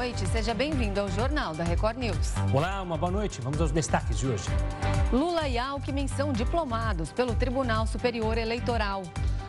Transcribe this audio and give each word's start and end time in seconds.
noite, 0.00 0.26
seja 0.28 0.54
bem-vindo 0.54 0.98
ao 0.98 1.10
Jornal 1.10 1.54
da 1.54 1.62
Record 1.62 1.98
News. 1.98 2.32
Olá, 2.54 2.80
uma 2.80 2.96
boa 2.96 3.12
noite. 3.12 3.42
Vamos 3.42 3.60
aos 3.60 3.70
destaques 3.70 4.18
de 4.18 4.26
hoje. 4.26 4.46
Lula 5.12 5.46
e 5.46 5.58
Alckmin 5.58 6.08
são 6.08 6.32
diplomados 6.32 7.12
pelo 7.12 7.34
Tribunal 7.34 7.86
Superior 7.86 8.38
Eleitoral. 8.38 9.02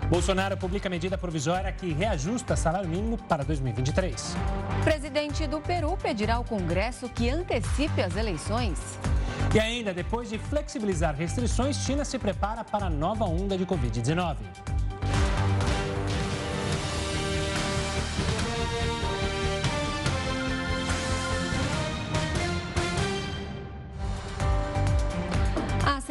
Bolsonaro 0.09 0.57
publica 0.57 0.89
medida 0.89 1.17
provisória 1.17 1.71
que 1.71 1.93
reajusta 1.93 2.57
salário 2.57 2.89
mínimo 2.89 3.17
para 3.17 3.45
2023. 3.45 4.35
Presidente 4.83 5.47
do 5.47 5.61
Peru 5.61 5.95
pedirá 5.95 6.35
ao 6.35 6.43
Congresso 6.43 7.07
que 7.07 7.29
antecipe 7.29 8.01
as 8.01 8.17
eleições. 8.17 8.77
E 9.55 9.59
ainda, 9.59 9.93
depois 9.93 10.29
de 10.29 10.37
flexibilizar 10.37 11.15
restrições, 11.15 11.77
China 11.77 12.03
se 12.03 12.19
prepara 12.19 12.65
para 12.65 12.87
a 12.87 12.89
nova 12.89 13.23
onda 13.23 13.57
de 13.57 13.65
Covid-19. 13.65 14.35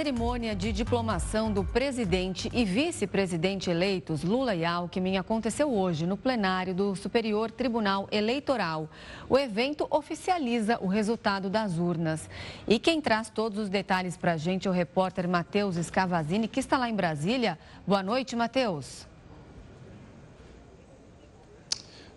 Cerimônia 0.01 0.57
de 0.57 0.73
diplomação 0.73 1.53
do 1.53 1.63
presidente 1.63 2.49
e 2.55 2.65
vice-presidente 2.65 3.69
eleitos 3.69 4.25
Lula 4.25 4.55
e 4.55 4.65
Alckmin 4.65 5.19
aconteceu 5.19 5.71
hoje 5.71 6.07
no 6.07 6.17
plenário 6.17 6.75
do 6.75 6.97
Superior 6.97 7.51
Tribunal 7.51 8.09
Eleitoral. 8.11 8.89
O 9.29 9.37
evento 9.37 9.87
oficializa 9.91 10.79
o 10.81 10.87
resultado 10.87 11.51
das 11.51 11.77
urnas. 11.77 12.31
E 12.67 12.79
quem 12.79 12.99
traz 12.99 13.29
todos 13.29 13.59
os 13.59 13.69
detalhes 13.69 14.17
para 14.17 14.33
a 14.33 14.37
gente 14.39 14.67
é 14.67 14.71
o 14.71 14.73
repórter 14.73 15.29
Matheus 15.29 15.77
Scavazini, 15.77 16.49
que 16.49 16.61
está 16.61 16.79
lá 16.79 16.89
em 16.89 16.97
Brasília. 16.97 17.59
Boa 17.87 18.03
noite, 18.03 18.35
Matheus. 18.35 19.10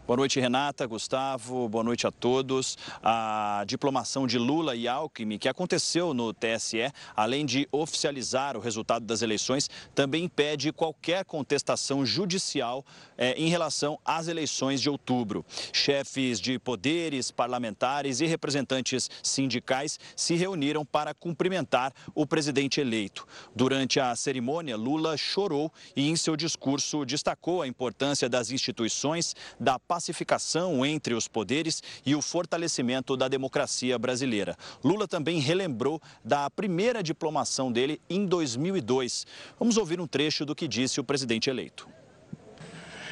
Boa 0.05 0.17
noite, 0.17 0.37
Renata, 0.37 0.85
Gustavo, 0.85 1.69
boa 1.69 1.81
noite 1.81 2.05
a 2.05 2.11
todos. 2.11 2.77
A 3.01 3.63
diplomação 3.65 4.27
de 4.27 4.37
Lula 4.37 4.75
e 4.75 4.85
Alckmin, 4.85 5.37
que 5.37 5.47
aconteceu 5.47 6.13
no 6.13 6.33
TSE, 6.33 6.91
além 7.15 7.45
de 7.45 7.69
oficializar 7.71 8.57
o 8.57 8.59
resultado 8.59 9.05
das 9.05 9.21
eleições, 9.21 9.69
também 9.95 10.25
impede 10.25 10.73
qualquer 10.73 11.23
contestação 11.23 12.05
judicial 12.05 12.85
eh, 13.17 13.33
em 13.37 13.47
relação 13.47 13.97
às 14.03 14.27
eleições 14.27 14.81
de 14.81 14.89
outubro. 14.89 15.45
Chefes 15.71 16.37
de 16.37 16.59
poderes, 16.59 17.31
parlamentares 17.31 18.19
e 18.19 18.25
representantes 18.25 19.09
sindicais 19.23 19.97
se 20.17 20.35
reuniram 20.35 20.83
para 20.83 21.13
cumprimentar 21.13 21.93
o 22.13 22.27
presidente 22.27 22.81
eleito. 22.81 23.25
Durante 23.55 24.01
a 24.01 24.13
cerimônia, 24.17 24.75
Lula 24.75 25.15
chorou 25.15 25.71
e, 25.95 26.09
em 26.09 26.17
seu 26.17 26.35
discurso, 26.35 27.05
destacou 27.05 27.61
a 27.61 27.67
importância 27.69 28.27
das 28.27 28.51
instituições, 28.51 29.33
da 29.57 29.79
pacificação 29.93 30.83
entre 30.83 31.13
os 31.13 31.27
poderes 31.27 31.83
e 32.03 32.15
o 32.15 32.21
fortalecimento 32.21 33.15
da 33.15 33.27
democracia 33.27 33.95
brasileira. 33.99 34.57
Lula 34.83 35.07
também 35.07 35.39
relembrou 35.39 36.01
da 36.25 36.49
primeira 36.49 37.03
diplomação 37.03 37.71
dele 37.71 38.01
em 38.09 38.25
2002. 38.25 39.27
Vamos 39.59 39.77
ouvir 39.77 40.01
um 40.01 40.07
trecho 40.07 40.47
do 40.47 40.55
que 40.55 40.67
disse 40.67 40.99
o 40.99 41.03
presidente 41.03 41.47
eleito. 41.47 41.87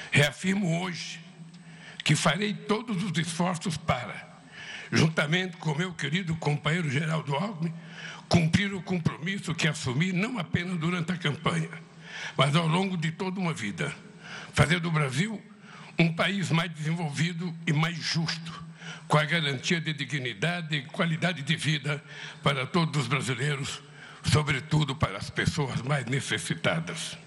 Reafirmo 0.09 0.81
hoje 0.81 1.19
que 2.03 2.15
farei 2.15 2.51
todos 2.51 3.03
os 3.03 3.15
esforços 3.15 3.77
para, 3.77 4.41
juntamente 4.91 5.57
com 5.57 5.75
meu 5.75 5.93
querido 5.93 6.35
companheiro 6.37 6.89
Geraldo 6.89 7.35
Alckmin, 7.35 7.71
cumprir 8.27 8.73
o 8.73 8.81
compromisso 8.81 9.53
que 9.53 9.67
assumi 9.67 10.11
não 10.11 10.39
apenas 10.39 10.79
durante 10.79 11.11
a 11.11 11.17
campanha, 11.17 11.69
mas 12.35 12.55
ao 12.55 12.65
longo 12.65 12.97
de 12.97 13.11
toda 13.11 13.39
uma 13.39 13.53
vida. 13.53 13.93
Fazer 14.51 14.79
do 14.79 14.89
Brasil 14.89 15.39
um 16.01 16.11
país 16.11 16.49
mais 16.49 16.71
desenvolvido 16.73 17.53
e 17.67 17.71
mais 17.71 17.95
justo, 17.95 18.63
com 19.07 19.17
a 19.17 19.23
garantia 19.23 19.79
de 19.79 19.93
dignidade 19.93 20.75
e 20.75 20.81
qualidade 20.81 21.43
de 21.43 21.55
vida 21.55 22.03
para 22.41 22.65
todos 22.65 23.03
os 23.03 23.07
brasileiros, 23.07 23.81
sobretudo 24.23 24.95
para 24.95 25.17
as 25.17 25.29
pessoas 25.29 25.81
mais 25.83 26.05
necessitadas. 26.05 27.17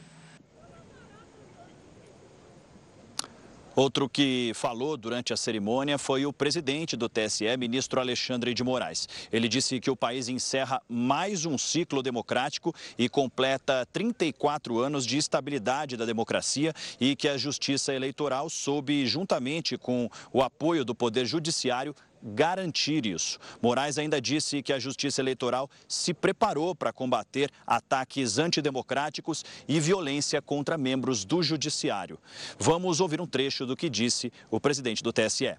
Outro 3.76 4.08
que 4.08 4.52
falou 4.54 4.96
durante 4.96 5.32
a 5.32 5.36
cerimônia 5.36 5.98
foi 5.98 6.24
o 6.24 6.32
presidente 6.32 6.96
do 6.96 7.08
TSE, 7.08 7.56
ministro 7.58 8.00
Alexandre 8.00 8.54
de 8.54 8.62
Moraes. 8.62 9.08
Ele 9.32 9.48
disse 9.48 9.80
que 9.80 9.90
o 9.90 9.96
país 9.96 10.28
encerra 10.28 10.80
mais 10.88 11.44
um 11.44 11.58
ciclo 11.58 12.00
democrático 12.00 12.72
e 12.96 13.08
completa 13.08 13.84
34 13.92 14.78
anos 14.78 15.04
de 15.04 15.18
estabilidade 15.18 15.96
da 15.96 16.04
democracia 16.04 16.72
e 17.00 17.16
que 17.16 17.28
a 17.28 17.36
justiça 17.36 17.92
eleitoral 17.92 18.48
soube, 18.48 19.04
juntamente 19.08 19.76
com 19.76 20.08
o 20.32 20.40
apoio 20.40 20.84
do 20.84 20.94
Poder 20.94 21.26
Judiciário, 21.26 21.96
garantir 22.24 23.04
isso. 23.04 23.38
Moraes 23.60 23.98
ainda 23.98 24.20
disse 24.20 24.62
que 24.62 24.72
a 24.72 24.78
Justiça 24.78 25.20
Eleitoral 25.20 25.70
se 25.86 26.14
preparou 26.14 26.74
para 26.74 26.92
combater 26.92 27.50
ataques 27.66 28.38
antidemocráticos 28.38 29.44
e 29.68 29.78
violência 29.78 30.40
contra 30.40 30.78
membros 30.78 31.24
do 31.24 31.42
Judiciário. 31.42 32.18
Vamos 32.58 33.00
ouvir 33.00 33.20
um 33.20 33.26
trecho 33.26 33.66
do 33.66 33.76
que 33.76 33.90
disse 33.90 34.32
o 34.50 34.58
presidente 34.58 35.02
do 35.02 35.12
TSE. 35.12 35.56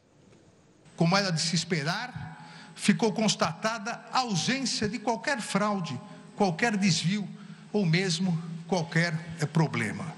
Como 0.95 1.15
era 1.15 1.31
de 1.31 1.41
se 1.41 1.55
esperar, 1.55 2.49
ficou 2.73 3.13
constatada 3.13 4.03
a 4.11 4.19
ausência 4.19 4.89
de 4.89 4.97
qualquer 4.97 5.41
fraude, 5.41 5.99
qualquer 6.35 6.75
desvio 6.75 7.27
ou 7.71 7.85
mesmo 7.85 8.41
qualquer 8.67 9.13
problema. 9.53 10.15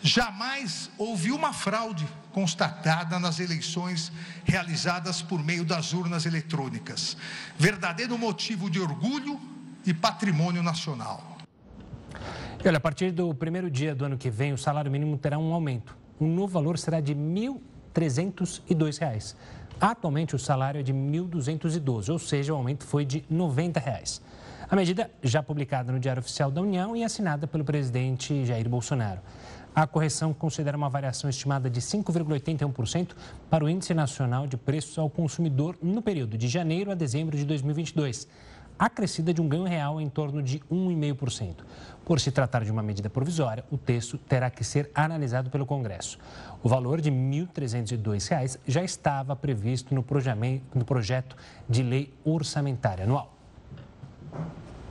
Jamais 0.00 0.90
houve 0.98 1.30
uma 1.32 1.52
fraude 1.52 2.06
constatada 2.32 3.18
nas 3.18 3.38
eleições 3.38 4.10
realizadas 4.44 5.22
por 5.22 5.42
meio 5.42 5.64
das 5.64 5.92
urnas 5.92 6.26
eletrônicas. 6.26 7.16
Verdadeiro 7.58 8.16
motivo 8.18 8.70
de 8.70 8.80
orgulho 8.80 9.40
e 9.84 9.92
patrimônio 9.92 10.62
nacional. 10.62 11.38
Olha, 12.64 12.76
a 12.76 12.80
partir 12.80 13.10
do 13.10 13.34
primeiro 13.34 13.70
dia 13.70 13.94
do 13.94 14.04
ano 14.04 14.16
que 14.16 14.30
vem, 14.30 14.52
o 14.52 14.58
salário 14.58 14.90
mínimo 14.90 15.18
terá 15.18 15.38
um 15.38 15.52
aumento. 15.52 15.96
O 16.18 16.26
novo 16.26 16.52
valor 16.52 16.78
será 16.78 17.00
de 17.00 17.12
R$ 17.12 17.18
1.302. 17.94 19.34
Atualmente, 19.80 20.36
o 20.36 20.38
salário 20.38 20.78
é 20.78 20.82
de 20.82 20.92
R$ 20.92 20.98
1.212, 20.98 22.08
ou 22.10 22.18
seja, 22.18 22.52
o 22.52 22.56
aumento 22.56 22.84
foi 22.84 23.04
de 23.04 23.24
90 23.28 23.80
reais. 23.80 24.22
A 24.70 24.76
medida 24.76 25.10
já 25.22 25.42
publicada 25.42 25.92
no 25.92 25.98
Diário 25.98 26.20
Oficial 26.20 26.50
da 26.50 26.62
União 26.62 26.96
e 26.96 27.02
assinada 27.02 27.46
pelo 27.46 27.64
presidente 27.64 28.44
Jair 28.46 28.68
Bolsonaro. 28.68 29.20
A 29.74 29.86
correção 29.86 30.34
considera 30.34 30.76
uma 30.76 30.90
variação 30.90 31.30
estimada 31.30 31.70
de 31.70 31.80
5,81% 31.80 33.12
para 33.48 33.64
o 33.64 33.68
Índice 33.70 33.94
Nacional 33.94 34.46
de 34.46 34.58
Preços 34.58 34.98
ao 34.98 35.08
Consumidor 35.08 35.78
no 35.80 36.02
período 36.02 36.36
de 36.36 36.46
janeiro 36.46 36.90
a 36.90 36.94
dezembro 36.94 37.38
de 37.38 37.44
2022, 37.46 38.28
acrescida 38.78 39.32
de 39.32 39.40
um 39.40 39.48
ganho 39.48 39.64
real 39.64 39.98
em 39.98 40.10
torno 40.10 40.42
de 40.42 40.58
1,5%. 40.70 41.64
Por 42.04 42.20
se 42.20 42.30
tratar 42.30 42.64
de 42.64 42.70
uma 42.70 42.82
medida 42.82 43.08
provisória, 43.08 43.64
o 43.70 43.78
texto 43.78 44.18
terá 44.18 44.50
que 44.50 44.62
ser 44.62 44.90
analisado 44.94 45.48
pelo 45.48 45.64
Congresso. 45.64 46.18
O 46.62 46.68
valor 46.68 47.00
de 47.00 47.08
R$ 47.08 47.16
1.302 47.16 48.58
já 48.66 48.84
estava 48.84 49.34
previsto 49.34 49.94
no 49.94 50.04
projeto 50.84 51.34
de 51.66 51.82
lei 51.82 52.12
orçamentária 52.26 53.04
anual. 53.04 53.34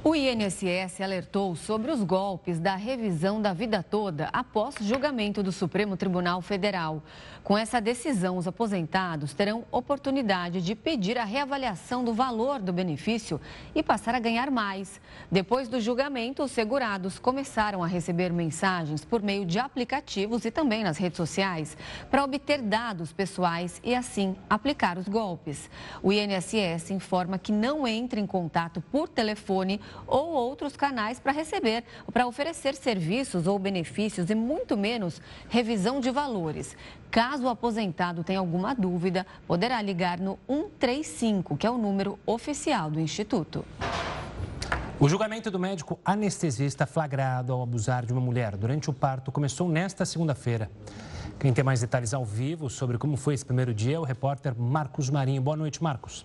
O 0.04 0.16
INSS 0.16 1.00
alertou 1.00 1.56
sobre 1.56 1.92
os 1.92 2.02
golpes 2.02 2.60
da 2.60 2.76
revisão 2.76 3.40
da 3.40 3.54
vida 3.54 3.84
toda 3.88 4.30
após 4.34 4.74
julgamento 4.82 5.44
do 5.44 5.52
Supremo 5.52 5.96
Tribunal 5.96 6.42
Federal. 6.42 7.04
Com 7.44 7.56
essa 7.56 7.80
decisão, 7.80 8.36
os 8.36 8.48
aposentados 8.48 9.36
terão 9.36 9.64
oportunidade 9.72 10.60
de 10.60 10.74
pedir 10.74 11.20
a 11.20 11.24
reavaliação 11.24 12.04
do 12.04 12.16
valor 12.16 12.60
do 12.60 12.74
benefício 12.74 13.40
e 13.76 13.84
passar 13.84 14.16
a 14.16 14.20
ganhar 14.20 14.50
mais. 14.50 15.00
Depois 15.32 15.68
do 15.68 15.80
julgamento, 15.80 16.42
os 16.42 16.50
segurados 16.50 17.20
começaram 17.20 17.84
a 17.84 17.88
receber 17.88 18.34
mensagens 18.34 19.06
por 19.06 19.22
meio 19.22 19.46
de 19.46 19.60
aplicativos 19.60 20.46
e 20.46 20.50
também 20.50 20.84
nas 20.84 20.98
redes 20.98 21.18
sociais 21.18 21.78
para 22.10 22.24
obter 22.24 22.60
dados 22.60 23.14
pessoais 23.14 23.80
e 23.84 23.94
assim 23.94 24.36
aplicar 24.50 24.98
os 24.98 25.08
golpes. 25.08 25.70
O 26.02 26.12
INSS 26.12 26.90
informa 26.90 27.38
que 27.38 27.52
não 27.52 27.88
entra 27.88 28.20
em 28.20 28.26
contato 28.26 28.82
por 28.92 29.08
telefone 29.08 29.80
ou 30.08 30.32
outros 30.32 30.76
canais 30.76 31.20
para 31.20 31.32
receber, 31.32 31.84
para 32.12 32.28
oferecer 32.28 32.76
serviços 32.76 33.48
ou 33.48 33.58
benefícios 33.58 34.30
e 34.30 34.36
muito 34.36 34.78
menos 34.78 35.22
revisão 35.50 36.00
de 36.00 36.12
valores. 36.12 36.76
Caso 37.10 37.44
o 37.44 37.50
aposentado 37.50 38.24
tenha 38.24 38.40
alguma 38.40 38.74
dúvida, 38.74 39.26
poderá 39.48 39.82
ligar 39.82 40.20
no 40.20 40.40
135, 40.48 41.58
que 41.58 41.68
é 41.68 41.72
o 41.72 41.78
número 41.78 42.18
oficial 42.26 42.90
do 42.90 43.00
Instituto. 43.00 43.66
O 45.00 45.10
julgamento 45.10 45.50
do 45.50 45.58
médico 45.58 46.00
anestesista 46.06 46.86
flagrado 46.86 47.52
ao 47.52 47.64
abusar 47.64 48.06
de 48.06 48.14
uma 48.14 48.22
mulher 48.22 48.56
durante 48.56 48.88
o 48.88 48.94
parto 48.94 49.32
começou 49.32 49.68
nesta 49.68 50.06
segunda-feira. 50.06 50.70
Quem 51.40 51.52
tem 51.52 51.64
mais 51.64 51.82
detalhes 51.82 52.14
ao 52.14 52.24
vivo 52.24 52.70
sobre 52.70 53.00
como 53.00 53.18
foi 53.18 53.34
esse 53.34 53.44
primeiro 53.44 53.74
dia 53.74 53.96
é 53.96 54.00
o 54.00 54.04
repórter 54.04 54.54
Marcos 54.56 55.10
Marinho. 55.10 55.42
Boa 55.42 55.58
noite, 55.58 55.82
Marcos. 55.82 56.24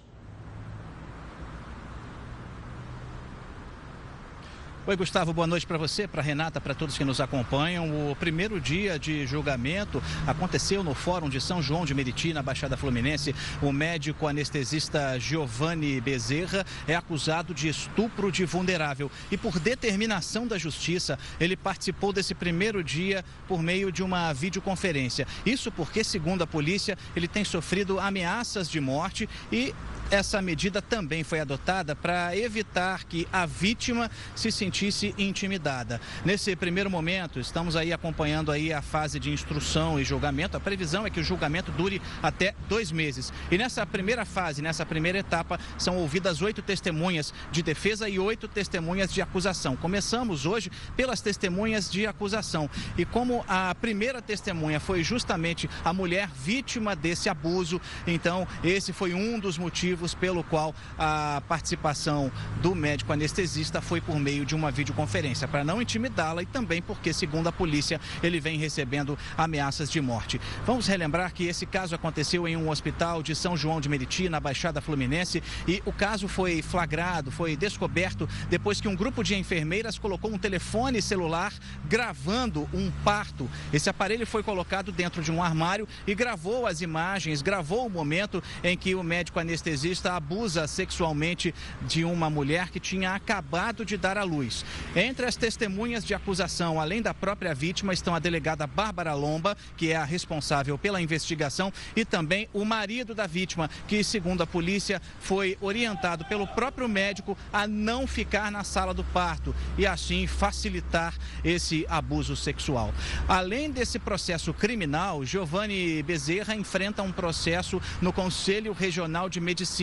Oi, 4.89 4.95
Gustavo, 4.95 5.33
boa 5.33 5.49
noite 5.49 5.67
para 5.67 5.77
você, 5.77 6.07
para 6.07 6.23
Renata, 6.23 6.61
para 6.61 6.73
todos 6.73 6.97
que 6.97 7.05
nos 7.05 7.21
acompanham. 7.21 8.09
O 8.09 8.15
primeiro 8.15 8.61
dia 8.61 9.01
de 9.01 9.27
julgamento 9.27 10.01
aconteceu 10.25 10.85
no 10.85 10.95
Fórum 10.95 11.29
de 11.29 11.41
São 11.41 11.61
João 11.61 11.85
de 11.85 11.93
Meriti, 11.93 12.33
na 12.33 12.41
Baixada 12.41 12.77
Fluminense. 12.77 13.35
O 13.61 13.73
médico 13.73 14.29
anestesista 14.29 15.19
Giovanni 15.19 16.01
Bezerra 16.01 16.65
é 16.87 16.95
acusado 16.95 17.53
de 17.53 17.67
estupro 17.67 18.31
de 18.31 18.45
vulnerável 18.45 19.11
e, 19.29 19.37
por 19.37 19.59
determinação 19.59 20.47
da 20.47 20.57
Justiça, 20.57 21.19
ele 21.41 21.57
participou 21.57 22.13
desse 22.13 22.33
primeiro 22.33 22.85
dia 22.85 23.25
por 23.49 23.61
meio 23.61 23.91
de 23.91 24.05
uma 24.05 24.33
videoconferência. 24.33 25.27
Isso 25.45 25.73
porque, 25.73 26.05
segundo 26.05 26.43
a 26.43 26.47
polícia, 26.47 26.97
ele 27.17 27.27
tem 27.27 27.45
sofrido 27.45 27.99
ameaças 27.99 28.71
de 28.71 28.81
morte 28.81 29.29
e 29.51 29.75
essa 30.11 30.41
medida 30.41 30.81
também 30.81 31.25
foi 31.25 31.41
adotada 31.41 31.97
para 31.97 32.37
evitar 32.37 33.05
que 33.05 33.27
a 33.33 33.45
vítima 33.45 34.11
se 34.35 34.53
sentisse 34.53 35.15
intimidada. 35.19 36.01
Nesse 36.25 36.55
primeiro 36.55 36.91
momento, 36.91 37.41
estamos 37.41 37.75
aí 37.75 37.93
acompanhando 37.93 38.53
aí 38.53 38.73
a 38.73 38.81
fase 38.81 39.19
de 39.19 39.31
instrução 39.31 39.99
e 39.99 40.05
julgamento. 40.05 40.57
A 40.57 40.61
previsão 40.61 41.07
é 41.07 41.11
que 41.11 41.21
o 41.21 41.25
julgamento 41.25 41.73
dure 41.73 42.01
até 42.23 42.55
dois 42.69 42.93
meses. 42.93 43.33
E 43.51 43.59
nessa 43.59 43.85
primeira 43.85 44.25
fase, 44.25 44.63
nessa 44.63 44.87
primeira 44.87 45.19
etapa, 45.19 45.59
são 45.77 45.97
ouvidas 45.97 46.41
oito 46.41 46.63
testemunhas 46.63 47.35
de 47.51 47.63
defesa 47.63 48.09
e 48.09 48.19
oito 48.19 48.47
testemunhas 48.47 49.13
de 49.13 49.21
acusação. 49.21 49.75
Começamos 49.77 50.47
hoje 50.47 50.71
pelas 50.97 51.21
testemunhas 51.21 51.91
de 51.91 52.07
acusação. 52.07 52.71
E 52.97 53.05
como 53.05 53.45
a 53.49 53.75
primeira 53.75 54.23
testemunha 54.23 54.79
foi 54.79 55.03
justamente 55.03 55.69
a 55.85 55.93
mulher 55.93 56.29
vítima 56.29 56.95
desse 56.95 57.29
abuso, 57.29 57.81
então 58.07 58.47
esse 58.63 58.93
foi 58.93 59.13
um 59.13 59.39
dos 59.39 59.59
motivos 59.59 59.96
motivos 59.97 60.15
pelo 60.15 60.45
qual 60.45 60.75
a 60.99 61.43
participação 61.49 62.31
do 62.61 62.75
médico 62.75 63.13
anestesista 63.13 63.81
foi 63.81 64.01
por 64.01 64.19
meio 64.19 64.45
de 64.45 64.55
uma 64.55 64.71
videoconferência, 64.71 65.49
para 65.49 65.65
não 65.65 65.81
intimidá-la 65.81 66.43
e 66.43 66.47
também 66.47 66.83
porque, 66.83 67.13
segundo 67.13 67.49
a 67.49 67.53
polícia, 67.53 67.99
ele 68.23 68.39
vem 68.39 68.59
recebendo 68.59 69.19
ameaças 69.39 69.91
de 69.91 70.01
morte. 70.01 70.39
Vamos 70.67 70.87
relembrar 70.87 71.33
que 71.33 71.45
esse 71.47 71.65
caso 71.65 71.95
aconteceu 71.95 72.47
em 72.47 72.57
um 72.57 72.69
hospital 72.69 73.23
de 73.23 73.35
São 73.35 73.57
João 73.57 73.81
de 73.81 73.89
Meriti, 73.89 74.29
na 74.29 74.39
Baixada 74.39 74.81
Fluminense, 74.81 75.43
e 75.67 75.83
o 75.87 75.93
caso 75.93 76.29
foi 76.29 76.61
flagrado, 76.61 77.31
foi 77.31 77.57
descoberto 77.57 78.29
depois 78.51 78.81
que 78.81 78.89
um 78.89 78.97
grupo 78.97 79.25
de 79.25 79.35
enfermeiras 79.35 79.99
colocou 79.99 80.31
um 80.31 80.39
telefone 80.39 81.01
celular 81.01 81.53
gravando 81.89 82.69
um 82.75 82.91
parto. 83.03 83.49
Esse 83.73 83.89
aparelho 83.89 84.27
foi 84.27 84.43
colocado 84.43 84.93
dentro 84.93 85.23
de 85.23 85.33
um 85.33 85.43
armário 85.43 85.89
e 86.07 86.15
gravou 86.15 86.67
as 86.67 86.83
imagens, 86.83 87.41
gravou 87.41 87.87
o 87.87 87.91
momento 87.91 88.43
em 88.63 88.77
que 88.77 88.95
o 88.95 89.03
médico 89.03 89.41
anestesista 89.41 89.86
abusa 90.17 90.67
sexualmente 90.67 91.55
de 91.83 92.05
uma 92.05 92.29
mulher 92.29 92.71
que 92.71 92.81
tinha 92.81 93.13
acabado 93.15 93.85
de 93.85 93.97
dar 93.97 94.19
à 94.19 94.25
luz. 94.25 94.65
Entre 94.95 95.25
as 95.27 95.37
testemunhas 95.37 96.05
de 96.05 96.15
acusação, 96.15 96.81
além 96.81 97.01
da 97.01 97.15
própria 97.15 97.55
vítima, 97.55 97.93
estão 97.93 98.15
a 98.15 98.19
delegada 98.19 98.67
Bárbara 98.67 99.15
Lomba, 99.15 99.57
que 99.77 99.93
é 99.93 99.97
a 99.97 100.05
responsável 100.05 100.77
pela 100.77 101.01
investigação, 101.01 101.73
e 101.95 102.05
também 102.05 102.49
o 102.53 102.65
marido 102.65 103.15
da 103.15 103.27
vítima, 103.27 103.71
que, 103.87 104.03
segundo 104.03 104.43
a 104.43 104.47
polícia, 104.47 105.01
foi 105.21 105.57
orientado 105.61 106.25
pelo 106.25 106.47
próprio 106.47 106.89
médico 106.89 107.37
a 107.53 107.67
não 107.67 108.07
ficar 108.07 108.51
na 108.51 108.65
sala 108.65 108.93
do 108.93 109.05
parto 109.05 109.55
e 109.79 109.87
assim 109.87 110.27
facilitar 110.27 111.15
esse 111.45 111.87
abuso 111.89 112.35
sexual. 112.35 112.93
Além 113.29 113.71
desse 113.71 113.99
processo 113.99 114.53
criminal, 114.53 115.25
Giovanni 115.25 116.03
Bezerra 116.03 116.55
enfrenta 116.55 117.03
um 117.03 117.13
processo 117.13 117.81
no 118.01 118.13
Conselho 118.13 118.73
Regional 118.73 119.29
de 119.29 119.41
Medicina 119.41 119.76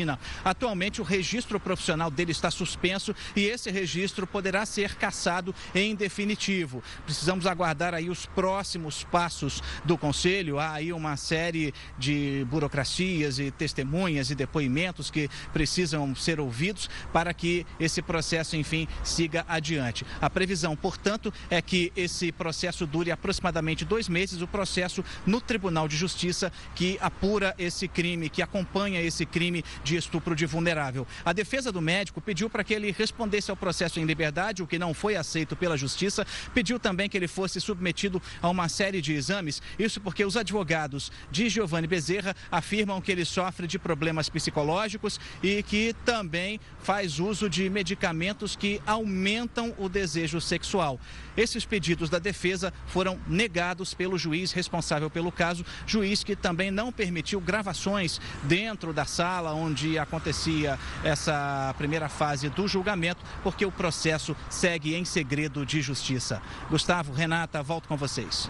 Atualmente, 0.43 1.01
o 1.01 1.03
registro 1.03 1.59
profissional 1.59 2.09
dele 2.09 2.31
está 2.31 2.49
suspenso 2.49 3.15
e 3.35 3.45
esse 3.45 3.69
registro 3.69 4.25
poderá 4.25 4.65
ser 4.65 4.95
cassado 4.95 5.53
em 5.75 5.95
definitivo. 5.95 6.83
Precisamos 7.05 7.45
aguardar 7.45 7.93
aí 7.93 8.09
os 8.09 8.25
próximos 8.25 9.03
passos 9.03 9.61
do 9.85 9.97
Conselho. 9.97 10.59
Há 10.59 10.73
aí 10.73 10.91
uma 10.91 11.15
série 11.15 11.73
de 11.97 12.45
burocracias 12.49 13.39
e 13.39 13.51
testemunhas 13.51 14.31
e 14.31 14.35
depoimentos 14.35 15.11
que 15.11 15.29
precisam 15.51 16.15
ser 16.15 16.39
ouvidos 16.39 16.89
para 17.11 17.33
que 17.33 17.65
esse 17.79 18.01
processo, 18.01 18.55
enfim, 18.55 18.87
siga 19.03 19.45
adiante. 19.47 20.05
A 20.19 20.29
previsão, 20.29 20.75
portanto, 20.75 21.33
é 21.49 21.61
que 21.61 21.91
esse 21.95 22.31
processo 22.31 22.87
dure 22.87 23.11
aproximadamente 23.11 23.85
dois 23.85 24.09
meses 24.09 24.41
o 24.41 24.47
processo 24.47 25.03
no 25.25 25.39
Tribunal 25.39 25.87
de 25.87 25.95
Justiça 25.95 26.51
que 26.75 26.97
apura 27.01 27.53
esse 27.57 27.87
crime, 27.87 28.29
que 28.29 28.41
acompanha 28.41 29.01
esse 29.01 29.25
crime 29.25 29.63
de 29.83 29.95
estupro 29.95 30.35
de 30.35 30.45
vulnerável. 30.45 31.05
A 31.25 31.33
defesa 31.33 31.71
do 31.71 31.81
médico 31.81 32.21
pediu 32.21 32.49
para 32.49 32.63
que 32.63 32.73
ele 32.73 32.91
respondesse 32.91 33.51
ao 33.51 33.57
processo 33.57 33.99
em 33.99 34.05
liberdade, 34.05 34.63
o 34.63 34.67
que 34.67 34.79
não 34.79 34.93
foi 34.93 35.15
aceito 35.15 35.55
pela 35.55 35.77
justiça. 35.77 36.25
Pediu 36.53 36.79
também 36.79 37.09
que 37.09 37.17
ele 37.17 37.27
fosse 37.27 37.59
submetido 37.59 38.21
a 38.41 38.49
uma 38.49 38.69
série 38.69 39.01
de 39.01 39.13
exames. 39.13 39.61
Isso 39.77 39.99
porque 39.99 40.23
os 40.23 40.37
advogados 40.37 41.11
de 41.31 41.49
Giovanni 41.49 41.87
Bezerra 41.87 42.35
afirmam 42.51 43.01
que 43.01 43.11
ele 43.11 43.25
sofre 43.25 43.67
de 43.67 43.77
problemas 43.77 44.29
psicológicos 44.29 45.19
e 45.41 45.61
que 45.63 45.95
também 46.05 46.59
faz 46.81 47.19
uso 47.19 47.49
de 47.49 47.69
medicamentos 47.69 48.55
que 48.55 48.81
aumentam 48.85 49.73
o 49.77 49.89
desejo 49.89 50.39
sexual. 50.39 50.99
Esses 51.35 51.65
pedidos 51.65 52.09
da 52.09 52.19
defesa 52.19 52.73
foram 52.85 53.19
negados 53.27 53.93
pelo 53.93 54.17
juiz 54.17 54.51
responsável 54.51 55.09
pelo 55.09 55.31
caso, 55.31 55.65
juiz 55.85 56.23
que 56.23 56.35
também 56.35 56.71
não 56.71 56.91
permitiu 56.91 57.41
gravações 57.41 58.19
dentro 58.43 58.93
da 58.93 59.05
sala 59.05 59.53
onde 59.53 59.97
acontecia 59.97 60.77
essa 61.03 61.73
primeira 61.77 62.09
fase 62.09 62.49
do 62.49 62.67
julgamento, 62.67 63.23
porque 63.41 63.65
o 63.65 63.71
processo 63.71 64.35
segue 64.49 64.95
em 64.95 65.05
segredo 65.05 65.65
de 65.65 65.81
justiça. 65.81 66.41
Gustavo, 66.69 67.13
Renata, 67.13 67.61
volto 67.63 67.87
com 67.87 67.97
vocês. 67.97 68.49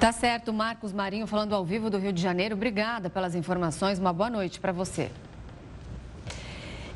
Tá 0.00 0.12
certo, 0.12 0.52
Marcos 0.52 0.92
Marinho 0.92 1.26
falando 1.26 1.54
ao 1.54 1.64
vivo 1.64 1.90
do 1.90 1.98
Rio 1.98 2.12
de 2.12 2.22
Janeiro. 2.22 2.54
Obrigada 2.54 3.10
pelas 3.10 3.34
informações. 3.34 3.98
Uma 3.98 4.12
boa 4.12 4.30
noite 4.30 4.60
para 4.60 4.70
você. 4.70 5.10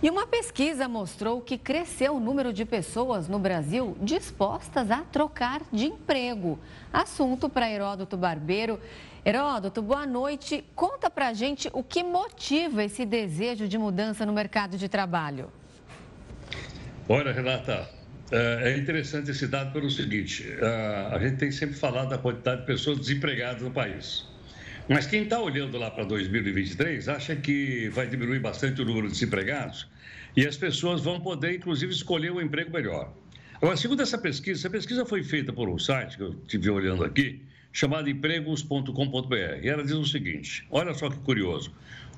E 0.03 0.11
uma 0.11 0.27
pesquisa 0.27 0.89
mostrou 0.89 1.41
que 1.41 1.57
cresceu 1.57 2.17
o 2.17 2.21
número 2.21 2.53
de 2.53 2.65
pessoas 2.65 3.29
no 3.29 3.39
Brasil 3.39 3.97
dispostas 4.03 4.91
a 4.91 5.03
trocar 5.03 5.63
de 5.73 5.85
emprego. 5.85 6.59
Assunto 6.93 7.49
para 7.49 7.71
Heródoto 7.71 8.17
Barbeiro. 8.17 8.81
Heródoto, 9.25 9.81
boa 9.81 10.05
noite. 10.05 10.65
Conta 10.75 11.09
pra 11.09 11.33
gente 11.33 11.71
o 11.73 11.85
que 11.85 12.03
motiva 12.03 12.83
esse 12.83 13.07
desejo 13.07 13.69
de 13.69 13.79
mudança 13.79 14.27
no 14.27 14.33
mercado 14.33 14.77
de 14.77 14.89
trabalho. 14.89 15.53
Olha, 17.09 17.33
Renata, 17.33 17.89
é, 18.33 18.73
é 18.73 18.77
interessante 18.77 19.31
esse 19.31 19.47
dado 19.47 19.73
pelo 19.73 19.89
seguinte: 19.89 20.53
é, 20.61 21.11
a 21.13 21.19
gente 21.21 21.37
tem 21.37 21.53
sempre 21.53 21.77
falado 21.77 22.09
da 22.09 22.19
quantidade 22.19 22.63
de 22.63 22.67
pessoas 22.67 22.99
desempregadas 22.99 23.63
no 23.63 23.71
país. 23.71 24.32
Mas 24.89 25.07
quem 25.07 25.23
está 25.23 25.41
olhando 25.41 25.79
lá 25.79 25.91
para 25.91 26.05
2023 26.05 27.09
acha 27.09 27.37
que 27.37 27.89
vai 27.91 28.07
diminuir 28.09 28.41
bastante 28.41 28.83
o 28.83 28.85
número 28.85 29.07
de 29.07 29.13
desempregados 29.13 29.89
e 30.37 30.47
as 30.47 30.57
pessoas 30.57 31.03
vão 31.03 31.21
poder, 31.21 31.55
inclusive, 31.55 31.93
escolher 31.93 32.33
um 32.33 32.41
emprego 32.41 32.73
melhor. 32.73 33.13
Agora, 33.57 33.77
segundo 33.77 34.03
essa 34.03 34.19
pesquisa, 34.19 34.61
essa 34.61 34.71
pesquisa 34.71 35.07
foi 35.07 35.23
feita 35.23 35.53
por 35.53 35.69
um 35.69 35.79
site 35.79 36.17
que 36.17 36.23
eu 36.25 36.31
estive 36.31 36.69
olhando 36.69 37.05
aqui, 37.05 37.41
chamado 37.73 38.11
empregos.com.br. 38.11 39.63
E 39.63 39.69
ela 39.69 39.85
diz 39.85 39.93
o 39.93 40.05
seguinte: 40.05 40.67
olha 40.69 40.93
só 40.95 41.09
que 41.09 41.19
curioso. 41.19 41.73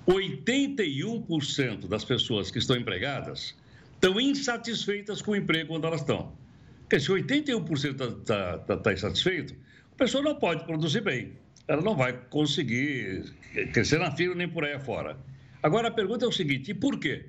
81% 0.06 1.86
das 1.86 2.04
pessoas 2.04 2.50
que 2.50 2.58
estão 2.58 2.76
empregadas 2.76 3.54
estão 3.94 4.18
insatisfeitas 4.18 5.20
com 5.20 5.32
o 5.32 5.36
emprego 5.36 5.74
onde 5.74 5.86
elas 5.86 6.00
estão. 6.00 6.32
Porque 6.80 6.98
se 6.98 7.10
81% 7.10 7.90
está 7.90 8.12
tá, 8.24 8.58
tá, 8.58 8.76
tá 8.78 8.92
insatisfeito, 8.92 9.54
a 9.92 9.96
pessoa 9.96 10.22
não 10.22 10.34
pode 10.34 10.64
produzir 10.64 11.02
bem. 11.02 11.43
Ela 11.66 11.82
não 11.82 11.96
vai 11.96 12.12
conseguir 12.12 13.32
crescer 13.72 13.98
na 13.98 14.10
fila 14.10 14.34
nem 14.34 14.48
por 14.48 14.64
aí 14.64 14.74
afora. 14.74 15.16
Agora 15.62 15.88
a 15.88 15.90
pergunta 15.90 16.24
é 16.24 16.28
o 16.28 16.32
seguinte: 16.32 16.70
e 16.70 16.74
por 16.74 16.98
quê? 16.98 17.26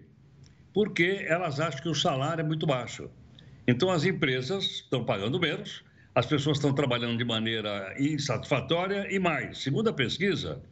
Porque 0.73 1.25
elas 1.27 1.59
acham 1.59 1.81
que 1.81 1.89
o 1.89 1.95
salário 1.95 2.41
é 2.41 2.45
muito 2.45 2.65
baixo. 2.65 3.09
Então 3.67 3.89
as 3.89 4.03
empresas 4.03 4.65
estão 4.65 5.05
pagando 5.05 5.39
menos 5.39 5.83
as 6.15 6.25
pessoas 6.25 6.57
estão 6.57 6.73
trabalhando 6.73 7.17
de 7.17 7.25
maneira 7.25 7.93
insatisfatória 7.99 9.05
e 9.13 9.19
mais. 9.19 9.57
Segundo 9.61 9.89
a 9.89 9.93
pesquisa, 9.93 10.63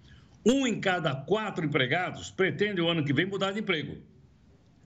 um 0.46 0.66
em 0.66 0.80
cada 0.80 1.14
quatro 1.14 1.66
empregados 1.66 2.32
pretende 2.32 2.80
o 2.80 2.88
ano 2.88 3.04
que 3.04 3.12
vem 3.12 3.26
mudar 3.26 3.52
de 3.52 3.60
emprego. 3.60 3.98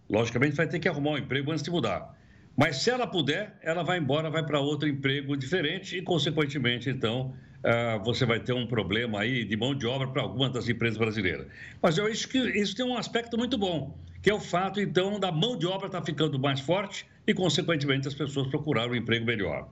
Logicamente, 0.10 0.56
vai 0.56 0.68
ter 0.68 0.80
que 0.80 0.90
arrumar 0.90 1.12
um 1.12 1.18
emprego 1.20 1.52
antes 1.52 1.64
de 1.64 1.70
mudar. 1.70 2.18
Mas 2.58 2.78
se 2.78 2.90
ela 2.90 3.06
puder, 3.06 3.56
ela 3.62 3.84
vai 3.84 4.00
embora, 4.00 4.32
vai 4.32 4.44
para 4.44 4.60
outro 4.60 4.90
emprego 4.90 5.38
diferente 5.38 5.96
e, 5.96 6.02
consequentemente, 6.02 6.90
então, 6.90 7.36
ah, 7.68 7.98
você 7.98 8.26
vai 8.26 8.40
ter 8.40 8.54
um 8.54 8.66
problema 8.66 9.20
aí 9.20 9.44
de 9.44 9.58
mão 9.58 9.76
de 9.76 9.86
obra 9.86 10.08
para 10.08 10.22
algumas 10.22 10.54
das 10.54 10.70
empresas 10.70 10.98
brasileiras. 10.98 11.48
Mas 11.82 11.98
eu 11.98 12.06
acho 12.06 12.26
que 12.30 12.38
isso 12.38 12.74
tem 12.74 12.86
um 12.86 12.96
aspecto 12.96 13.38
muito 13.38 13.58
bom, 13.58 13.94
que 14.22 14.30
é 14.30 14.34
o 14.34 14.40
fato, 14.40 14.80
então, 14.80 15.20
da 15.20 15.34
mão 15.34 15.58
de 15.58 15.68
obra 15.68 15.88
estar 15.88 16.00
tá 16.00 16.06
ficando 16.06 16.40
mais 16.40 16.62
forte 16.62 17.06
e, 17.28 17.34
consequentemente, 17.34 18.08
as 18.08 18.14
pessoas 18.14 18.48
procurarem 18.48 18.94
um 18.94 18.96
emprego 18.96 19.26
melhor. 19.26 19.68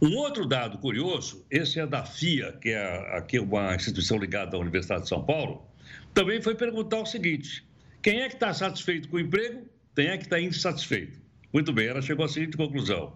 Um 0.00 0.16
outro 0.16 0.46
dado 0.46 0.78
curioso, 0.78 1.44
esse 1.50 1.78
é 1.78 1.86
da 1.86 2.06
FIA, 2.06 2.52
que 2.52 2.70
é 2.70 3.18
aqui 3.18 3.38
uma 3.38 3.74
instituição 3.74 4.16
ligada 4.16 4.56
à 4.56 4.60
Universidade 4.60 5.02
de 5.02 5.08
São 5.10 5.22
Paulo, 5.22 5.62
também 6.14 6.40
foi 6.40 6.54
perguntar 6.54 7.00
o 7.00 7.06
seguinte: 7.06 7.66
quem 8.00 8.22
é 8.22 8.28
que 8.28 8.34
está 8.36 8.54
satisfeito 8.54 9.10
com 9.10 9.18
o 9.18 9.20
emprego? 9.20 9.66
Quem 9.94 10.06
é 10.06 10.16
que 10.16 10.24
está 10.24 10.40
insatisfeito? 10.40 11.20
Muito 11.52 11.70
bem, 11.70 11.88
ela 11.88 12.00
chegou 12.00 12.24
à 12.24 12.28
seguinte 12.28 12.56
conclusão. 12.56 13.12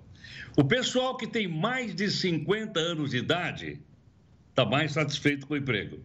O 0.58 0.64
pessoal 0.64 1.16
que 1.16 1.26
tem 1.26 1.48
mais 1.48 1.94
de 1.94 2.10
50 2.10 2.78
anos 2.78 3.10
de 3.12 3.16
idade 3.16 3.80
está 4.60 4.64
mais 4.66 4.92
satisfeito 4.92 5.46
com 5.46 5.54
o 5.54 5.56
emprego. 5.56 5.98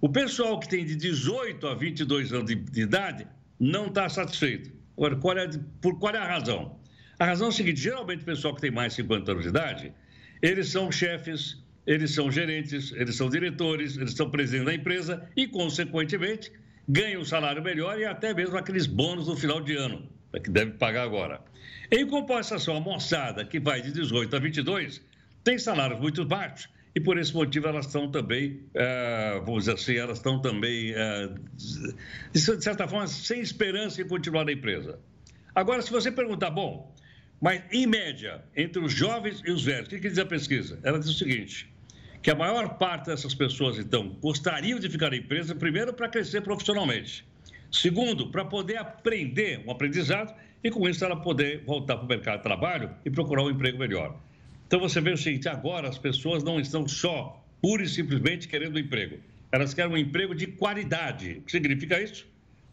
O 0.00 0.08
pessoal 0.08 0.58
que 0.58 0.68
tem 0.68 0.84
de 0.84 0.96
18 0.96 1.64
a 1.66 1.74
22 1.74 2.32
anos 2.32 2.46
de, 2.46 2.56
de 2.56 2.82
idade 2.82 3.26
não 3.58 3.86
está 3.86 4.08
satisfeito. 4.08 4.72
Agora, 4.96 5.16
qual 5.16 5.38
é, 5.38 5.48
por 5.80 5.98
qual 5.98 6.14
é 6.14 6.18
a 6.18 6.26
razão? 6.26 6.76
A 7.18 7.24
razão 7.24 7.46
é 7.46 7.50
a 7.50 7.52
seguinte: 7.52 7.80
geralmente 7.80 8.22
o 8.22 8.24
pessoal 8.24 8.54
que 8.54 8.60
tem 8.60 8.70
mais 8.70 8.92
de 8.92 8.96
50 9.02 9.30
anos 9.30 9.42
de 9.44 9.50
idade, 9.50 9.92
eles 10.40 10.68
são 10.68 10.90
chefes, 10.90 11.62
eles 11.86 12.12
são 12.12 12.30
gerentes, 12.30 12.92
eles 12.92 13.14
são 13.14 13.30
diretores, 13.30 13.96
eles 13.96 14.14
são 14.14 14.28
presidentes 14.28 14.66
da 14.66 14.74
empresa 14.74 15.28
e, 15.36 15.46
consequentemente, 15.46 16.50
ganham 16.88 17.22
um 17.22 17.24
salário 17.24 17.62
melhor 17.62 17.98
e 17.98 18.04
até 18.04 18.34
mesmo 18.34 18.56
aqueles 18.56 18.86
bônus 18.86 19.28
no 19.28 19.36
final 19.36 19.60
de 19.60 19.76
ano, 19.76 20.08
que 20.42 20.50
deve 20.50 20.72
pagar 20.72 21.04
agora. 21.04 21.40
Em 21.92 22.04
compensação, 22.06 22.76
a 22.76 22.80
moçada 22.80 23.44
que 23.44 23.60
vai 23.60 23.80
de 23.80 23.92
18 23.92 24.34
a 24.34 24.38
22 24.40 25.00
tem 25.44 25.58
salários 25.58 26.00
muito 26.00 26.24
baixos 26.24 26.68
e 26.94 27.00
por 27.00 27.18
esse 27.18 27.34
motivo 27.34 27.68
elas 27.68 27.86
estão 27.86 28.10
também, 28.10 28.60
é, 28.74 29.40
vamos 29.44 29.64
dizer 29.64 29.74
assim, 29.74 29.96
elas 29.96 30.18
estão 30.18 30.40
também, 30.40 30.92
é, 30.94 31.30
de 32.32 32.40
certa 32.40 32.86
forma, 32.86 33.06
sem 33.06 33.40
esperança 33.40 34.02
em 34.02 34.06
continuar 34.06 34.44
na 34.44 34.52
empresa. 34.52 34.98
Agora, 35.54 35.80
se 35.82 35.90
você 35.90 36.10
perguntar, 36.12 36.50
bom, 36.50 36.94
mas 37.40 37.62
em 37.72 37.86
média, 37.86 38.42
entre 38.56 38.80
os 38.80 38.92
jovens 38.92 39.42
e 39.44 39.50
os 39.50 39.64
velhos, 39.64 39.86
o 39.86 39.90
que, 39.90 40.00
que 40.00 40.08
diz 40.08 40.18
a 40.18 40.26
pesquisa? 40.26 40.78
Ela 40.82 40.98
diz 40.98 41.08
o 41.08 41.14
seguinte: 41.14 41.72
que 42.22 42.30
a 42.30 42.34
maior 42.34 42.78
parte 42.78 43.06
dessas 43.06 43.34
pessoas, 43.34 43.78
então, 43.78 44.16
gostariam 44.20 44.78
de 44.78 44.88
ficar 44.88 45.10
na 45.10 45.16
empresa, 45.16 45.54
primeiro, 45.54 45.92
para 45.92 46.08
crescer 46.08 46.40
profissionalmente. 46.42 47.26
Segundo, 47.70 48.30
para 48.30 48.44
poder 48.44 48.76
aprender 48.76 49.64
um 49.66 49.72
aprendizado 49.72 50.32
e, 50.62 50.70
com 50.70 50.88
isso, 50.88 51.04
ela 51.04 51.16
poder 51.16 51.64
voltar 51.64 51.96
para 51.96 52.04
o 52.04 52.08
mercado 52.08 52.36
de 52.36 52.42
trabalho 52.44 52.90
e 53.04 53.10
procurar 53.10 53.42
um 53.42 53.50
emprego 53.50 53.78
melhor. 53.78 54.20
Então, 54.72 54.80
você 54.80 55.02
vê 55.02 55.10
o 55.10 55.18
seguinte: 55.18 55.50
agora 55.50 55.86
as 55.86 55.98
pessoas 55.98 56.42
não 56.42 56.58
estão 56.58 56.88
só, 56.88 57.44
pura 57.60 57.82
e 57.82 57.86
simplesmente, 57.86 58.48
querendo 58.48 58.76
um 58.76 58.78
emprego. 58.78 59.18
Elas 59.52 59.74
querem 59.74 59.92
um 59.92 59.98
emprego 59.98 60.34
de 60.34 60.46
qualidade. 60.46 61.32
O 61.32 61.42
que 61.42 61.52
significa 61.52 62.00
isso? 62.00 62.26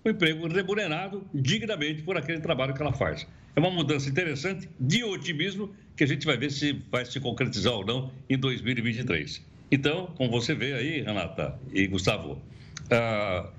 Um 0.06 0.12
emprego 0.12 0.48
remunerado 0.48 1.28
dignamente 1.34 2.02
por 2.02 2.16
aquele 2.16 2.40
trabalho 2.40 2.74
que 2.74 2.82
ela 2.82 2.94
faz. 2.94 3.28
É 3.54 3.60
uma 3.60 3.70
mudança 3.70 4.10
interessante 4.10 4.70
de 4.80 5.04
otimismo 5.04 5.76
que 5.98 6.06
a 6.06 6.08
gente 6.08 6.26
vai 6.26 6.38
ver 6.38 6.52
se 6.52 6.82
vai 6.90 7.04
se 7.04 7.20
concretizar 7.20 7.74
ou 7.74 7.86
não 7.86 8.14
em 8.30 8.38
2023. 8.38 9.46
Então, 9.70 10.14
como 10.16 10.32
você 10.32 10.56
vê 10.56 10.72
aí, 10.72 11.02
Renata 11.02 11.60
e 11.74 11.86
Gustavo, 11.86 12.42
uh, 12.86 13.52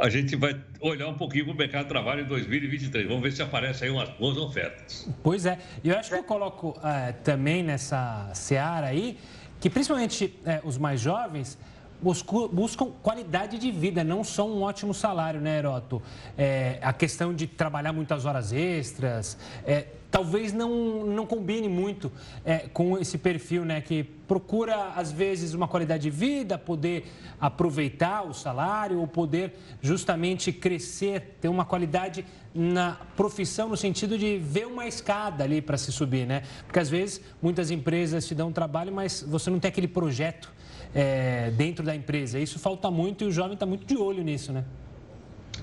a 0.00 0.08
gente 0.08 0.34
vai 0.34 0.58
olhar 0.80 1.08
um 1.08 1.14
pouquinho 1.14 1.44
para 1.44 1.54
o 1.54 1.56
mercado 1.56 1.82
de 1.82 1.88
trabalho 1.90 2.22
em 2.22 2.26
2023. 2.26 3.06
Vamos 3.06 3.22
ver 3.22 3.32
se 3.32 3.42
aparecem 3.42 3.88
aí 3.88 3.94
umas 3.94 4.08
boas 4.10 4.36
ofertas. 4.36 5.08
Pois 5.22 5.46
é. 5.46 5.58
E 5.84 5.90
eu 5.90 5.98
acho 5.98 6.08
que 6.08 6.16
eu 6.16 6.24
coloco 6.24 6.70
uh, 6.70 7.12
também 7.22 7.62
nessa 7.62 8.30
seara 8.34 8.86
aí 8.86 9.18
que, 9.60 9.68
principalmente 9.68 10.34
uh, 10.44 10.66
os 10.66 10.78
mais 10.78 11.00
jovens, 11.00 11.58
buscam 12.02 12.86
qualidade 13.02 13.58
de 13.58 13.70
vida, 13.70 14.02
não 14.02 14.24
só 14.24 14.48
um 14.48 14.62
ótimo 14.62 14.94
salário, 14.94 15.40
né, 15.40 15.58
Heroto? 15.58 16.02
É, 16.36 16.78
a 16.82 16.92
questão 16.92 17.34
de 17.34 17.46
trabalhar 17.46 17.92
muitas 17.92 18.24
horas 18.24 18.52
extras, 18.52 19.36
é, 19.64 19.86
talvez 20.10 20.52
não, 20.52 21.04
não 21.04 21.26
combine 21.26 21.68
muito 21.68 22.10
é, 22.44 22.58
com 22.72 22.98
esse 22.98 23.16
perfil, 23.16 23.64
né, 23.64 23.80
que 23.80 24.02
procura, 24.02 24.92
às 24.96 25.10
vezes, 25.12 25.54
uma 25.54 25.68
qualidade 25.68 26.04
de 26.04 26.10
vida, 26.10 26.56
poder 26.56 27.10
aproveitar 27.40 28.22
o 28.22 28.32
salário 28.32 29.00
ou 29.00 29.06
poder 29.06 29.54
justamente 29.82 30.52
crescer, 30.52 31.36
ter 31.40 31.48
uma 31.48 31.64
qualidade 31.64 32.24
na 32.54 32.96
profissão, 33.16 33.68
no 33.68 33.76
sentido 33.76 34.18
de 34.18 34.38
ver 34.38 34.66
uma 34.66 34.86
escada 34.86 35.44
ali 35.44 35.60
para 35.60 35.76
se 35.76 35.90
subir, 35.92 36.26
né? 36.26 36.42
Porque, 36.64 36.78
às 36.78 36.88
vezes, 36.88 37.20
muitas 37.40 37.70
empresas 37.70 38.26
te 38.26 38.34
dão 38.34 38.52
trabalho, 38.52 38.92
mas 38.92 39.22
você 39.22 39.50
não 39.50 39.58
tem 39.58 39.68
aquele 39.68 39.88
projeto 39.88 40.52
é, 40.94 41.50
dentro 41.50 41.84
da 41.84 41.94
empresa. 41.94 42.38
Isso 42.38 42.58
falta 42.58 42.90
muito 42.90 43.24
e 43.24 43.26
o 43.26 43.32
jovem 43.32 43.54
está 43.54 43.66
muito 43.66 43.86
de 43.86 43.96
olho 43.96 44.22
nisso, 44.22 44.52
né? 44.52 44.64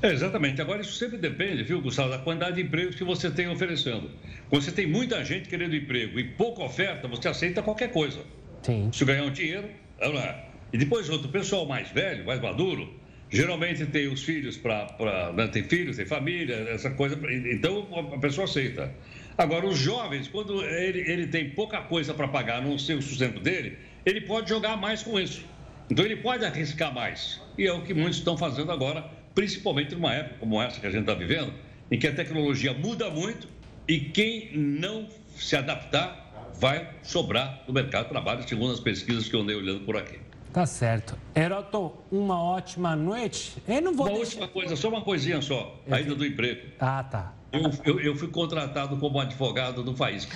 É, 0.02 0.12
exatamente. 0.12 0.62
Agora, 0.62 0.82
isso 0.82 0.94
sempre 0.94 1.18
depende, 1.18 1.64
viu, 1.64 1.82
Gustavo, 1.82 2.10
da 2.10 2.20
quantidade 2.20 2.58
de 2.58 2.62
empregos 2.62 2.96
que 2.96 3.04
você 3.04 3.32
tem 3.32 3.48
oferecendo. 3.48 4.12
Quando 4.50 4.62
você 4.62 4.72
tem 4.72 4.86
muita 4.86 5.24
gente 5.26 5.50
querendo 5.50 5.76
emprego 5.76 6.20
e 6.20 6.24
pouca 6.24 6.64
oferta, 6.64 7.08
você 7.08 7.28
aceita 7.28 7.62
qualquer 7.64 7.92
coisa. 7.92 8.20
Sim. 8.62 8.90
Se 8.94 9.04
ganhar 9.06 9.24
um 9.24 9.32
dinheiro, 9.32 9.68
vamos 10.00 10.16
lá. 10.16 10.44
E 10.72 10.78
depois, 10.78 11.10
outro 11.10 11.30
pessoal 11.30 11.66
mais 11.66 11.90
velho, 11.90 12.26
mais 12.26 12.40
maduro, 12.42 12.94
geralmente 13.30 13.86
tem 13.88 14.08
os 14.08 14.24
filhos 14.24 14.58
para. 14.58 15.34
Né, 15.34 15.48
tem 15.48 15.64
filhos, 15.64 15.98
tem 15.98 16.06
família, 16.06 16.56
essa 16.70 16.92
coisa. 16.92 17.18
Então, 17.52 17.88
a 18.14 18.20
pessoa 18.20 18.46
aceita. 18.46 18.94
Agora, 19.38 19.66
os 19.66 19.78
jovens, 19.78 20.28
quando 20.28 20.64
ele, 20.64 21.00
ele 21.00 21.28
tem 21.28 21.50
pouca 21.52 21.82
coisa 21.82 22.14
para 22.14 22.28
pagar, 22.28 22.62
não 22.62 22.78
sei 22.78 22.96
o 22.96 23.02
sustento 23.02 23.40
dele, 23.40 23.78
ele 24.08 24.22
pode 24.22 24.48
jogar 24.48 24.78
mais 24.78 25.04
com 25.04 25.20
isso. 25.20 25.44
Então 25.90 26.06
ele 26.06 26.16
pode 26.16 26.46
arriscar 26.46 26.94
mais. 26.94 27.42
E 27.58 27.68
é 27.68 27.74
o 27.74 27.82
que 27.82 27.94
muitos 27.94 28.20
estão 28.20 28.38
fazendo 28.38 28.72
agora, 28.72 29.06
principalmente 29.36 29.94
numa 29.94 30.14
época 30.14 30.36
como 30.40 30.62
essa 30.62 30.80
que 30.80 30.88
a 30.88 30.90
gente 30.90 31.02
está 31.02 31.14
vivendo, 31.14 31.54
em 31.92 32.00
que 32.00 32.08
a 32.08 32.16
tecnologia 32.16 32.74
muda 32.74 33.10
muito 33.10 33.50
e 33.86 34.00
quem 34.00 34.58
não 34.58 35.08
se 35.36 35.58
adaptar 35.58 36.52
vai 36.58 36.90
sobrar 37.04 37.64
no 37.68 37.74
mercado 37.74 38.04
de 38.04 38.10
trabalho, 38.10 38.48
segundo 38.48 38.74
as 38.74 38.80
pesquisas 38.80 39.28
que 39.28 39.36
eu 39.36 39.42
andei 39.42 39.58
olhando 39.58 39.82
por 39.82 39.98
aqui. 39.98 40.20
Tá 40.54 40.66
certo. 40.66 41.18
Heroto, 41.36 41.94
uma 42.10 42.42
ótima 42.42 42.96
noite. 42.96 43.62
Eu 43.68 43.82
não 43.82 43.94
vou 43.94 44.08
uma 44.08 44.16
deixar... 44.16 44.40
última 44.40 44.48
coisa, 44.48 44.76
só 44.78 44.88
uma 44.88 45.02
coisinha 45.02 45.42
só, 45.42 45.80
ainda 45.92 46.16
do 46.16 46.26
emprego. 46.26 46.66
Ah, 46.80 47.04
tá. 47.04 47.34
Eu, 47.52 47.72
eu, 47.84 48.00
eu, 48.00 48.16
fui 48.16 48.30
contratado 48.30 48.98
como 48.98 49.20
advogado 49.20 49.84
do 49.84 49.96
Faísca. 49.96 50.36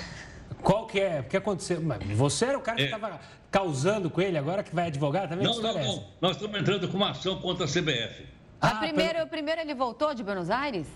Qual 0.64 0.86
que 0.86 1.00
é? 1.00 1.22
O 1.22 1.24
que 1.24 1.38
aconteceu? 1.38 1.82
Você 2.16 2.46
era 2.46 2.58
o 2.58 2.62
cara 2.62 2.78
que 2.78 2.84
estava 2.84 3.08
é. 3.10 3.20
causando 3.50 4.10
com 4.10 4.22
ele, 4.22 4.38
agora 4.38 4.64
que 4.64 4.74
vai 4.74 4.88
advogar 4.88 5.28
também? 5.28 5.46
Não, 5.46 5.62
não, 5.62 5.74
não. 5.74 6.08
Nós 6.22 6.36
estamos 6.36 6.60
entrando 6.60 6.88
com 6.88 6.98
uma 6.98 7.12
ação 7.12 7.40
contra 7.40 7.66
a 7.66 7.68
CBF. 7.68 8.26
Ah, 8.62 8.76
primeiro, 8.76 9.26
primeiro 9.28 9.62
ele 9.62 9.74
voltou 9.74 10.14
de 10.14 10.24
Buenos 10.24 10.50
Aires? 10.50 10.88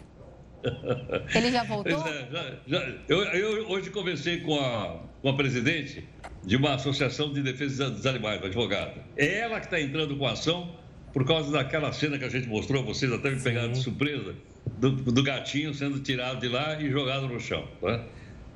Ele 1.36 1.52
já 1.52 1.64
voltou? 1.64 2.08
É, 2.08 2.28
já, 2.32 2.56
já. 2.66 2.96
Eu, 3.08 3.24
eu, 3.24 3.70
hoje 3.70 3.92
conversei 3.92 4.42
com 4.42 4.60
a, 4.60 5.00
com 5.22 5.30
a 5.30 5.36
presidente 5.36 6.08
de 6.44 6.56
uma 6.56 6.74
associação 6.74 7.32
de 7.32 7.44
defesa 7.44 7.90
dos 7.90 8.06
animais, 8.06 8.44
advogada. 8.44 8.96
É 9.16 9.42
ela 9.42 9.60
que 9.60 9.68
está 9.68 9.80
entrando 9.80 10.18
com 10.18 10.26
a 10.26 10.32
ação 10.32 10.76
por 11.14 11.26
causa 11.26 11.52
daquela 11.52 11.94
cena 11.94 12.18
que 12.18 12.26
a 12.26 12.30
gente 12.30 12.48
mostrou, 12.48 12.84
vocês 12.84 13.12
até 13.12 13.32
me 13.32 13.42
pegaram 13.42 13.72
de 13.72 13.80
surpresa, 13.80 14.36
do, 14.78 14.92
do, 14.92 15.24
gatinho 15.24 15.74
sendo 15.74 16.00
tirado 16.00 16.42
de 16.42 16.50
lá 16.50 16.82
e 16.82 16.90
jogado 16.92 17.28
no 17.28 17.40
chão. 17.40 17.66
Tá? 17.80 18.04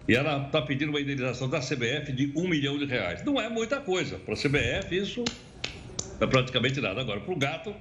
E 0.09 0.15
ela 0.15 0.43
está 0.43 0.59
pedindo 0.59 0.89
uma 0.89 0.99
indenização 0.99 1.47
da 1.47 1.59
CBF 1.59 2.11
de 2.11 2.33
um 2.35 2.47
milhão 2.47 2.79
de 2.79 2.85
reais. 2.85 3.23
Não 3.23 3.39
é 3.39 3.47
muita 3.47 3.79
coisa. 3.79 4.17
Para 4.17 4.33
a 4.33 4.37
CBF, 4.37 4.97
isso 4.97 5.23
é 6.19 6.25
praticamente 6.25 6.81
nada. 6.81 6.99
Agora, 6.99 7.19
para 7.19 7.31
o 7.31 7.37
gato 7.37 7.75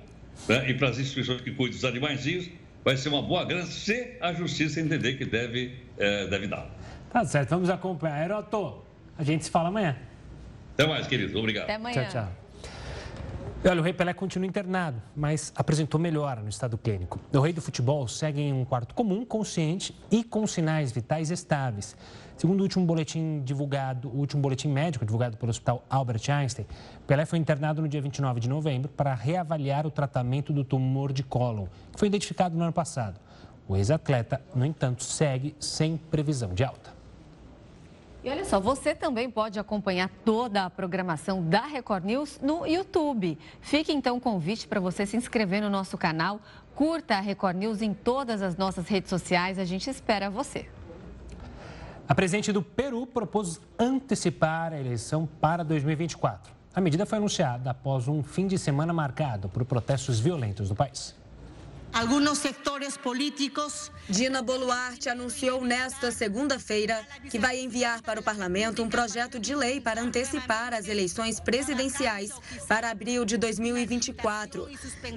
né, 0.47 0.69
e 0.69 0.75
para 0.75 0.91
as 0.91 0.99
instituições 0.99 1.41
que 1.41 1.51
cuidam 1.51 1.77
dos 1.77 1.87
animaizinhos, 1.87 2.51
vai 2.85 2.99
ser 2.99 3.09
uma 3.09 3.23
boa 3.23 3.47
grana 3.47 3.65
se 3.65 4.19
a 4.21 4.35
justiça 4.35 4.79
entender 4.79 5.15
que 5.15 5.25
deve, 5.25 5.75
é, 5.97 6.27
deve 6.27 6.47
dar. 6.47 6.71
Tá 7.11 7.25
certo, 7.25 7.49
vamos 7.49 7.71
acompanhar. 7.71 8.23
Heroto, 8.23 8.85
a 9.17 9.25
gente 9.25 9.45
se 9.45 9.51
fala 9.51 9.69
amanhã. 9.69 9.97
Até 10.75 10.87
mais, 10.87 11.07
querido. 11.07 11.39
Obrigado. 11.39 11.65
Até 11.65 11.77
amanhã. 11.77 11.95
Tchau, 11.95 12.13
tchau. 12.13 12.48
Olha, 13.65 13.81
o 13.81 13.83
Rei 13.83 13.93
Pelé 13.93 14.15
continua 14.15 14.47
internado, 14.47 15.03
mas 15.17 15.53
apresentou 15.57 16.01
melhora 16.01 16.41
no 16.41 16.49
estado 16.49 16.79
clínico. 16.79 17.19
O 17.35 17.41
Rei 17.41 17.53
do 17.53 17.61
Futebol 17.61 18.07
segue 18.07 18.41
em 18.41 18.53
um 18.53 18.65
quarto 18.65 18.95
comum, 18.95 19.25
consciente 19.25 19.95
e 20.13 20.23
com 20.23 20.47
sinais 20.47 20.93
vitais 20.93 21.29
estáveis. 21.33 21.97
Segundo 22.37 22.61
o 22.61 22.63
último 22.63 22.87
boletim 22.87 23.43
divulgado, 23.45 24.09
o 24.11 24.17
último 24.17 24.41
boletim 24.41 24.69
médico 24.69 25.05
divulgado 25.05 25.37
pelo 25.37 25.51
Hospital 25.51 25.85
Albert 25.91 26.23
Einstein, 26.31 26.67
Pelé 27.05 27.27
foi 27.27 27.41
internado 27.41 27.83
no 27.83 27.89
dia 27.89 28.01
29 28.01 28.39
de 28.39 28.49
novembro 28.49 28.89
para 28.91 29.13
reavaliar 29.13 29.89
o 29.89 29.91
tratamento 29.91 30.53
do 30.53 30.63
tumor 30.63 31.13
de 31.13 31.25
cólon, 31.25 31.67
que 31.93 31.99
foi 31.99 32.07
identificado 32.07 32.57
no 32.57 32.63
ano 32.63 32.73
passado. 32.73 33.19
O 33.67 33.77
ex-atleta, 33.77 34.41
no 34.55 34.65
entanto, 34.65 35.03
segue 35.03 35.57
sem 35.59 35.97
previsão 35.97 36.55
de 36.55 36.63
alta. 36.63 36.98
E 38.29 38.31
olha 38.31 38.45
só, 38.45 38.61
você 38.61 38.95
também 38.95 39.31
pode 39.31 39.59
acompanhar 39.59 40.11
toda 40.23 40.67
a 40.67 40.69
programação 40.69 41.43
da 41.43 41.63
Record 41.63 42.05
News 42.05 42.39
no 42.43 42.67
YouTube. 42.67 43.39
Fique 43.63 43.91
então 43.91 44.19
o 44.19 44.21
convite 44.21 44.69
para 44.69 44.79
você 44.79 45.07
se 45.07 45.17
inscrever 45.17 45.63
no 45.63 45.71
nosso 45.71 45.97
canal, 45.97 46.39
curta 46.75 47.15
a 47.15 47.21
Record 47.21 47.57
News 47.57 47.81
em 47.81 47.95
todas 47.95 48.43
as 48.43 48.55
nossas 48.55 48.87
redes 48.87 49.09
sociais. 49.09 49.59
A 49.59 49.65
gente 49.65 49.89
espera 49.89 50.29
você. 50.29 50.69
A 52.07 52.15
presidente 52.15 52.53
do 52.53 52.61
Peru 52.61 53.07
propôs 53.07 53.63
antecipar 53.79 54.75
a 54.75 54.79
eleição 54.79 55.27
para 55.41 55.65
2024. 55.65 56.53
A 56.75 56.83
medida 56.83 57.07
foi 57.07 57.17
anunciada 57.17 57.71
após 57.71 58.09
um 58.09 58.23
fim 58.23 58.47
de 58.47 58.59
semana 58.59 58.93
marcado 58.93 59.49
por 59.49 59.65
protestos 59.65 60.21
violentos 60.21 60.69
no 60.69 60.77
país. 60.77 61.17
Alguns 61.93 62.39
setores 62.39 62.97
políticos. 62.97 63.91
Dina 64.09 64.41
Boluarte 64.41 65.09
anunciou 65.09 65.63
nesta 65.63 66.11
segunda-feira 66.11 67.07
que 67.31 67.39
vai 67.39 67.61
enviar 67.61 68.01
para 68.01 68.21
o 68.21 68.23
parlamento 68.23 68.83
um 68.83 68.89
projeto 68.89 69.39
de 69.39 69.55
lei 69.55 69.81
para 69.81 70.01
antecipar 70.01 70.73
as 70.73 70.89
eleições 70.89 71.39
presidenciais 71.41 72.33
para 72.67 72.91
abril 72.91 73.25
de 73.25 73.37
2024. 73.37 74.67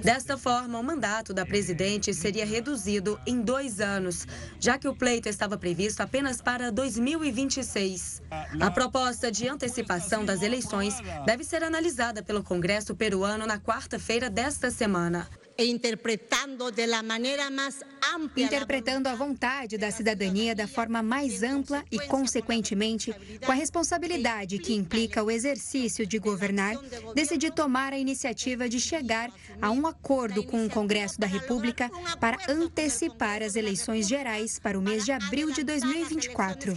Desta 0.02 0.36
forma, 0.36 0.78
o 0.78 0.84
mandato 0.84 1.32
da 1.32 1.46
presidente 1.46 2.12
seria 2.12 2.44
reduzido 2.44 3.18
em 3.26 3.40
dois 3.40 3.80
anos, 3.80 4.26
já 4.60 4.78
que 4.78 4.88
o 4.88 4.94
pleito 4.94 5.28
estava 5.28 5.56
previsto 5.56 6.02
apenas 6.02 6.42
para 6.42 6.70
2026. 6.70 8.20
A 8.60 8.70
proposta 8.70 9.32
de 9.32 9.48
antecipação 9.48 10.24
das 10.24 10.42
eleições 10.42 10.96
deve 11.24 11.44
ser 11.44 11.64
analisada 11.64 12.22
pelo 12.22 12.42
Congresso 12.42 12.94
peruano 12.94 13.46
na 13.46 13.58
quarta-feira 13.58 14.28
desta 14.28 14.70
semana 14.70 15.28
interpretando 15.58 16.70
de 16.70 16.86
la 16.86 17.02
maneira 17.02 17.50
mais 17.50 17.80
ampla. 18.14 18.42
Interpretando 18.42 19.08
a 19.08 19.14
vontade 19.14 19.78
da 19.78 19.90
cidadania 19.90 20.54
da 20.54 20.66
forma 20.66 21.02
mais 21.02 21.42
ampla 21.42 21.84
e, 21.90 21.98
consequentemente, 22.00 23.14
com 23.44 23.52
a 23.52 23.54
responsabilidade 23.54 24.58
que 24.58 24.74
implica 24.74 25.22
o 25.22 25.30
exercício 25.30 26.06
de 26.06 26.18
governar, 26.18 26.76
decidi 27.14 27.50
tomar 27.50 27.92
a 27.92 27.98
iniciativa 27.98 28.68
de 28.68 28.80
chegar 28.80 29.30
a 29.60 29.70
um 29.70 29.86
acordo 29.86 30.42
com 30.44 30.64
o 30.64 30.70
Congresso 30.70 31.20
da 31.20 31.26
República 31.26 31.90
para 32.20 32.38
antecipar 32.48 33.42
as 33.42 33.56
eleições 33.56 34.08
gerais 34.08 34.58
para 34.58 34.78
o 34.78 34.82
mês 34.82 35.04
de 35.04 35.12
abril 35.12 35.50
de 35.50 35.62
2024. 35.62 36.74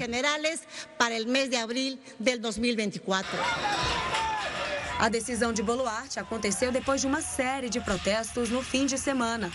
A 4.97 5.09
decisão 5.09 5.51
de 5.51 5.61
Boluarte 5.61 6.19
aconteceu 6.19 6.71
depois 6.71 7.01
de 7.01 7.07
uma 7.07 7.21
série 7.21 7.69
de 7.69 7.81
protestos 7.81 8.49
no 8.49 8.63
fim 8.63 8.85
de 8.85 8.97
semana. 8.97 9.51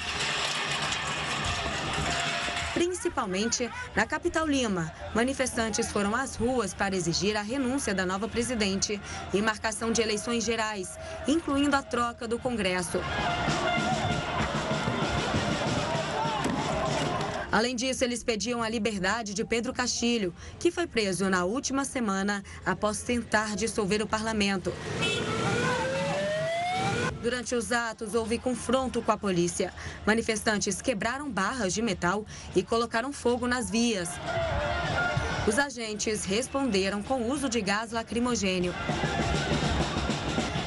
Principalmente 2.74 3.68
na 3.96 4.06
capital 4.06 4.46
Lima, 4.46 4.92
manifestantes 5.14 5.90
foram 5.90 6.14
às 6.14 6.36
ruas 6.36 6.74
para 6.74 6.94
exigir 6.94 7.36
a 7.36 7.42
renúncia 7.42 7.94
da 7.94 8.04
nova 8.04 8.28
presidente 8.28 9.00
e 9.32 9.40
marcação 9.40 9.90
de 9.90 10.02
eleições 10.02 10.44
gerais, 10.44 10.98
incluindo 11.26 11.74
a 11.74 11.82
troca 11.82 12.28
do 12.28 12.38
Congresso. 12.38 12.98
Além 17.52 17.74
disso, 17.74 18.04
eles 18.04 18.22
pediam 18.22 18.62
a 18.62 18.68
liberdade 18.68 19.34
de 19.34 19.44
Pedro 19.44 19.72
Castilho, 19.72 20.32
que 20.58 20.70
foi 20.70 20.86
preso 20.86 21.28
na 21.28 21.44
última 21.44 21.84
semana 21.84 22.44
após 22.64 23.02
tentar 23.02 23.56
dissolver 23.56 24.00
o 24.00 24.06
parlamento. 24.06 24.72
Durante 27.22 27.54
os 27.54 27.70
atos, 27.70 28.14
houve 28.14 28.38
confronto 28.38 29.02
com 29.02 29.12
a 29.12 29.16
polícia. 29.16 29.72
Manifestantes 30.06 30.80
quebraram 30.80 31.30
barras 31.30 31.74
de 31.74 31.82
metal 31.82 32.24
e 32.56 32.62
colocaram 32.62 33.12
fogo 33.12 33.46
nas 33.46 33.70
vias. 33.70 34.08
Os 35.46 35.58
agentes 35.58 36.24
responderam 36.24 37.02
com 37.02 37.28
uso 37.28 37.48
de 37.48 37.60
gás 37.60 37.92
lacrimogênio. 37.92 38.74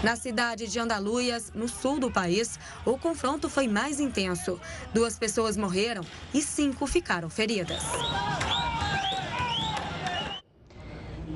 Na 0.03 0.15
cidade 0.15 0.67
de 0.67 0.79
Andaluias, 0.79 1.51
no 1.55 1.67
sul 1.67 1.97
do 1.97 2.11
país, 2.11 2.59
o 2.85 2.97
confronto 2.97 3.49
foi 3.49 3.67
mais 3.67 3.99
intenso. 3.99 4.59
Duas 4.93 5.17
pessoas 5.17 5.55
morreram 5.55 6.03
e 6.33 6.41
cinco 6.41 6.85
ficaram 6.85 7.29
feridas. 7.29 7.81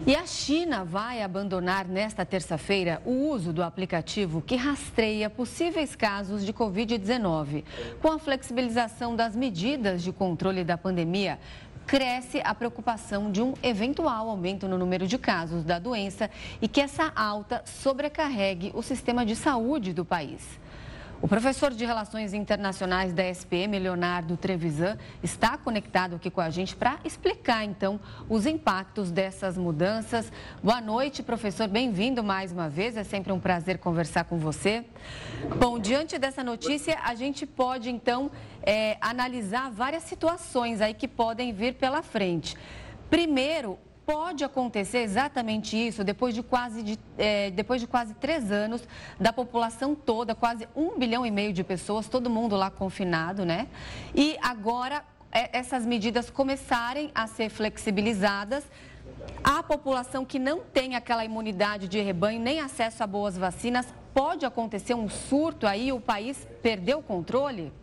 E 0.07 0.15
a 0.15 0.25
China 0.25 0.85
vai 0.85 1.21
abandonar 1.21 1.85
nesta 1.85 2.25
terça-feira 2.25 3.01
o 3.05 3.11
uso 3.27 3.51
do 3.51 3.61
aplicativo 3.61 4.41
que 4.41 4.55
rastreia 4.55 5.29
possíveis 5.29 5.97
casos 5.97 6.45
de 6.45 6.53
Covid-19. 6.53 7.65
Com 8.01 8.13
a 8.13 8.17
flexibilização 8.17 9.17
das 9.17 9.35
medidas 9.35 10.01
de 10.01 10.13
controle 10.13 10.63
da 10.63 10.77
pandemia, 10.77 11.37
cresce 11.85 12.39
a 12.41 12.55
preocupação 12.55 13.29
de 13.29 13.41
um 13.41 13.53
eventual 13.61 14.29
aumento 14.29 14.65
no 14.65 14.77
número 14.77 15.05
de 15.05 15.17
casos 15.17 15.65
da 15.65 15.77
doença 15.77 16.31
e 16.61 16.69
que 16.69 16.79
essa 16.79 17.11
alta 17.13 17.61
sobrecarregue 17.65 18.71
o 18.73 18.81
sistema 18.81 19.25
de 19.25 19.35
saúde 19.35 19.91
do 19.91 20.05
país. 20.05 20.57
O 21.19 21.27
professor 21.27 21.71
de 21.73 21.83
Relações 21.83 22.31
Internacionais 22.31 23.11
da 23.11 23.23
SPM, 23.27 23.79
Leonardo 23.79 24.37
Trevisan, 24.37 24.99
está 25.23 25.57
conectado 25.57 26.15
aqui 26.15 26.29
com 26.29 26.39
a 26.39 26.51
gente 26.51 26.75
para 26.75 26.99
explicar, 27.03 27.65
então, 27.65 27.99
os 28.29 28.45
impactos 28.45 29.09
dessas 29.09 29.57
mudanças. 29.57 30.31
Boa 30.61 30.79
noite, 30.79 31.23
professor. 31.23 31.67
Bem-vindo 31.67 32.23
mais 32.23 32.51
uma 32.51 32.69
vez. 32.69 32.95
É 32.95 33.03
sempre 33.03 33.33
um 33.33 33.39
prazer 33.39 33.79
conversar 33.79 34.25
com 34.25 34.37
você. 34.37 34.85
Bom, 35.59 35.79
diante 35.79 36.19
dessa 36.19 36.43
notícia, 36.43 36.99
a 37.03 37.15
gente 37.15 37.47
pode, 37.47 37.89
então, 37.89 38.29
é, 38.61 38.95
analisar 39.01 39.71
várias 39.71 40.03
situações 40.03 40.81
aí 40.81 40.93
que 40.93 41.07
podem 41.07 41.51
vir 41.51 41.73
pela 41.73 42.03
frente. 42.03 42.55
Primeiro, 43.09 43.79
pode 44.07 44.41
acontecer 44.45 44.99
exatamente 44.99 45.75
isso 45.75 46.01
depois 46.01 46.33
de 46.33 46.41
quase, 46.41 46.81
de, 46.81 46.97
é, 47.17 47.51
depois 47.51 47.81
de 47.81 47.85
quase 47.85 48.13
três 48.13 48.53
anos 48.53 48.81
da 49.19 49.33
população 49.33 49.93
toda, 49.93 50.33
quase 50.33 50.65
um 50.73 50.97
bilhão 50.97 51.25
e 51.25 51.29
meio 51.29 51.51
de 51.51 51.61
pessoas, 51.61 52.07
todo 52.07 52.29
mundo 52.29 52.55
lá 52.55 52.71
confinado, 52.71 53.45
né? 53.45 53.67
E 54.15 54.37
agora 54.41 55.03
é, 55.29 55.57
essas 55.57 55.85
medidas 55.85 56.29
começarem 56.29 57.11
a 57.13 57.27
ser 57.27 57.49
flexibilizadas. 57.49 58.63
A 59.43 59.61
população 59.61 60.23
que 60.23 60.39
não 60.39 60.59
tem 60.59 60.95
aquela 60.95 61.25
imunidade 61.25 61.89
de 61.89 61.99
rebanho 61.99 62.39
nem 62.39 62.61
acesso 62.61 63.03
a 63.03 63.07
boas 63.07 63.37
vacinas, 63.37 63.93
pode 64.13 64.45
acontecer 64.45 64.93
um 64.93 65.09
surto 65.09 65.67
aí, 65.67 65.91
o 65.91 65.99
país 65.99 66.47
perdeu 66.63 66.99
o 66.99 67.03
controle? 67.03 67.73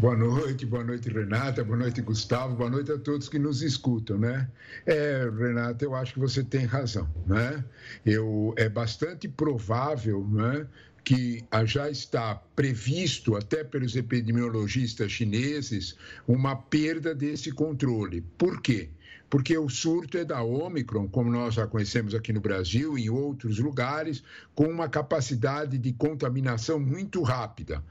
Boa 0.00 0.16
noite, 0.16 0.64
boa 0.64 0.82
noite, 0.82 1.10
Renata, 1.10 1.62
boa 1.62 1.76
noite, 1.76 2.00
Gustavo, 2.00 2.56
boa 2.56 2.70
noite 2.70 2.90
a 2.90 2.96
todos 2.96 3.28
que 3.28 3.38
nos 3.38 3.60
escutam, 3.60 4.16
né? 4.16 4.48
É, 4.86 5.30
Renata, 5.38 5.84
eu 5.84 5.94
acho 5.94 6.14
que 6.14 6.18
você 6.18 6.42
tem 6.42 6.64
razão, 6.64 7.06
né? 7.26 7.62
Eu, 8.06 8.54
é 8.56 8.66
bastante 8.66 9.28
provável, 9.28 10.26
né? 10.26 10.66
que 11.04 11.44
já 11.66 11.90
está 11.90 12.34
previsto, 12.56 13.36
até 13.36 13.62
pelos 13.62 13.94
epidemiologistas 13.94 15.12
chineses, 15.12 15.96
uma 16.26 16.56
perda 16.56 17.14
desse 17.14 17.52
controle. 17.52 18.22
Por 18.38 18.62
quê? 18.62 18.88
Porque 19.28 19.56
o 19.58 19.68
surto 19.68 20.16
é 20.16 20.24
da 20.24 20.42
Omicron, 20.42 21.08
como 21.08 21.30
nós 21.30 21.54
já 21.54 21.66
conhecemos 21.66 22.14
aqui 22.14 22.32
no 22.32 22.40
Brasil 22.40 22.96
e 22.96 23.04
em 23.04 23.10
outros 23.10 23.58
lugares, 23.58 24.22
com 24.54 24.64
uma 24.64 24.88
capacidade 24.88 25.76
de 25.76 25.92
contaminação 25.92 26.80
muito 26.80 27.22
rápida 27.22 27.82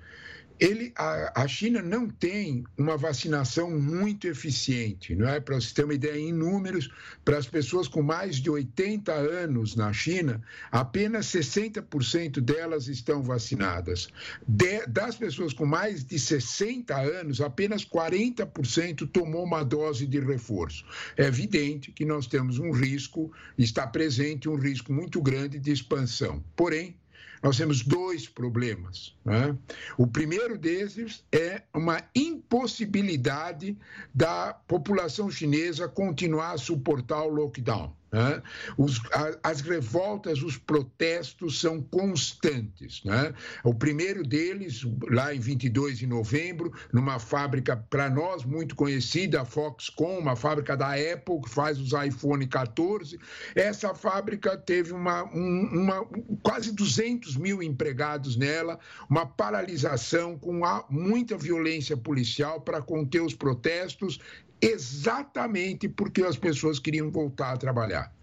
ele, 0.60 0.92
a, 0.96 1.44
a, 1.44 1.48
China 1.48 1.82
não 1.82 2.10
tem 2.10 2.66
uma 2.78 2.98
vacinação 2.98 3.72
muito 3.80 4.28
eficiente, 4.28 5.16
não 5.16 5.28
é? 5.28 5.40
Para 5.40 5.56
você 5.56 5.74
ter 5.74 5.86
uma 5.86 5.94
ideia, 5.94 6.20
em 6.20 6.34
números, 6.34 6.92
para 7.24 7.38
as 7.38 7.48
pessoas 7.48 7.88
com 7.88 8.02
mais 8.02 8.36
de 8.36 8.50
80 8.50 9.14
anos 9.14 9.76
na 9.76 9.94
China, 9.94 10.42
apenas 10.72 11.28
60% 11.28 12.42
delas 12.42 12.88
estão 12.88 13.24
vacinadas. 13.24 14.10
De, 14.48 14.86
das 14.88 15.16
pessoas 15.16 15.54
com 15.54 15.66
mais 15.66 16.04
de 16.04 16.20
60 16.20 16.96
anos, 16.96 17.40
apenas 17.40 17.86
40% 17.86 19.10
tomou 19.10 19.46
uma 19.46 19.64
dose 19.64 20.06
de 20.06 20.20
reforço. 20.20 20.84
É 21.16 21.26
evidente 21.26 21.92
que 21.92 22.04
nós 22.04 22.28
temos 22.28 22.60
um 22.60 22.72
risco, 22.72 23.32
está 23.58 23.88
presente 23.88 24.50
um 24.50 24.56
risco 24.56 24.92
muito 24.92 25.22
grande 25.22 25.58
de 25.58 25.72
expansão. 25.72 26.44
Porém, 26.56 26.96
nós 27.42 27.58
temos 27.58 27.82
dois 27.82 28.28
problemas. 28.28 29.16
Né? 29.24 29.56
O 29.98 30.06
primeiro 30.06 30.58
desses 30.58 31.24
é 31.32 31.62
uma 31.74 32.04
impossibilidade 32.16 33.78
da 34.14 34.54
população 34.54 35.30
chinesa 35.30 35.88
continuar 35.88 36.52
a 36.52 36.58
suportar 36.58 37.24
o 37.24 37.30
lockdown. 37.30 37.99
Né? 38.12 38.42
Os, 38.78 39.00
a, 39.12 39.52
as 39.52 39.62
revoltas, 39.62 40.42
os 40.42 40.58
protestos 40.58 41.60
são 41.60 41.82
constantes. 41.82 43.04
Né? 43.04 43.34
O 43.64 43.74
primeiro 43.74 44.24
deles, 44.24 44.86
lá 45.10 45.34
em 45.34 45.40
22 45.40 46.00
de 46.00 46.08
novembro, 46.08 46.74
numa 46.92 47.20
fábrica 47.20 47.78
para 47.78 48.10
nós 48.10 48.44
muito 48.44 48.76
conhecida, 48.76 49.42
a 49.42 49.46
Foxconn, 49.46 50.20
uma 50.20 50.36
fábrica 50.36 50.76
da 50.76 50.94
Apple 50.94 51.42
que 51.44 51.50
faz 51.50 51.80
os 51.80 51.92
iPhone 51.94 52.46
14. 52.48 53.20
Essa 53.56 53.94
fábrica 53.94 54.58
teve 54.58 54.92
uma, 54.92 55.24
um, 55.26 55.70
uma 55.72 56.06
quase 56.42 56.74
200 56.74 57.38
mil 57.38 57.62
empregados 57.62 58.36
nela, 58.36 58.80
uma 59.10 59.26
paralisação 59.26 60.38
com 60.38 60.66
a, 60.66 60.86
muita 60.90 61.38
violência 61.38 61.96
policial 61.96 62.62
para 62.62 62.82
conter 62.82 63.22
os 63.22 63.34
protestos 63.34 64.20
exatamente 64.62 65.88
porque 65.88 66.24
as 66.24 66.38
pessoas 66.38 66.80
queriam 66.80 67.12
voltar 67.12 67.54
a 67.54 67.58
trabalhar. 67.58 68.14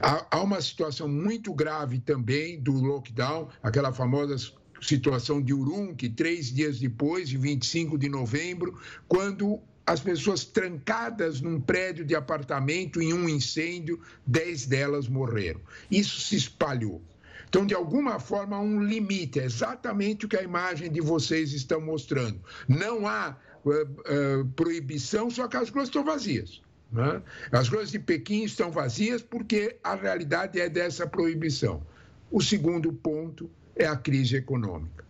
Há, 0.00 0.40
uma 0.40 0.60
situação 0.60 1.08
muito 1.08 1.52
grave 1.52 1.98
também 1.98 2.60
do 2.60 2.72
lockdown, 2.72 3.48
aquela 3.62 3.92
famosa 3.92 4.36
situação 4.80 5.42
de 5.42 5.52
Urumqi, 5.52 6.08
três 6.08 6.52
dias 6.52 6.78
depois, 6.78 7.28
de 7.28 7.38
25 7.38 7.98
de 7.98 8.08
novembro, 8.08 8.78
quando 9.08 9.60
as 9.86 10.00
pessoas 10.00 10.44
trancadas 10.44 11.40
num 11.40 11.60
prédio 11.60 12.04
de 12.04 12.14
apartamento 12.14 13.02
em 13.02 13.12
um 13.12 13.28
incêndio, 13.28 14.00
dez 14.26 14.66
delas 14.66 15.08
morreram. 15.08 15.60
Isso 15.90 16.20
se 16.20 16.36
espalhou. 16.36 17.02
Então, 17.48 17.66
de 17.66 17.74
alguma 17.74 18.18
forma, 18.18 18.56
há 18.56 18.60
um 18.60 18.82
limite, 18.82 19.38
é 19.38 19.44
exatamente 19.44 20.26
o 20.26 20.28
que 20.28 20.36
a 20.36 20.42
imagem 20.42 20.90
de 20.90 21.00
vocês 21.00 21.52
estão 21.52 21.80
mostrando. 21.80 22.40
Não 22.66 23.06
há 23.06 23.36
uh, 23.64 23.70
uh, 23.70 24.44
proibição, 24.56 25.30
só 25.30 25.48
que 25.48 25.56
as 25.56 25.70
ruas 25.70 25.88
estão 25.88 26.04
vazias. 26.04 26.60
Né? 26.92 27.22
As 27.50 27.68
ruas 27.68 27.90
de 27.90 27.98
Pequim 27.98 28.44
estão 28.44 28.70
vazias 28.70 29.22
porque 29.22 29.76
a 29.82 29.94
realidade 29.94 30.60
é 30.60 30.68
dessa 30.68 31.06
proibição. 31.06 31.82
O 32.30 32.40
segundo 32.40 32.92
ponto 32.92 33.50
é 33.74 33.86
a 33.86 33.96
crise 33.96 34.36
econômica. 34.36 35.04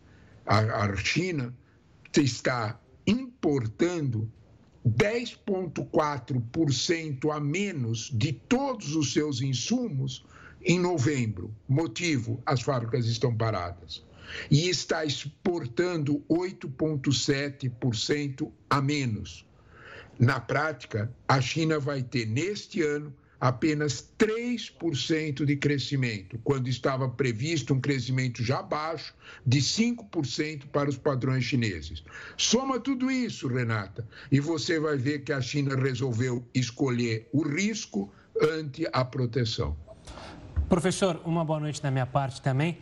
A, 0.46 0.84
a 0.84 0.96
China 0.96 1.54
está 2.16 2.78
importando 3.06 4.30
10,4% 4.86 7.34
a 7.34 7.40
menos 7.40 8.10
de 8.12 8.32
todos 8.32 8.94
os 8.94 9.12
seus 9.12 9.40
insumos 9.40 10.24
em 10.62 10.78
novembro. 10.78 11.50
Motivo: 11.68 12.40
as 12.44 12.62
fábricas 12.62 13.06
estão 13.06 13.34
paradas. 13.34 14.04
E 14.50 14.68
está 14.68 15.04
exportando 15.04 16.24
8,7% 16.28 18.50
a 18.68 18.80
menos. 18.80 19.46
Na 20.18 20.40
prática, 20.40 21.12
a 21.26 21.40
China 21.40 21.80
vai 21.80 22.02
ter 22.02 22.26
neste 22.26 22.82
ano 22.82 23.14
apenas 23.40 24.12
3% 24.18 25.44
de 25.44 25.56
crescimento, 25.56 26.38
quando 26.42 26.68
estava 26.68 27.08
previsto 27.08 27.74
um 27.74 27.80
crescimento 27.80 28.42
já 28.42 28.62
baixo 28.62 29.14
de 29.44 29.58
5% 29.58 30.68
para 30.68 30.88
os 30.88 30.96
padrões 30.96 31.44
chineses. 31.44 32.02
Soma 32.38 32.80
tudo 32.80 33.10
isso, 33.10 33.46
Renata, 33.46 34.08
e 34.32 34.40
você 34.40 34.80
vai 34.80 34.96
ver 34.96 35.24
que 35.24 35.32
a 35.32 35.42
China 35.42 35.76
resolveu 35.76 36.42
escolher 36.54 37.28
o 37.32 37.42
risco 37.42 38.10
ante 38.40 38.88
a 38.90 39.04
proteção. 39.04 39.76
Professor, 40.68 41.20
uma 41.26 41.44
boa 41.44 41.60
noite 41.60 41.82
da 41.82 41.90
minha 41.90 42.06
parte 42.06 42.40
também. 42.40 42.78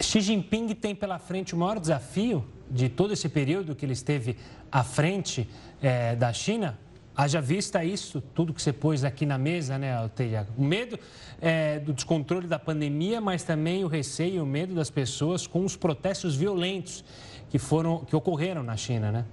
Xi 0.00 0.20
Jinping 0.20 0.68
tem 0.74 0.94
pela 0.94 1.18
frente 1.18 1.54
o 1.54 1.58
maior 1.58 1.78
desafio 1.80 2.44
de 2.70 2.88
todo 2.88 3.12
esse 3.12 3.28
período 3.28 3.74
que 3.74 3.84
ele 3.84 3.92
esteve 3.92 4.36
à 4.70 4.84
frente 4.84 5.48
é, 5.82 6.14
da 6.14 6.32
China, 6.32 6.78
Haja 7.18 7.40
vista 7.40 7.84
isso, 7.84 8.20
tudo 8.32 8.54
que 8.54 8.62
você 8.62 8.72
pôs 8.72 9.02
aqui 9.02 9.26
na 9.26 9.36
mesa, 9.36 9.76
né, 9.76 9.92
Alteia? 9.92 10.46
O 10.56 10.62
medo 10.62 10.96
é, 11.40 11.80
do 11.80 11.92
descontrole 11.92 12.46
da 12.46 12.60
pandemia, 12.60 13.20
mas 13.20 13.42
também 13.42 13.84
o 13.84 13.88
receio 13.88 14.36
e 14.36 14.40
o 14.40 14.46
medo 14.46 14.72
das 14.72 14.88
pessoas 14.88 15.44
com 15.44 15.64
os 15.64 15.74
protestos 15.74 16.36
violentos 16.36 17.04
que, 17.50 17.58
foram, 17.58 18.04
que 18.04 18.14
ocorreram 18.14 18.62
na 18.62 18.76
China, 18.76 19.10
né? 19.10 19.24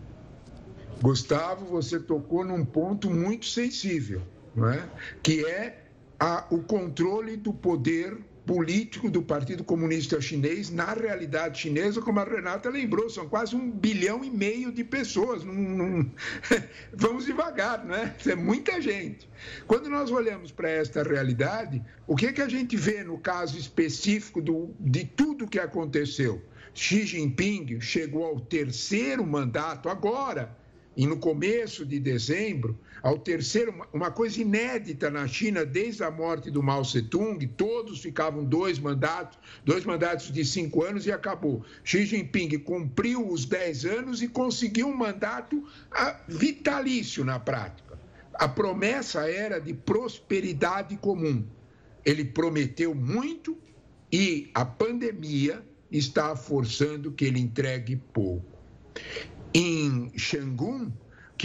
Gustavo, 1.00 1.64
você 1.66 2.00
tocou 2.00 2.44
num 2.44 2.66
ponto 2.66 3.08
muito 3.12 3.46
sensível, 3.46 4.24
não 4.56 4.68
é? 4.68 4.90
que 5.22 5.46
é 5.46 5.84
a, 6.20 6.44
o 6.50 6.64
controle 6.64 7.38
do 7.38 7.54
poder 7.54 8.18
político 8.46 9.10
do 9.10 9.22
Partido 9.22 9.64
Comunista 9.64 10.22
Chinês 10.22 10.70
na 10.70 10.94
realidade 10.94 11.60
chinesa, 11.60 12.02
como 12.02 12.20
a 12.20 12.24
Renata 12.24 12.70
lembrou, 12.70 13.10
são 13.10 13.28
quase 13.28 13.56
um 13.56 13.72
bilhão 13.72 14.24
e 14.24 14.30
meio 14.30 14.72
de 14.72 14.84
pessoas. 14.84 15.44
Vamos 16.94 17.26
devagar, 17.26 17.84
né? 17.84 18.16
É 18.26 18.36
muita 18.36 18.80
gente. 18.80 19.28
Quando 19.66 19.90
nós 19.90 20.12
olhamos 20.12 20.52
para 20.52 20.70
esta 20.70 21.02
realidade, 21.04 21.82
o 22.08 22.16
que, 22.16 22.28
é 22.28 22.34
que 22.34 22.42
a 22.42 22.50
gente 22.50 22.78
vê 22.78 23.04
no 23.04 23.18
caso 23.18 23.58
específico 23.58 24.42
do, 24.42 24.70
de 24.80 25.06
tudo 25.06 25.48
que 25.48 25.60
aconteceu? 25.60 26.42
Xi 26.74 27.06
Jinping 27.06 27.80
chegou 27.80 28.26
ao 28.26 28.40
terceiro 28.40 29.26
mandato 29.26 29.90
agora 29.90 30.56
e 30.96 31.06
no 31.08 31.18
começo 31.18 31.86
de 31.86 32.00
dezembro, 32.00 32.78
ao 33.06 33.20
terceiro, 33.20 33.72
uma 33.94 34.10
coisa 34.10 34.42
inédita 34.42 35.12
na 35.12 35.28
China, 35.28 35.64
desde 35.64 36.04
a 36.04 36.10
morte 36.10 36.50
do 36.50 36.64
Mao 36.64 36.82
Tse-tung, 36.82 37.38
todos 37.56 38.02
ficavam 38.02 38.44
dois 38.44 38.80
mandatos, 38.80 39.38
dois 39.64 39.86
mandatos 39.86 40.32
de 40.32 40.44
cinco 40.44 40.84
anos 40.84 41.06
e 41.06 41.12
acabou. 41.12 41.64
Xi 41.84 42.04
Jinping 42.04 42.58
cumpriu 42.58 43.32
os 43.32 43.46
dez 43.46 43.86
anos 43.86 44.24
e 44.24 44.28
conseguiu 44.28 44.88
um 44.88 44.98
mandato 44.98 45.64
ah, 45.92 46.20
vitalício 46.28 47.24
na 47.24 47.38
prática. 47.38 47.96
A 48.34 48.48
promessa 48.48 49.30
era 49.30 49.60
de 49.62 49.76
prosperidade 49.76 50.98
comum. 50.98 51.46
Ele 52.04 52.26
prometeu 52.26 52.96
muito 52.96 53.56
e 54.12 54.50
a 54.52 54.66
pandemia 54.66 55.64
está 55.92 56.36
forçando 56.36 57.12
que 57.12 57.26
ele 57.26 57.40
entregue 57.40 57.98
pouco 57.98 58.56
em 59.54 60.12
Xangun, 60.18 60.92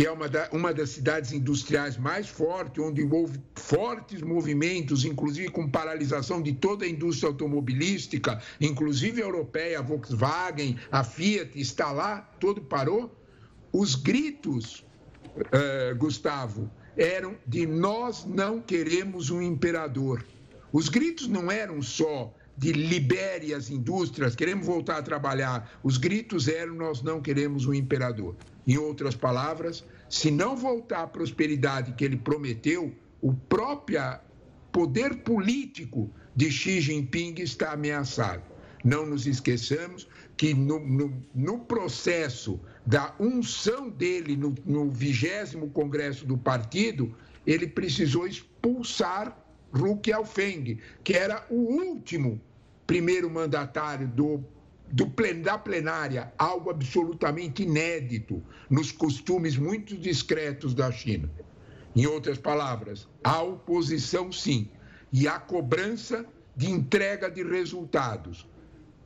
que 0.00 0.06
é 0.06 0.10
uma, 0.10 0.30
da, 0.30 0.48
uma 0.50 0.72
das 0.72 0.88
cidades 0.88 1.30
industriais 1.30 1.98
mais 1.98 2.26
fortes, 2.26 2.82
onde 2.82 3.02
houve 3.02 3.38
fortes 3.54 4.22
movimentos, 4.22 5.04
inclusive 5.04 5.50
com 5.50 5.68
paralisação 5.68 6.40
de 6.40 6.54
toda 6.54 6.86
a 6.86 6.88
indústria 6.88 7.28
automobilística, 7.28 8.40
inclusive 8.58 9.20
a 9.20 9.26
europeia, 9.26 9.78
a 9.78 9.82
Volkswagen, 9.82 10.78
a 10.90 11.04
Fiat, 11.04 11.50
está 11.60 11.92
lá, 11.92 12.22
todo 12.40 12.62
parou. 12.62 13.14
Os 13.70 13.94
gritos, 13.94 14.86
uh, 15.36 15.94
Gustavo, 15.98 16.70
eram 16.96 17.36
de 17.46 17.66
nós 17.66 18.24
não 18.24 18.58
queremos 18.58 19.28
um 19.28 19.42
imperador. 19.42 20.24
Os 20.72 20.88
gritos 20.88 21.28
não 21.28 21.52
eram 21.52 21.82
só 21.82 22.34
de 22.56 22.72
libere 22.72 23.54
as 23.54 23.70
indústrias, 23.70 24.34
queremos 24.34 24.66
voltar 24.66 24.98
a 24.98 25.02
trabalhar. 25.02 25.78
Os 25.82 25.96
gritos 25.96 26.48
eram: 26.48 26.74
nós 26.74 27.02
não 27.02 27.20
queremos 27.20 27.66
um 27.66 27.74
imperador. 27.74 28.36
Em 28.70 28.78
outras 28.78 29.16
palavras, 29.16 29.84
se 30.08 30.30
não 30.30 30.56
voltar 30.56 31.02
a 31.02 31.06
prosperidade 31.08 31.90
que 31.94 32.04
ele 32.04 32.16
prometeu, 32.16 32.94
o 33.20 33.34
próprio 33.34 34.00
poder 34.70 35.24
político 35.24 36.08
de 36.36 36.52
Xi 36.52 36.80
Jinping 36.80 37.34
está 37.40 37.72
ameaçado. 37.72 38.44
Não 38.84 39.04
nos 39.04 39.26
esqueçamos 39.26 40.06
que 40.36 40.54
no, 40.54 40.78
no, 40.78 41.12
no 41.34 41.58
processo 41.58 42.60
da 42.86 43.12
unção 43.18 43.90
dele 43.90 44.36
no 44.36 44.88
vigésimo 44.88 45.68
congresso 45.70 46.24
do 46.24 46.38
partido, 46.38 47.12
ele 47.44 47.66
precisou 47.66 48.24
expulsar 48.24 49.36
Hu 49.74 49.96
Qiaofeng, 49.96 50.78
que 51.02 51.14
era 51.14 51.44
o 51.50 51.56
último 51.56 52.40
primeiro 52.86 53.28
mandatário 53.28 54.06
do, 54.06 54.44
do 54.92 55.06
plen, 55.06 55.42
da 55.42 55.56
plenária, 55.56 56.32
algo 56.36 56.70
absolutamente 56.70 57.62
inédito 57.62 58.42
nos 58.68 58.90
costumes 58.90 59.56
muito 59.56 59.96
discretos 59.96 60.74
da 60.74 60.90
China. 60.90 61.30
Em 61.94 62.06
outras 62.06 62.38
palavras, 62.38 63.08
a 63.22 63.42
oposição 63.42 64.30
sim, 64.32 64.68
e 65.12 65.26
a 65.26 65.38
cobrança 65.38 66.24
de 66.56 66.70
entrega 66.70 67.30
de 67.30 67.42
resultados. 67.42 68.46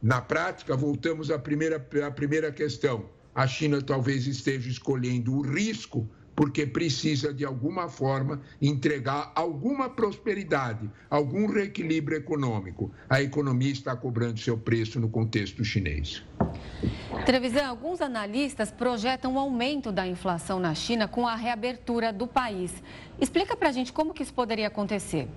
Na 0.02 0.20
prática, 0.20 0.76
voltamos 0.76 1.30
à 1.30 1.38
primeira, 1.38 1.76
à 2.06 2.10
primeira 2.10 2.52
questão. 2.52 3.08
A 3.34 3.46
China 3.46 3.80
talvez 3.80 4.26
esteja 4.26 4.68
escolhendo 4.68 5.34
o 5.34 5.42
risco 5.42 6.08
porque 6.34 6.66
precisa, 6.66 7.32
de 7.32 7.44
alguma 7.44 7.88
forma, 7.88 8.40
entregar 8.60 9.32
alguma 9.34 9.88
prosperidade, 9.88 10.90
algum 11.08 11.46
reequilíbrio 11.46 12.18
econômico. 12.18 12.90
A 13.08 13.22
economia 13.22 13.72
está 13.72 13.94
cobrando 13.94 14.40
seu 14.40 14.58
preço 14.58 14.98
no 14.98 15.08
contexto 15.08 15.64
chinês. 15.64 16.22
Trevisan, 17.24 17.66
alguns 17.66 18.00
analistas 18.00 18.70
projetam 18.70 19.34
um 19.34 19.38
aumento 19.38 19.92
da 19.92 20.06
inflação 20.06 20.58
na 20.58 20.74
China 20.74 21.06
com 21.06 21.26
a 21.26 21.36
reabertura 21.36 22.12
do 22.12 22.26
país. 22.26 22.72
Explica 23.20 23.56
para 23.56 23.68
a 23.68 23.72
gente 23.72 23.92
como 23.92 24.12
que 24.12 24.22
isso 24.22 24.34
poderia 24.34 24.66
acontecer. 24.66 25.28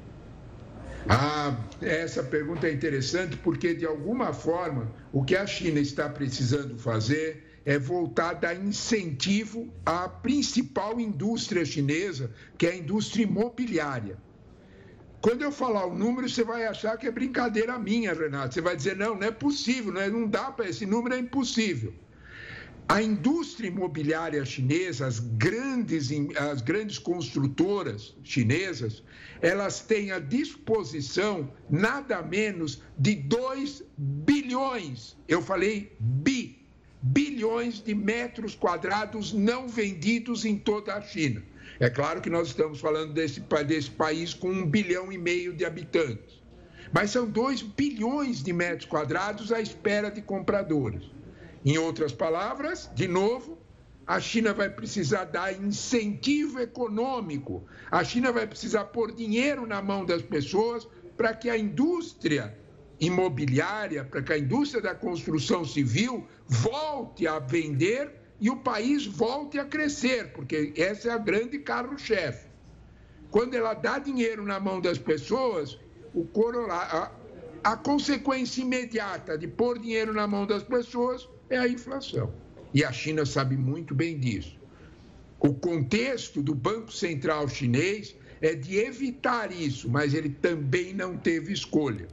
Ah, 1.10 1.56
essa 1.82 2.22
pergunta 2.22 2.68
é 2.68 2.74
interessante 2.74 3.38
porque, 3.38 3.74
de 3.74 3.86
alguma 3.86 4.34
forma, 4.34 4.92
o 5.14 5.24
que 5.24 5.38
a 5.38 5.48
China 5.48 5.80
está 5.80 6.10
precisando 6.10 6.78
fazer 6.78 7.47
é 7.68 7.78
voltada 7.78 8.48
a 8.48 8.56
incentivo 8.56 9.68
à 9.86 10.08
principal 10.08 11.02
indústria 11.02 11.66
chinesa, 11.66 12.32
que 12.58 12.66
é 12.66 12.72
a 12.72 12.78
indústria 12.78 13.24
imobiliária. 13.24 14.18
Quando 15.20 15.42
eu 15.42 15.52
falar 15.52 15.86
o 15.86 15.94
número, 15.94 16.30
você 16.30 16.46
vai 16.46 16.66
achar 16.66 16.96
que 16.96 17.06
é 17.06 17.12
brincadeira 17.12 17.78
minha, 17.78 18.14
Renato. 18.14 18.54
Você 18.54 18.62
vai 18.62 18.74
dizer, 18.74 18.96
não, 18.96 19.16
não 19.16 19.28
é 19.28 19.32
possível, 19.32 19.92
não, 19.92 20.00
é, 20.00 20.10
não 20.10 20.26
dá 20.26 20.50
para, 20.50 20.70
esse 20.70 20.86
número 20.86 21.16
é 21.16 21.20
impossível. 21.20 21.94
A 22.88 23.02
indústria 23.02 23.68
imobiliária 23.68 24.46
chinesa, 24.46 25.06
as 25.06 25.20
grandes, 25.20 26.10
as 26.38 26.62
grandes 26.62 26.98
construtoras 26.98 28.16
chinesas, 28.24 29.04
elas 29.42 29.82
têm 29.82 30.14
à 30.14 30.20
disposição 30.20 31.52
nada 31.70 32.22
menos 32.22 32.82
de 32.98 33.14
2 33.14 33.84
bilhões, 33.98 35.18
eu 35.28 35.42
falei 35.42 35.98
bi, 36.00 36.57
bilhões 37.02 37.82
de 37.82 37.94
metros 37.94 38.56
quadrados 38.56 39.34
não 39.34 39.68
vendidos 39.68 40.46
em 40.46 40.58
toda 40.58 40.96
a 40.96 41.02
China. 41.02 41.44
É 41.80 41.90
claro 41.90 42.22
que 42.22 42.30
nós 42.30 42.48
estamos 42.48 42.80
falando 42.80 43.14
desse, 43.14 43.40
desse 43.66 43.92
país 43.92 44.34
com 44.34 44.50
um 44.50 44.66
bilhão 44.66 45.12
e 45.12 45.18
meio 45.18 45.54
de 45.54 45.64
habitantes. 45.64 46.42
Mas 46.92 47.12
são 47.12 47.30
dois 47.30 47.62
bilhões 47.62 48.42
de 48.42 48.52
metros 48.52 48.90
quadrados 48.90 49.52
à 49.52 49.62
espera 49.62 50.10
de 50.10 50.22
compradores. 50.22 51.04
Em 51.64 51.78
outras 51.78 52.12
palavras, 52.14 52.90
de 52.96 53.08
novo, 53.08 53.58
a 54.08 54.20
China 54.22 54.54
vai 54.54 54.70
precisar 54.70 55.26
dar 55.26 55.54
incentivo 55.54 56.60
econômico, 56.62 57.66
a 57.92 58.04
China 58.04 58.32
vai 58.32 58.48
precisar 58.48 58.86
pôr 58.86 59.12
dinheiro 59.12 59.68
na 59.68 59.82
mão 59.82 60.06
das 60.06 60.22
pessoas 60.22 60.88
para 61.18 61.34
que 61.34 61.50
a 61.50 61.58
indústria 61.58 62.58
imobiliária, 63.00 64.04
para 64.04 64.22
que 64.22 64.34
a 64.34 64.38
indústria 64.38 64.82
da 64.82 64.96
construção 64.96 65.64
civil 65.64 66.28
volte 66.48 67.28
a 67.28 67.40
vender 67.40 68.12
e 68.40 68.50
o 68.50 68.58
país 68.58 69.06
volte 69.06 69.60
a 69.60 69.66
crescer, 69.66 70.32
porque 70.32 70.74
essa 70.76 71.10
é 71.10 71.12
a 71.12 71.18
grande 71.18 71.60
carro-chefe. 71.60 72.48
Quando 73.30 73.56
ela 73.56 73.74
dá 73.74 74.00
dinheiro 74.00 74.44
na 74.44 74.60
mão 74.60 74.80
das 74.80 74.98
pessoas, 74.98 75.80
o 76.14 76.28
a, 76.72 77.12
a 77.64 77.76
consequência 77.76 78.62
imediata 78.62 79.38
de 79.38 79.48
pôr 79.48 79.80
dinheiro 79.80 80.14
na 80.14 80.26
mão 80.26 80.46
das 80.46 80.64
pessoas 80.64 81.28
é 81.50 81.58
a 81.58 81.68
inflação. 81.68 82.34
E 82.74 82.84
a 82.84 82.92
China 82.92 83.26
sabe 83.26 83.58
muito 83.58 83.94
bem 83.94 84.20
disso. 84.20 84.58
O 85.40 85.54
contexto 85.54 86.42
do 86.42 86.56
Banco 86.56 86.92
Central 86.92 87.48
chinês 87.48 88.16
é 88.42 88.56
de 88.56 88.78
evitar 88.78 89.52
isso, 89.52 89.90
mas 89.90 90.14
ele 90.14 90.30
também 90.30 90.94
não 90.94 91.18
teve 91.18 91.54
escolha. 91.54 92.08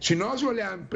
Se 0.00 0.14
nós 0.14 0.42
olharmos 0.42 0.86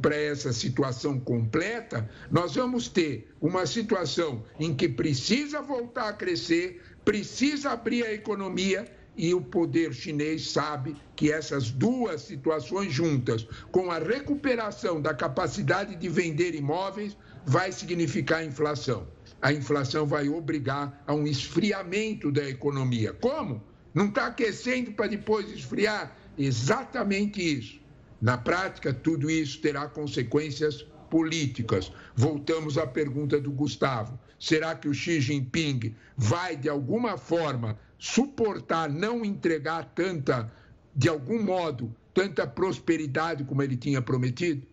para 0.00 0.16
essa 0.16 0.52
situação 0.52 1.18
completa, 1.20 2.08
nós 2.30 2.54
vamos 2.54 2.88
ter 2.88 3.28
uma 3.40 3.66
situação 3.66 4.44
em 4.58 4.74
que 4.74 4.88
precisa 4.88 5.60
voltar 5.60 6.08
a 6.08 6.12
crescer, 6.12 6.82
precisa 7.04 7.70
abrir 7.70 8.04
a 8.04 8.12
economia 8.12 8.86
e 9.16 9.32
o 9.32 9.40
poder 9.40 9.94
chinês 9.94 10.50
sabe 10.50 10.94
que 11.14 11.32
essas 11.32 11.70
duas 11.70 12.22
situações 12.22 12.92
juntas, 12.92 13.46
com 13.72 13.90
a 13.90 13.98
recuperação 13.98 15.00
da 15.00 15.14
capacidade 15.14 15.96
de 15.96 16.08
vender 16.08 16.54
imóveis, 16.54 17.16
vai 17.44 17.72
significar 17.72 18.44
inflação. 18.44 19.06
A 19.40 19.52
inflação 19.52 20.06
vai 20.06 20.28
obrigar 20.28 21.02
a 21.06 21.14
um 21.14 21.26
esfriamento 21.26 22.30
da 22.30 22.46
economia. 22.48 23.12
Como? 23.14 23.62
Não 23.94 24.08
está 24.08 24.26
aquecendo 24.26 24.92
para 24.92 25.06
depois 25.06 25.50
esfriar? 25.50 26.14
Exatamente 26.36 27.40
isso. 27.40 27.80
Na 28.20 28.38
prática, 28.38 28.92
tudo 28.92 29.30
isso 29.30 29.60
terá 29.60 29.86
consequências 29.88 30.86
políticas. 31.10 31.92
Voltamos 32.14 32.78
à 32.78 32.86
pergunta 32.86 33.40
do 33.40 33.50
Gustavo: 33.50 34.18
será 34.38 34.74
que 34.74 34.88
o 34.88 34.94
Xi 34.94 35.20
Jinping 35.20 35.94
vai, 36.16 36.56
de 36.56 36.68
alguma 36.68 37.16
forma, 37.16 37.78
suportar 37.98 38.88
não 38.88 39.24
entregar 39.24 39.92
tanta, 39.94 40.50
de 40.94 41.08
algum 41.08 41.42
modo, 41.42 41.94
tanta 42.12 42.46
prosperidade 42.46 43.44
como 43.44 43.62
ele 43.62 43.76
tinha 43.76 44.00
prometido? 44.00 44.66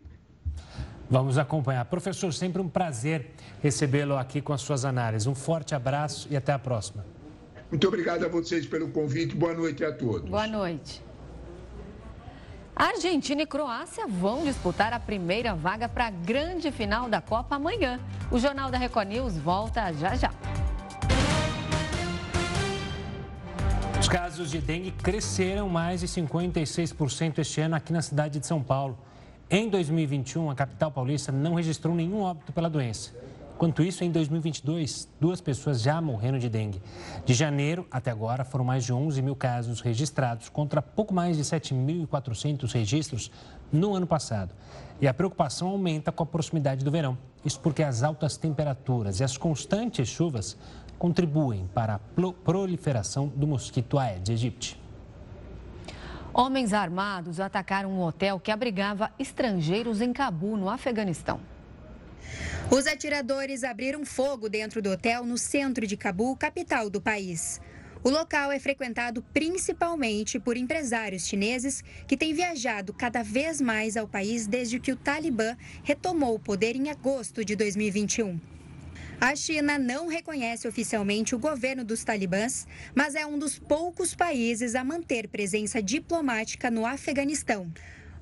Vamos 1.10 1.38
acompanhar. 1.38 1.86
Professor, 1.86 2.34
sempre 2.34 2.62
um 2.62 2.68
prazer 2.68 3.32
recebê-lo 3.62 4.18
aqui 4.18 4.42
com 4.42 4.54
as 4.54 4.62
suas 4.62 4.84
análises. 4.84 5.28
Um 5.28 5.36
forte 5.36 5.76
abraço 5.76 6.28
e 6.32 6.36
até 6.36 6.52
a 6.54 6.60
próxima. 6.60 7.06
Muito 7.70 7.88
obrigado 7.88 8.24
a 8.24 8.28
vocês 8.28 8.66
pelo 8.66 8.90
convite. 8.90 9.36
Boa 9.36 9.54
noite 9.54 9.84
a 9.84 9.92
todos. 9.92 10.30
Boa 10.30 10.48
noite. 10.48 11.02
Argentina 12.76 13.44
e 13.44 13.46
Croácia 13.46 14.08
vão 14.08 14.44
disputar 14.44 14.94
a 14.94 15.00
primeira 15.00 15.54
vaga 15.54 15.88
para 15.88 16.08
a 16.08 16.10
grande 16.10 16.72
final 16.72 17.08
da 17.08 17.22
Copa 17.22 17.56
amanhã. 17.56 18.00
O 18.32 18.40
Jornal 18.40 18.72
da 18.72 18.80
Record 18.80 19.10
News 19.10 19.38
volta 19.38 19.94
já 19.94 20.16
já. 20.16 20.32
Os 24.00 24.10
casos 24.10 24.50
de 24.50 24.60
dengue 24.60 24.92
cresceram 24.92 25.70
mais 25.70 26.02
de 26.02 26.08
56% 26.08 27.38
este 27.38 27.62
ano 27.62 27.76
aqui 27.76 27.94
na 27.94 28.02
cidade 28.02 28.40
de 28.40 28.48
São 28.48 28.62
Paulo. 28.62 28.98
Em 29.50 29.70
2021, 29.70 30.50
a 30.50 30.56
capital 30.56 30.92
paulista 30.92 31.32
não 31.32 31.54
registrou 31.54 31.94
nenhum 31.94 32.22
óbito 32.22 32.52
pela 32.52 32.70
doença. 32.70 33.14
Enquanto 33.64 33.82
isso, 33.82 34.04
em 34.04 34.12
2022, 34.12 35.08
duas 35.22 35.40
pessoas 35.40 35.82
já 35.82 36.02
morreram 36.02 36.38
de 36.38 36.50
dengue. 36.50 36.82
De 37.26 37.34
janeiro 37.34 37.88
até 37.90 38.12
agora, 38.12 38.44
foram 38.44 38.66
mais 38.66 38.84
de 38.84 38.92
11 38.92 39.22
mil 39.22 39.38
casos 39.38 39.80
registrados, 39.80 40.50
contra 40.50 40.82
pouco 40.82 41.14
mais 41.14 41.38
de 41.38 41.44
7.400 41.44 42.70
registros 42.74 43.32
no 43.72 43.96
ano 43.96 44.06
passado. 44.06 44.54
E 45.00 45.08
a 45.08 45.14
preocupação 45.14 45.70
aumenta 45.70 46.12
com 46.12 46.24
a 46.24 46.26
proximidade 46.26 46.84
do 46.84 46.92
verão. 46.92 47.18
Isso 47.46 47.58
porque 47.62 47.82
as 47.82 48.04
altas 48.04 48.36
temperaturas 48.36 49.22
e 49.22 49.24
as 49.24 49.38
constantes 49.38 50.10
chuvas 50.10 50.58
contribuem 51.00 51.66
para 51.74 51.96
a 51.96 52.00
proliferação 52.44 53.30
do 53.30 53.48
mosquito 53.48 53.98
Aedes 53.98 54.32
aegypti. 54.32 54.78
Homens 56.34 56.74
armados 56.74 57.40
atacaram 57.40 57.94
um 57.94 58.02
hotel 58.02 58.42
que 58.42 58.52
abrigava 58.52 59.10
estrangeiros 59.18 60.02
em 60.02 60.12
Cabu, 60.12 60.58
no 60.58 60.70
Afeganistão. 60.70 61.53
Os 62.72 62.88
atiradores 62.88 63.64
abriram 63.64 64.06
fogo 64.06 64.50
dentro 64.50 64.82
do 64.82 64.90
hotel 64.90 65.26
no 65.26 65.38
centro 65.38 65.86
de 65.86 65.96
Cabul, 65.96 66.36
capital 66.36 66.90
do 66.90 67.00
país. 67.00 67.62
O 68.04 68.10
local 68.10 68.52
é 68.52 68.60
frequentado 68.60 69.22
principalmente 69.34 70.40
por 70.40 70.58
empresários 70.58 71.28
chineses 71.28 71.84
que 72.08 72.18
têm 72.18 72.34
viajado 72.34 72.94
cada 72.94 73.24
vez 73.24 73.62
mais 73.62 73.96
ao 73.96 74.08
país 74.08 74.48
desde 74.48 74.80
que 74.80 74.92
o 74.92 74.96
Talibã 74.96 75.56
retomou 75.84 76.36
o 76.36 76.40
poder 76.40 76.76
em 76.76 76.90
agosto 76.90 77.46
de 77.46 77.56
2021. 77.56 78.40
A 79.22 79.36
China 79.36 79.78
não 79.78 80.08
reconhece 80.08 80.68
oficialmente 80.68 81.34
o 81.34 81.40
governo 81.40 81.86
dos 81.86 82.04
talibãs, 82.04 82.68
mas 82.94 83.16
é 83.16 83.26
um 83.26 83.40
dos 83.40 83.58
poucos 83.58 84.14
países 84.14 84.76
a 84.76 84.84
manter 84.84 85.30
presença 85.30 85.82
diplomática 85.82 86.70
no 86.70 86.86
Afeganistão. 86.86 87.72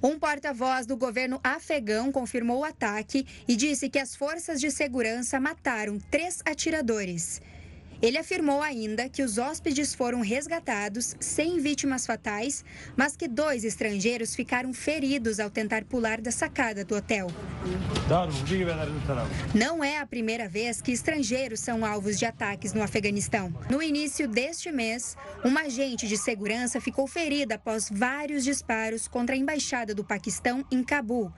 Um 0.03 0.17
porta-voz 0.17 0.87
do 0.87 0.97
governo 0.97 1.39
afegão 1.43 2.11
confirmou 2.11 2.61
o 2.61 2.63
ataque 2.63 3.27
e 3.47 3.55
disse 3.55 3.87
que 3.87 3.99
as 3.99 4.15
forças 4.15 4.59
de 4.59 4.71
segurança 4.71 5.39
mataram 5.39 5.99
três 6.09 6.41
atiradores. 6.43 7.39
Ele 8.01 8.17
afirmou 8.17 8.63
ainda 8.63 9.07
que 9.07 9.21
os 9.21 9.37
hóspedes 9.37 9.93
foram 9.93 10.21
resgatados 10.21 11.15
sem 11.19 11.59
vítimas 11.59 12.05
fatais, 12.05 12.65
mas 12.97 13.15
que 13.15 13.27
dois 13.27 13.63
estrangeiros 13.63 14.35
ficaram 14.35 14.73
feridos 14.73 15.39
ao 15.39 15.51
tentar 15.51 15.83
pular 15.83 16.19
da 16.19 16.31
sacada 16.31 16.83
do 16.83 16.95
hotel. 16.95 17.27
Não 19.53 19.83
é 19.83 19.99
a 19.99 20.05
primeira 20.05 20.49
vez 20.49 20.81
que 20.81 20.91
estrangeiros 20.91 21.59
são 21.59 21.85
alvos 21.85 22.17
de 22.17 22.25
ataques 22.25 22.73
no 22.73 22.81
Afeganistão. 22.81 23.53
No 23.69 23.83
início 23.83 24.27
deste 24.27 24.71
mês, 24.71 25.15
uma 25.43 25.61
agente 25.61 26.07
de 26.07 26.17
segurança 26.17 26.81
ficou 26.81 27.05
ferida 27.05 27.55
após 27.55 27.87
vários 27.91 28.43
disparos 28.43 29.07
contra 29.07 29.35
a 29.35 29.37
embaixada 29.37 29.93
do 29.93 30.03
Paquistão 30.03 30.65
em 30.71 30.83
Cabul. 30.83 31.31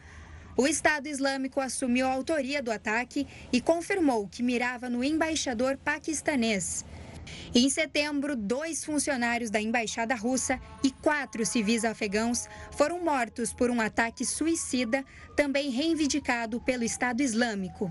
O 0.56 0.68
Estado 0.68 1.08
Islâmico 1.08 1.60
assumiu 1.60 2.08
a 2.08 2.12
autoria 2.12 2.62
do 2.62 2.72
ataque 2.72 3.28
e 3.52 3.60
confirmou 3.60 4.28
que 4.28 4.44
mirava 4.44 4.90
no 4.90 5.04
embaixador 5.04 5.78
paquistanês. 5.78 6.86
Em 7.56 7.70
setembro, 7.70 8.36
dois 8.36 8.84
funcionários 8.84 9.50
da 9.50 9.60
embaixada 9.60 10.14
russa 10.14 10.60
e 10.84 10.92
quatro 10.92 11.46
civis 11.46 11.86
afegãos 11.86 12.48
foram 12.72 13.04
mortos 13.04 13.54
por 13.54 13.72
um 13.72 13.82
ataque 13.82 14.26
suicida, 14.26 15.04
também 15.36 15.70
reivindicado 15.70 16.60
pelo 16.62 16.84
Estado 16.84 17.22
Islâmico 17.22 17.90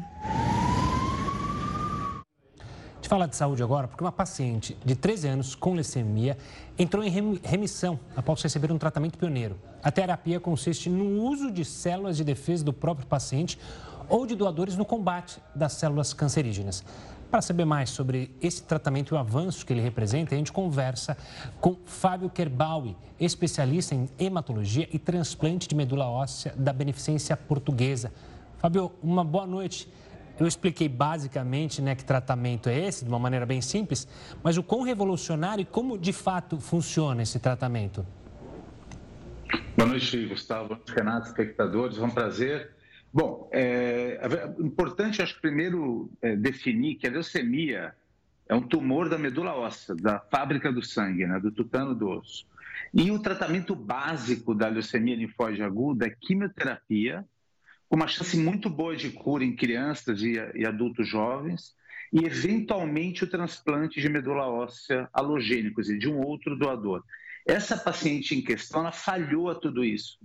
falar 3.09 3.27
de 3.27 3.37
saúde 3.37 3.62
agora 3.62 3.88
porque 3.88 4.03
uma 4.03 4.12
paciente 4.12 4.77
de 4.85 4.95
13 4.95 5.29
anos 5.29 5.55
com 5.55 5.75
leucemia 5.75 6.37
entrou 6.79 7.03
em 7.05 7.38
remissão 7.43 7.99
após 8.17 8.43
receber 8.43 8.73
um 8.73 8.79
tratamento 8.79 9.19
pioneiro. 9.19 9.59
A 9.83 9.91
terapia 9.91 10.38
consiste 10.38 10.88
no 10.88 11.23
uso 11.23 11.51
de 11.51 11.65
células 11.65 12.17
de 12.17 12.25
defesa 12.25 12.65
do 12.65 12.73
próprio 12.73 13.07
paciente 13.07 13.59
ou 14.09 14.27
de 14.27 14.35
doadores 14.35 14.77
no 14.77 14.85
combate 14.85 15.41
das 15.55 15.73
células 15.73 16.12
cancerígenas. 16.12 16.85
Para 17.33 17.41
saber 17.41 17.65
mais 17.65 17.88
sobre 17.88 18.31
esse 18.43 18.62
tratamento 18.62 19.15
e 19.15 19.17
o 19.17 19.19
avanço 19.19 19.65
que 19.65 19.73
ele 19.73 19.81
representa, 19.81 20.35
a 20.35 20.38
gente 20.38 20.53
conversa 20.53 21.17
com 21.62 21.77
Fábio 21.87 22.29
Kerbaui, 22.29 22.95
especialista 23.19 23.95
em 23.95 24.07
hematologia 24.19 24.87
e 24.93 24.99
transplante 24.99 25.67
de 25.67 25.75
medula 25.75 26.07
óssea 26.07 26.53
da 26.55 26.75
Beneficência 26.75 27.35
Portuguesa. 27.35 28.12
Fábio, 28.59 28.93
uma 29.03 29.25
boa 29.25 29.47
noite. 29.47 29.91
Eu 30.43 30.49
expliquei 30.49 30.89
basicamente 30.89 31.81
né, 31.81 31.95
que 31.95 32.05
tratamento 32.05 32.69
é 32.69 32.77
esse, 32.77 33.05
de 33.05 33.09
uma 33.09 33.19
maneira 33.21 33.47
bem 33.47 33.61
simples, 33.61 34.09
mas 34.43 34.59
o 34.59 34.63
quão 34.63 34.83
revolucionário 34.83 35.63
e 35.63 35.65
como 35.65 35.97
de 35.97 36.13
fato 36.13 36.59
funciona 36.59 37.23
esse 37.23 37.39
tratamento? 37.39 38.05
Boa 39.77 39.89
noite, 39.89 40.27
Gustavo, 40.27 40.77
Renato, 40.89 41.29
espectadores, 41.29 41.97
é 41.97 42.03
um 42.03 42.11
prazer. 42.11 42.73
Bom, 43.15 43.49
é, 43.53 44.19
é 44.21 44.65
importante, 44.65 45.23
acho 45.23 45.37
que 45.37 45.43
primeiro 45.43 46.11
é, 46.21 46.35
definir 46.35 46.97
que 46.97 47.07
a 47.07 47.11
leucemia 47.11 47.95
é 48.49 48.55
um 48.57 48.63
tumor 48.63 49.09
da 49.09 49.17
medula 49.17 49.55
óssea, 49.55 49.95
da 49.95 50.19
fábrica 50.19 50.73
do 50.73 50.83
sangue, 50.83 51.25
né, 51.25 51.39
do 51.39 51.53
tutano 51.53 51.95
do 51.95 52.09
osso. 52.09 52.45
E 52.93 53.13
o 53.13 53.21
tratamento 53.21 53.77
básico 53.77 54.57
da 54.57 54.67
leucemia 54.67 55.15
linfóide 55.15 55.63
aguda 55.63 56.09
é 56.09 56.11
quimioterapia 56.11 57.25
uma 57.93 58.09
chance 58.09 58.37
muito 58.39 58.71
boa 58.71 58.97
de 58.97 59.11
cura 59.11 59.45
em 59.45 59.55
crianças 59.55 60.23
e, 60.23 60.33
e 60.55 60.65
adultos 60.65 61.07
jovens, 61.07 61.75
e 62.11 62.25
eventualmente 62.25 63.23
o 63.23 63.27
transplante 63.27 64.01
de 64.01 64.09
medula 64.09 64.47
óssea 64.47 65.09
halogênico, 65.13 65.83
de 65.83 66.09
um 66.09 66.19
outro 66.21 66.57
doador. 66.57 67.05
Essa 67.47 67.77
paciente 67.77 68.35
em 68.35 68.43
questão, 68.43 68.81
ela 68.81 68.93
falhou 68.93 69.51
a 69.51 69.55
tudo 69.55 69.85
isso. 69.85 70.19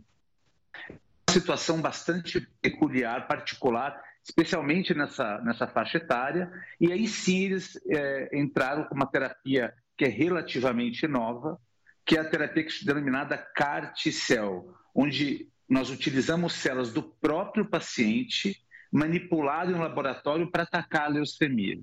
Uma 1.29 1.33
situação 1.33 1.81
bastante 1.81 2.47
peculiar, 2.61 3.27
particular, 3.27 4.01
especialmente 4.23 4.93
nessa, 4.93 5.39
nessa 5.41 5.67
faixa 5.67 5.97
etária, 5.97 6.49
e 6.79 6.91
aí 6.91 7.05
sim 7.05 7.45
eles 7.45 7.77
é, 7.89 8.29
entraram 8.33 8.85
com 8.85 8.95
uma 8.95 9.07
terapia 9.07 9.73
que 9.97 10.05
é 10.05 10.09
relativamente 10.09 11.05
nova, 11.05 11.59
que 12.05 12.17
é 12.17 12.21
a 12.21 12.29
terapia 12.29 12.63
é 12.63 12.85
denominada 12.85 13.37
CAR-T-cell, 13.37 14.73
onde 14.95 15.49
nós 15.67 15.89
utilizamos 15.89 16.53
células 16.53 16.93
do 16.93 17.03
próprio 17.03 17.65
paciente 17.65 18.61
manipulado 18.91 19.71
em 19.71 19.75
um 19.75 19.81
laboratório 19.81 20.49
para 20.49 20.63
atacar 20.63 21.03
a 21.03 21.09
leucemia. 21.09 21.79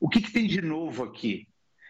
O 0.00 0.08
que, 0.08 0.20
que 0.20 0.32
tem 0.32 0.46
de 0.46 0.60
novo 0.60 1.04
aqui? 1.04 1.46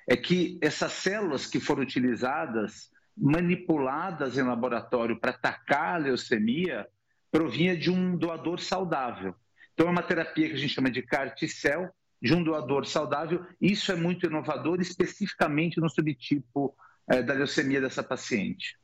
É 0.07 0.17
que 0.17 0.59
essas 0.61 0.93
células 0.93 1.47
que 1.47 1.59
foram 1.59 1.83
utilizadas, 1.83 2.91
manipuladas 3.17 4.37
em 4.37 4.43
laboratório 4.43 5.19
para 5.19 5.31
atacar 5.31 5.95
a 5.95 5.99
leucemia, 5.99 6.87
provinha 7.31 7.77
de 7.77 7.91
um 7.91 8.17
doador 8.17 8.61
saudável. 8.61 9.35
Então, 9.73 9.87
é 9.87 9.91
uma 9.91 10.03
terapia 10.03 10.49
que 10.49 10.55
a 10.55 10.59
gente 10.59 10.75
chama 10.75 10.91
de 10.91 11.01
CAR-T-cell, 11.01 11.89
de 12.21 12.35
um 12.35 12.45
doador 12.45 12.87
saudável. 12.87 13.47
Isso 13.61 13.91
é 13.91 13.97
muito 13.97 14.27
inovador, 14.27 14.81
especificamente 14.81 15.81
no 15.81 15.89
subtipo 15.89 16.77
é, 17.09 17.23
da 17.23 17.33
leucemia 17.33 17.81
dessa 17.81 18.03
paciente. 18.03 18.77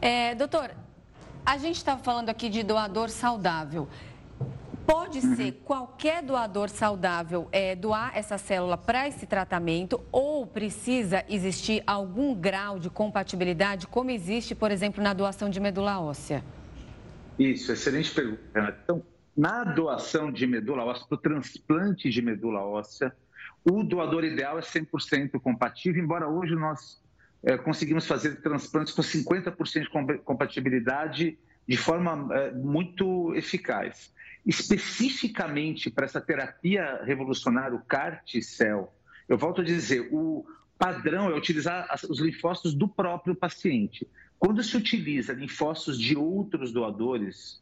É, 0.00 0.34
doutor, 0.34 0.70
a 1.46 1.56
gente 1.58 1.76
estava 1.76 2.02
falando 2.02 2.28
aqui 2.28 2.48
de 2.48 2.64
doador 2.64 3.08
saudável. 3.08 3.88
Pode 4.84 5.18
uhum. 5.18 5.36
ser 5.36 5.52
qualquer 5.64 6.22
doador 6.22 6.68
saudável 6.68 7.48
é, 7.52 7.76
doar 7.76 8.16
essa 8.16 8.36
célula 8.36 8.76
para 8.76 9.06
esse 9.06 9.26
tratamento 9.26 10.00
ou 10.10 10.44
precisa 10.44 11.24
existir 11.28 11.84
algum 11.86 12.34
grau 12.34 12.78
de 12.80 12.90
compatibilidade, 12.90 13.86
como 13.86 14.10
existe, 14.10 14.54
por 14.54 14.72
exemplo, 14.72 15.02
na 15.02 15.12
doação 15.12 15.48
de 15.48 15.60
medula 15.60 16.00
óssea? 16.00 16.44
Isso, 17.38 17.70
excelente 17.72 18.12
pergunta. 18.12 18.40
Então, 18.82 19.02
na 19.36 19.64
doação 19.64 20.32
de 20.32 20.46
medula 20.46 20.84
óssea, 20.84 21.06
para 21.08 21.14
o 21.14 21.18
transplante 21.18 22.10
de 22.10 22.22
medula 22.22 22.60
óssea, 22.60 23.14
o 23.64 23.82
doador 23.82 24.24
ideal 24.24 24.58
é 24.58 24.62
100% 24.62 25.40
compatível, 25.40 26.02
embora 26.02 26.28
hoje 26.28 26.54
nós 26.54 27.00
é, 27.42 27.56
conseguimos 27.56 28.06
fazer 28.06 28.40
transplantes 28.40 28.92
com 28.92 29.02
50% 29.02 29.82
de 29.82 30.18
compatibilidade 30.18 31.38
de 31.66 31.76
forma 31.76 32.28
é, 32.34 32.50
muito 32.52 33.34
eficaz. 33.34 34.12
Especificamente 34.44 35.90
para 35.90 36.04
essa 36.04 36.20
terapia 36.20 37.02
revolucionária, 37.04 37.76
o 37.76 37.82
CAR-T-cell, 37.82 38.92
eu 39.28 39.36
volto 39.36 39.60
a 39.60 39.64
dizer, 39.64 40.08
o 40.12 40.46
padrão 40.78 41.30
é 41.30 41.34
utilizar 41.34 41.88
os 42.08 42.20
linfócitos 42.20 42.74
do 42.74 42.86
próprio 42.86 43.34
paciente. 43.34 44.06
Quando 44.38 44.62
se 44.62 44.76
utiliza 44.76 45.32
linfócitos 45.32 45.98
de 45.98 46.16
outros 46.16 46.70
doadores, 46.72 47.60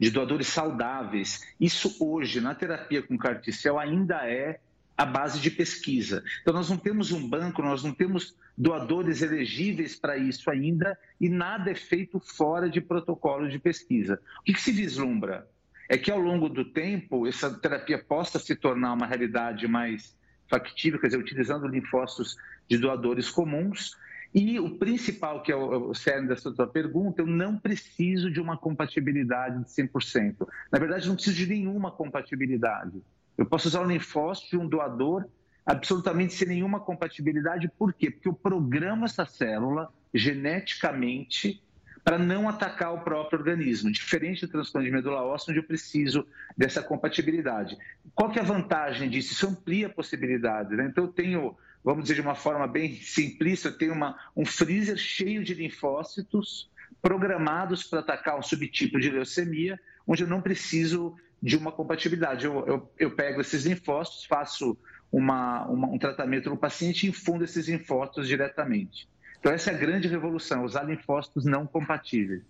de 0.00 0.10
doadores 0.10 0.48
saudáveis, 0.48 1.46
isso 1.60 1.96
hoje, 2.00 2.40
na 2.40 2.54
terapia 2.54 3.02
com 3.02 3.16
CAR-T-cell, 3.16 3.78
ainda 3.78 4.28
é 4.28 4.58
a 4.96 5.04
base 5.04 5.40
de 5.40 5.50
pesquisa. 5.50 6.22
Então, 6.42 6.54
nós 6.54 6.70
não 6.70 6.76
temos 6.76 7.10
um 7.12 7.28
banco, 7.28 7.62
nós 7.62 7.82
não 7.82 7.92
temos 7.92 8.36
doadores 8.56 9.22
elegíveis 9.22 9.96
para 9.96 10.16
isso 10.16 10.48
ainda 10.50 10.96
e 11.20 11.28
nada 11.28 11.70
é 11.70 11.74
feito 11.74 12.20
fora 12.20 12.70
de 12.70 12.80
protocolo 12.80 13.48
de 13.48 13.58
pesquisa. 13.58 14.20
O 14.40 14.44
que, 14.44 14.54
que 14.54 14.60
se 14.60 14.70
vislumbra? 14.70 15.48
É 15.88 15.98
que 15.98 16.10
ao 16.10 16.18
longo 16.18 16.48
do 16.48 16.64
tempo, 16.64 17.26
essa 17.26 17.50
terapia 17.52 17.98
possa 17.98 18.38
se 18.38 18.54
tornar 18.54 18.92
uma 18.92 19.06
realidade 19.06 19.66
mais 19.66 20.16
factível, 20.48 21.00
quer 21.00 21.08
dizer, 21.08 21.18
utilizando 21.18 21.66
linfócitos 21.66 22.36
de 22.68 22.78
doadores 22.78 23.28
comuns. 23.28 23.96
E 24.34 24.58
o 24.58 24.78
principal, 24.78 25.42
que 25.42 25.52
é 25.52 25.56
o 25.56 25.94
cerne 25.94 26.28
dessa 26.28 26.50
tua 26.52 26.66
pergunta, 26.66 27.22
eu 27.22 27.26
não 27.26 27.56
preciso 27.56 28.30
de 28.30 28.40
uma 28.40 28.56
compatibilidade 28.56 29.62
de 29.64 29.70
100%. 29.70 30.46
Na 30.72 30.78
verdade, 30.78 31.06
não 31.06 31.14
preciso 31.14 31.36
de 31.36 31.46
nenhuma 31.46 31.90
compatibilidade. 31.90 33.00
Eu 33.36 33.46
posso 33.46 33.68
usar 33.68 33.80
o 33.80 33.88
linfócito 33.88 34.50
de 34.50 34.58
um 34.58 34.68
doador 34.68 35.26
absolutamente 35.66 36.34
sem 36.34 36.48
nenhuma 36.48 36.80
compatibilidade. 36.80 37.70
Por 37.78 37.92
quê? 37.92 38.10
Porque 38.10 38.28
eu 38.28 38.34
programo 38.34 39.04
essa 39.04 39.24
célula 39.24 39.92
geneticamente 40.12 41.62
para 42.04 42.18
não 42.18 42.46
atacar 42.48 42.92
o 42.92 43.00
próprio 43.00 43.38
organismo, 43.38 43.90
diferente 43.90 44.46
do 44.46 44.52
transplante 44.52 44.86
de 44.86 44.92
medula 44.92 45.22
óssea, 45.22 45.52
onde 45.52 45.60
eu 45.60 45.64
preciso 45.64 46.26
dessa 46.56 46.82
compatibilidade. 46.82 47.78
Qual 48.14 48.30
que 48.30 48.38
é 48.38 48.42
a 48.42 48.44
vantagem 48.44 49.08
disso? 49.08 49.32
Isso 49.32 49.48
amplia 49.48 49.86
a 49.86 49.90
possibilidade. 49.90 50.76
Né? 50.76 50.86
Então, 50.90 51.04
eu 51.04 51.08
tenho, 51.08 51.56
vamos 51.82 52.02
dizer 52.02 52.16
de 52.16 52.20
uma 52.20 52.34
forma 52.34 52.66
bem 52.66 52.94
simplista, 52.96 53.68
eu 53.68 53.78
tenho 53.78 53.94
uma, 53.94 54.18
um 54.36 54.44
freezer 54.44 54.98
cheio 54.98 55.42
de 55.42 55.54
linfócitos 55.54 56.70
programados 57.00 57.82
para 57.84 58.00
atacar 58.00 58.38
um 58.38 58.42
subtipo 58.42 59.00
de 59.00 59.10
leucemia, 59.10 59.80
onde 60.06 60.24
eu 60.24 60.28
não 60.28 60.42
preciso 60.42 61.16
de 61.44 61.58
uma 61.58 61.70
compatibilidade. 61.70 62.46
Eu, 62.46 62.66
eu, 62.66 62.90
eu 62.98 63.10
pego 63.10 63.42
esses 63.42 63.66
linfócitos, 63.66 64.24
faço 64.24 64.78
uma, 65.12 65.66
uma, 65.66 65.88
um 65.88 65.98
tratamento 65.98 66.48
no 66.48 66.56
paciente 66.56 67.06
e 67.06 67.10
infundo 67.10 67.44
esses 67.44 67.68
linfócitos 67.68 68.26
diretamente. 68.26 69.06
Então, 69.38 69.52
essa 69.52 69.70
é 69.70 69.74
a 69.74 69.76
grande 69.76 70.08
revolução, 70.08 70.64
usar 70.64 70.84
linfócitos 70.84 71.44
não 71.44 71.66
compatíveis. 71.66 72.42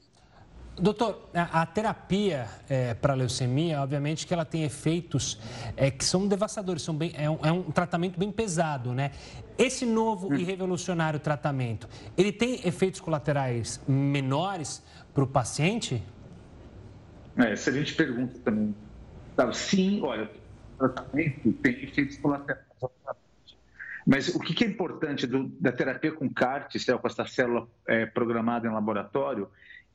Doutor, 0.76 1.28
a, 1.34 1.66
terapia 1.66 2.46
é, 2.68 2.94
para 2.94 3.14
leucemia, 3.14 3.80
obviamente 3.80 4.26
que 4.26 4.34
ela 4.34 4.44
tem 4.44 4.64
efeitos 4.64 5.40
é, 5.76 5.90
que 5.90 6.04
são 6.04 6.26
devastadores, 6.26 6.82
são 6.82 6.94
bem, 6.94 7.12
é, 7.16 7.28
um, 7.30 7.38
é, 7.42 7.52
um, 7.52 7.62
tratamento 7.62 8.18
bem 8.18 8.30
pesado, 8.30 8.92
né? 8.92 9.12
Esse 9.56 9.86
novo 9.86 10.28
hum. 10.28 10.34
e 10.34 10.42
revolucionário 10.42 11.18
tratamento, 11.20 11.88
ele 12.16 12.32
tem 12.32 12.60
efeitos 12.66 13.00
colaterais 13.00 13.80
menores 13.86 14.82
para 15.12 15.22
o 15.22 15.26
paciente? 15.28 16.02
É, 17.36 17.52
excelente 17.52 17.94
pergunta 17.94 18.36
também. 18.44 18.74
Sim, 19.52 20.00
olha, 20.02 20.30
o 20.74 20.88
tratamento 20.88 21.52
tem 21.54 21.84
efeitos 21.84 22.18
colaterais. 22.18 22.64
Mas 24.06 24.28
o 24.28 24.38
que 24.38 24.64
é 24.64 24.66
importante 24.66 25.26
do, 25.26 25.48
da 25.60 25.72
terapia 25.72 26.12
com 26.12 26.28
CAR-T, 26.28 26.78
com 26.98 27.06
essa 27.06 27.24
célula 27.26 27.66
é, 27.88 28.04
programada 28.04 28.68
em 28.68 28.70
laboratório, 28.70 29.48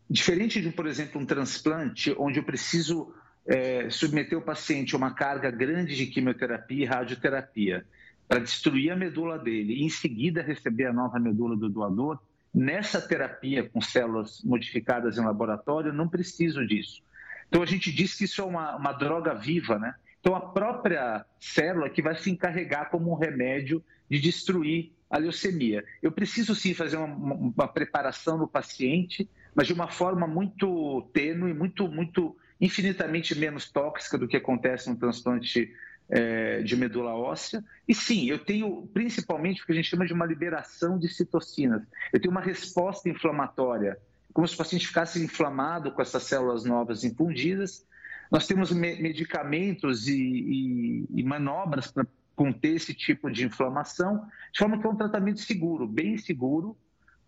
diferente 0.10 0.60
de, 0.62 0.72
por 0.72 0.88
exemplo, 0.88 1.22
um 1.22 1.26
transplante, 1.26 2.16
onde 2.18 2.40
eu 2.40 2.44
preciso 2.44 3.14
é, 3.46 3.90
submeter 3.90 4.38
o 4.38 4.42
paciente 4.42 4.96
a 4.96 4.98
uma 4.98 5.14
carga 5.14 5.52
grande 5.52 5.96
de 5.96 6.08
quimioterapia 6.08 6.84
e 6.84 6.86
radioterapia 6.86 7.86
para 8.28 8.40
destruir 8.40 8.92
a 8.92 8.96
medula 8.96 9.38
dele 9.38 9.74
e 9.74 9.84
em 9.84 9.90
seguida 9.90 10.42
receber 10.42 10.86
a 10.86 10.94
nova 10.94 11.20
medula 11.20 11.56
do 11.56 11.70
doador, 11.70 12.20
nessa 12.54 13.00
terapia 13.00 13.68
com 13.68 13.80
células 13.82 14.42
modificadas 14.44 15.18
em 15.18 15.26
laboratório, 15.26 15.94
não 15.94 16.08
preciso 16.08 16.66
disso. 16.66 17.02
Então 17.50 17.62
a 17.62 17.66
gente 17.66 17.92
diz 17.92 18.14
que 18.14 18.24
isso 18.24 18.40
é 18.40 18.46
uma, 18.46 18.78
uma 18.78 18.94
droga 18.94 19.34
viva, 19.34 19.78
né? 19.78 19.94
Então, 20.20 20.36
a 20.36 20.42
própria 20.42 21.26
célula 21.40 21.90
que 21.90 22.02
vai 22.02 22.16
se 22.16 22.30
encarregar 22.30 22.90
como 22.90 23.12
um 23.12 23.16
remédio 23.16 23.84
de 24.10 24.20
destruir 24.20 24.92
a 25.10 25.18
leucemia. 25.18 25.84
Eu 26.02 26.12
preciso 26.12 26.54
sim 26.54 26.74
fazer 26.74 26.98
uma, 26.98 27.34
uma 27.36 27.68
preparação 27.68 28.38
no 28.38 28.48
paciente, 28.48 29.30
mas 29.56 29.68
de 29.68 29.74
uma 29.74 29.88
forma 29.88 30.28
muito 30.28 31.10
tênue, 31.14 31.54
muito, 31.54 31.88
muito 31.88 32.38
infinitamente 32.60 33.34
menos 33.34 33.72
tóxica 33.72 34.18
do 34.18 34.28
que 34.28 34.38
acontece 34.38 34.90
no 34.90 34.98
transplante 34.98 35.74
é, 36.10 36.62
de 36.62 36.76
medula 36.76 37.16
óssea. 37.16 37.64
E 37.88 37.96
sim, 37.96 38.30
eu 38.30 38.40
tenho 38.40 38.88
principalmente 38.94 39.64
o 39.64 39.66
que 39.66 39.72
a 39.72 39.76
gente 39.76 39.90
chama 39.90 40.06
de 40.06 40.14
uma 40.14 40.26
liberação 40.26 41.00
de 41.00 41.08
citocinas. 41.08 41.82
Eu 42.12 42.20
tenho 42.20 42.32
uma 42.32 42.42
resposta 42.42 43.10
inflamatória, 43.10 43.98
como 44.34 44.48
se 44.48 44.54
o 44.54 44.58
paciente 44.58 44.88
ficasse 44.88 45.24
inflamado 45.24 45.92
com 45.92 46.02
essas 46.02 46.24
células 46.24 46.64
novas 46.64 47.04
infundidas 47.04 47.86
nós 48.32 48.46
temos 48.46 48.72
medicamentos 48.72 50.08
e, 50.08 50.14
e, 50.16 51.06
e 51.16 51.24
manobras 51.24 51.88
para 51.88 52.06
conter 52.36 52.76
esse 52.76 52.94
tipo 52.94 53.30
de 53.30 53.46
inflamação, 53.46 54.26
de 54.52 54.60
forma 54.60 54.80
que 54.80 54.86
é 54.86 54.90
um 54.90 54.96
tratamento 54.96 55.40
seguro, 55.42 55.88
bem 55.88 56.18
seguro. 56.18 56.78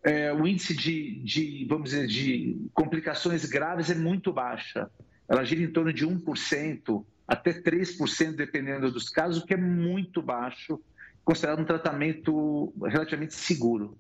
É, 0.04 0.32
o 0.32 0.48
índice 0.48 0.76
de, 0.76 1.22
de, 1.24 1.66
vamos 1.68 1.90
dizer, 1.90 2.08
de 2.08 2.70
complicações 2.74 3.46
graves 3.46 3.90
é 3.90 3.96
muito 3.96 4.32
baixa. 4.32 4.90
Ela 5.28 5.44
gira 5.44 5.62
em 5.62 5.72
torno 5.72 5.92
de 5.92 6.06
1%, 6.06 7.04
até 7.28 7.52
3%, 7.52 8.36
dependendo 8.36 8.92
dos 8.92 9.10
casos, 9.10 9.44
o 9.44 9.46
que 9.46 9.54
é 9.54 9.58
muito 9.58 10.22
baixo, 10.22 10.80
considerado 11.24 11.62
um 11.62 11.66
tratamento 11.66 12.74
relativamente 12.84 13.34
seguro. 13.34 13.98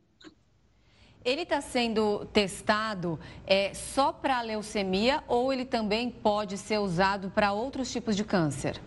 Ele 1.23 1.43
está 1.43 1.61
sendo 1.61 2.25
testado 2.33 3.19
é, 3.45 3.73
só 3.75 4.11
para 4.11 4.41
leucemia 4.41 5.23
ou 5.27 5.53
ele 5.53 5.65
também 5.65 6.09
pode 6.09 6.57
ser 6.57 6.79
usado 6.79 7.29
para 7.29 7.53
outros 7.53 7.91
tipos 7.91 8.15
de 8.15 8.23
câncer? 8.23 8.81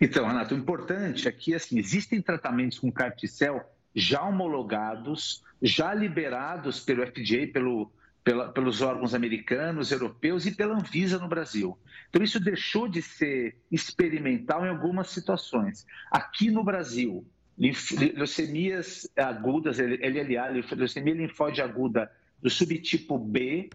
Então, 0.00 0.26
Renato, 0.26 0.54
o 0.54 0.58
importante 0.58 1.28
é 1.28 1.32
que 1.32 1.54
assim, 1.54 1.78
existem 1.78 2.20
tratamentos 2.20 2.80
com 2.80 2.90
CAR-T-cell 2.90 3.62
já 3.94 4.22
homologados, 4.22 5.44
já 5.62 5.94
liberados 5.94 6.80
pelo 6.80 7.06
FDA, 7.06 7.46
pelo, 7.52 7.92
pela, 8.24 8.48
pelos 8.48 8.80
órgãos 8.80 9.14
americanos, 9.14 9.92
europeus 9.92 10.46
e 10.46 10.52
pela 10.52 10.74
Anvisa 10.74 11.18
no 11.18 11.28
Brasil. 11.28 11.78
Então, 12.08 12.22
isso 12.22 12.40
deixou 12.40 12.88
de 12.88 13.02
ser 13.02 13.56
experimental 13.70 14.66
em 14.66 14.68
algumas 14.68 15.10
situações. 15.10 15.86
Aqui 16.10 16.50
no 16.50 16.64
Brasil, 16.64 17.24
leucemias 17.58 19.08
agudas, 19.16 19.78
LLA, 19.78 20.64
leucemia 20.76 21.14
linfóide 21.14 21.60
aguda 21.60 22.10
do 22.40 22.48
subtipo 22.48 23.18
B, 23.18 23.68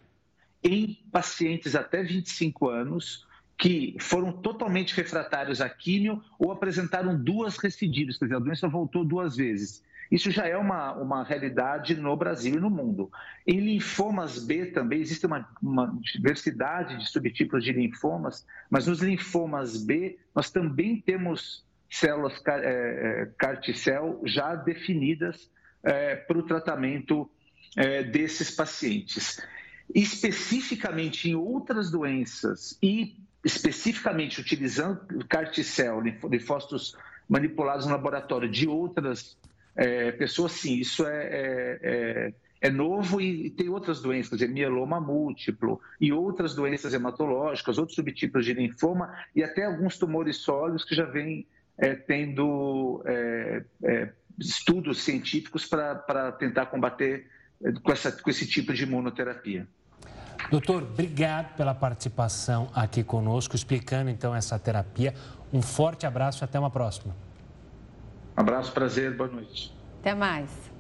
em 0.64 1.03
pacientes 1.12 1.76
até 1.76 2.01
25 2.01 2.70
anos, 2.70 3.28
que 3.58 3.95
foram 3.99 4.32
totalmente 4.32 4.95
refratários 4.95 5.60
à 5.60 5.70
químio 5.70 6.24
ou 6.39 6.51
apresentaram 6.51 7.22
duas 7.22 7.58
recidivas, 7.58 8.18
quer 8.18 8.26
dizer, 8.26 8.38
a 8.38 8.39
doença 8.39 8.68
voltou 8.68 9.03
duas 9.03 9.36
vezes. 9.36 9.84
Isso 10.12 10.32
já 10.32 10.47
é 10.47 10.55
uma, 10.55 10.93
uma 10.93 11.24
realidade 11.24 11.95
no 11.95 12.16
Brasil 12.16 12.55
e 12.55 12.60
no 12.60 12.70
mundo. 12.70 13.12
Em 13.47 13.60
linfomas 13.60 14.38
B 14.38 14.68
também 14.68 15.01
existe 15.01 15.26
uma, 15.26 15.47
uma 15.62 15.97
diversidade 16.14 16.97
de 16.97 17.10
subtipos 17.10 17.64
de 17.64 17.72
linfomas, 17.72 18.45
mas 18.70 18.88
nos 18.88 19.01
linfomas 19.01 19.84
B 19.84 20.18
nós 20.36 20.51
também 20.51 21.01
temos 21.01 21.66
células 21.94 22.41
é, 22.48 23.30
carticel 23.38 24.20
já 24.26 24.56
definidas 24.56 25.50
é, 25.84 26.16
para 26.16 26.38
o 26.38 26.44
tratamento 26.44 27.30
é, 27.78 28.02
desses 28.04 28.50
pacientes. 28.50 29.39
Especificamente 29.94 31.30
em 31.30 31.36
outras 31.36 31.91
doenças 31.91 32.78
e 32.82 33.16
especificamente 33.44 34.41
utilizando 34.41 35.24
carticel, 35.28 36.02
linfócitos 36.02 36.98
manipulados 37.30 37.86
no 37.86 37.91
laboratório 37.91 38.50
de 38.50 38.68
outras 38.68 39.38
é, 39.76 40.12
pessoas, 40.14 40.54
sim, 40.54 40.76
isso 40.76 41.06
é, 41.06 41.24
é, 41.24 41.80
é, 41.84 42.34
é 42.62 42.70
novo 42.72 43.22
e, 43.22 43.52
tem 43.52 43.70
outras 43.70 44.02
doenças, 44.02 44.41
é 44.41 44.48
mieloma 44.48 45.00
múltiplo 45.00 45.80
e 46.00 46.12
outras 46.12 46.56
doenças 46.56 46.94
hematológicas, 46.94 47.78
outros 47.78 47.96
subtipos 47.96 48.46
de 48.46 48.54
linfoma 48.54 49.14
e 49.36 49.44
até 49.44 49.66
alguns 49.66 49.98
tumores 49.98 50.38
sólidos 50.38 50.86
que 50.86 50.96
já 50.96 51.06
vêm 51.06 51.46
é, 51.78 51.95
tendo 51.95 53.03
é, 53.05 53.63
é, 53.84 54.09
estudos 54.39 55.01
científicos 55.01 55.65
para 55.65 56.32
tentar 56.34 56.67
combater 56.67 57.28
com, 57.84 57.91
essa, 57.91 58.11
com 58.11 58.30
esse 58.30 58.47
tipo 58.47 58.74
de 58.74 58.84
imunoterapia. 58.84 59.67
Doutor, 60.49 60.84
obrigado 60.84 61.55
pela 61.55 61.74
participação 61.74 62.69
aqui 62.76 63.03
conosco, 63.03 63.55
explicando 63.55 64.09
então 64.09 64.36
essa 64.36 64.59
terapia. 64.59 65.13
Um 65.51 65.61
forte 65.61 66.05
abraço 66.05 66.43
e 66.43 66.45
até 66.45 66.59
uma 66.59 66.69
próxima. 66.69 67.15
Abraço, 68.36 68.71
prazer, 68.71 69.15
boa 69.15 69.30
noite. 69.30 69.74
Até 70.01 70.13
mais. 70.13 70.72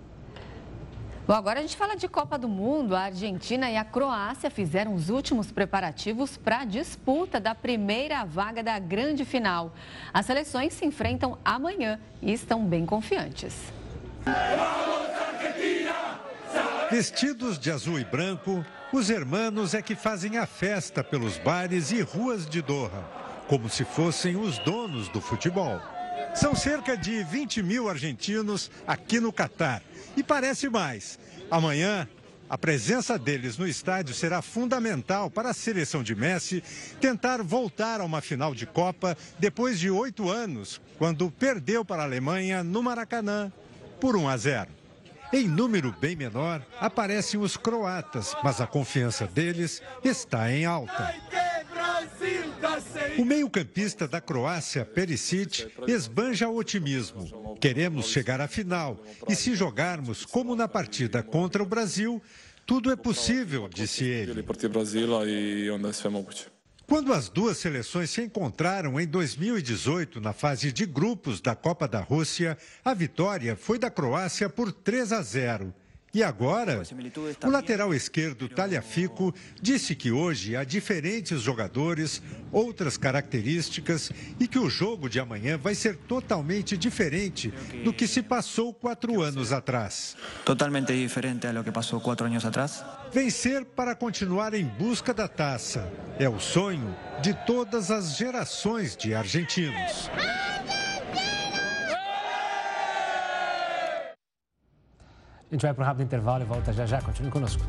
Bom, 1.25 1.33
agora 1.33 1.59
a 1.59 1.61
gente 1.61 1.77
fala 1.77 1.95
de 1.95 2.05
Copa 2.09 2.37
do 2.37 2.49
Mundo. 2.49 2.93
A 2.93 3.03
Argentina 3.03 3.71
e 3.71 3.77
a 3.77 3.85
Croácia 3.85 4.51
fizeram 4.51 4.93
os 4.93 5.09
últimos 5.09 5.49
preparativos 5.49 6.35
para 6.35 6.59
a 6.59 6.65
disputa 6.65 7.39
da 7.39 7.55
primeira 7.55 8.25
vaga 8.25 8.61
da 8.61 8.77
grande 8.77 9.23
final. 9.23 9.73
As 10.13 10.25
seleções 10.25 10.73
se 10.73 10.85
enfrentam 10.85 11.37
amanhã 11.45 11.97
e 12.21 12.33
estão 12.33 12.65
bem 12.65 12.85
confiantes. 12.85 13.55
Vestidos 16.91 17.57
de 17.57 17.71
azul 17.71 17.97
e 17.97 18.03
branco, 18.03 18.63
os 18.91 19.09
hermanos 19.09 19.73
é 19.73 19.81
que 19.81 19.95
fazem 19.95 20.37
a 20.37 20.45
festa 20.45 21.01
pelos 21.05 21.37
bares 21.37 21.89
e 21.91 22.01
ruas 22.01 22.45
de 22.45 22.61
Doha, 22.61 23.03
como 23.47 23.69
se 23.69 23.85
fossem 23.85 24.35
os 24.35 24.57
donos 24.59 25.07
do 25.07 25.21
futebol. 25.21 25.79
São 26.35 26.53
cerca 26.53 26.97
de 26.97 27.23
20 27.23 27.63
mil 27.63 27.89
argentinos 27.89 28.69
aqui 28.85 29.21
no 29.21 29.31
Catar. 29.31 29.81
E 30.15 30.23
parece 30.23 30.69
mais. 30.69 31.19
Amanhã, 31.49 32.07
a 32.49 32.57
presença 32.57 33.17
deles 33.17 33.57
no 33.57 33.67
estádio 33.67 34.13
será 34.13 34.41
fundamental 34.41 35.29
para 35.29 35.49
a 35.49 35.53
seleção 35.53 36.03
de 36.03 36.13
Messi 36.13 36.63
tentar 36.99 37.41
voltar 37.41 37.99
a 37.99 38.05
uma 38.05 38.21
final 38.21 38.53
de 38.53 38.65
Copa 38.65 39.17
depois 39.39 39.79
de 39.79 39.89
oito 39.89 40.29
anos, 40.29 40.79
quando 40.97 41.31
perdeu 41.31 41.83
para 41.83 42.03
a 42.03 42.05
Alemanha 42.05 42.63
no 42.63 42.83
Maracanã 42.83 43.51
por 43.99 44.15
1 44.15 44.29
a 44.29 44.37
0. 44.37 44.69
Em 45.33 45.47
número 45.47 45.91
bem 45.99 46.15
menor, 46.15 46.61
aparecem 46.79 47.39
os 47.39 47.57
croatas, 47.57 48.35
mas 48.43 48.61
a 48.61 48.67
confiança 48.67 49.25
deles 49.25 49.81
está 50.03 50.51
em 50.51 50.63
alta. 50.63 51.15
O 53.17 53.25
meio-campista 53.25 54.07
da 54.07 54.19
Croácia, 54.19 54.85
Perisic, 54.85 55.67
esbanja 55.87 56.49
otimismo. 56.49 57.57
Queremos 57.59 58.07
chegar 58.07 58.41
à 58.41 58.47
final 58.47 58.99
e 59.29 59.35
se 59.35 59.55
jogarmos 59.55 60.25
como 60.25 60.55
na 60.55 60.67
partida 60.67 61.21
contra 61.21 61.61
o 61.61 61.65
Brasil, 61.65 62.21
tudo 62.65 62.91
é 62.91 62.95
possível, 62.95 63.67
disse 63.67 64.03
ele. 64.03 64.43
Quando 66.85 67.13
as 67.13 67.29
duas 67.29 67.57
seleções 67.57 68.09
se 68.09 68.21
encontraram 68.21 68.99
em 68.99 69.07
2018 69.07 70.19
na 70.19 70.33
fase 70.33 70.71
de 70.71 70.85
grupos 70.85 71.39
da 71.39 71.55
Copa 71.55 71.87
da 71.87 72.01
Rússia, 72.01 72.57
a 72.83 72.93
vitória 72.93 73.55
foi 73.55 73.79
da 73.79 73.89
Croácia 73.89 74.49
por 74.49 74.71
3 74.71 75.13
a 75.13 75.21
0. 75.21 75.73
E 76.13 76.21
agora, 76.21 76.83
o 77.43 77.49
lateral 77.49 77.91
esquerdo 77.91 78.47
Talhafico 78.47 79.33
disse 79.59 79.95
que 79.95 80.11
hoje 80.11 80.55
há 80.55 80.63
diferentes 80.63 81.41
jogadores, 81.41 82.21
outras 82.51 82.97
características 82.97 84.11
e 84.39 84.47
que 84.47 84.59
o 84.59 84.69
jogo 84.69 85.09
de 85.09 85.19
amanhã 85.19 85.57
vai 85.57 85.73
ser 85.73 85.95
totalmente 85.95 86.77
diferente 86.77 87.51
do 87.83 87.91
que 87.91 88.07
se 88.07 88.21
passou 88.21 88.71
quatro 88.71 89.23
anos 89.23 89.51
atrás. 89.51 90.15
Totalmente 90.45 90.93
diferente 90.93 91.47
a 91.47 91.51
lo 91.51 91.63
que 91.63 91.71
passou 91.71 91.99
quatro 91.99 92.27
anos 92.27 92.45
atrás. 92.45 92.85
Vencer 93.11 93.65
para 93.65 93.95
continuar 93.95 94.53
em 94.53 94.65
busca 94.65 95.15
da 95.15 95.27
taça 95.27 95.91
é 96.19 96.29
o 96.29 96.39
sonho 96.39 96.95
de 97.23 97.33
todas 97.45 97.89
as 97.89 98.15
gerações 98.15 98.95
de 98.95 99.15
argentinos. 99.15 100.11
A 105.53 105.55
gente 105.55 105.61
vai 105.61 105.73
para 105.75 105.83
um 105.83 105.85
rápido 105.85 106.03
intervalo 106.03 106.43
e 106.43 106.47
volta 106.47 106.73
já 106.73 106.83
já. 106.83 106.99
Continue 106.99 107.29
conosco. 107.29 107.61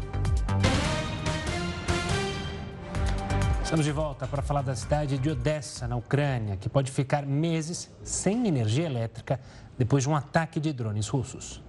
Estamos 3.63 3.85
de 3.85 3.93
volta 3.93 4.27
para 4.27 4.41
falar 4.41 4.63
da 4.63 4.75
cidade 4.75 5.19
de 5.19 5.29
Odessa, 5.29 5.87
na 5.87 5.95
Ucrânia, 5.95 6.57
que 6.57 6.67
pode 6.67 6.91
ficar 6.91 7.27
meses 7.27 7.91
sem 8.03 8.49
energia 8.49 8.87
elétrica 8.87 9.39
depois 9.77 10.05
de 10.05 10.09
um 10.09 10.17
ataque 10.17 10.59
de 10.59 10.73
drones 10.73 11.09
russos. 11.09 11.63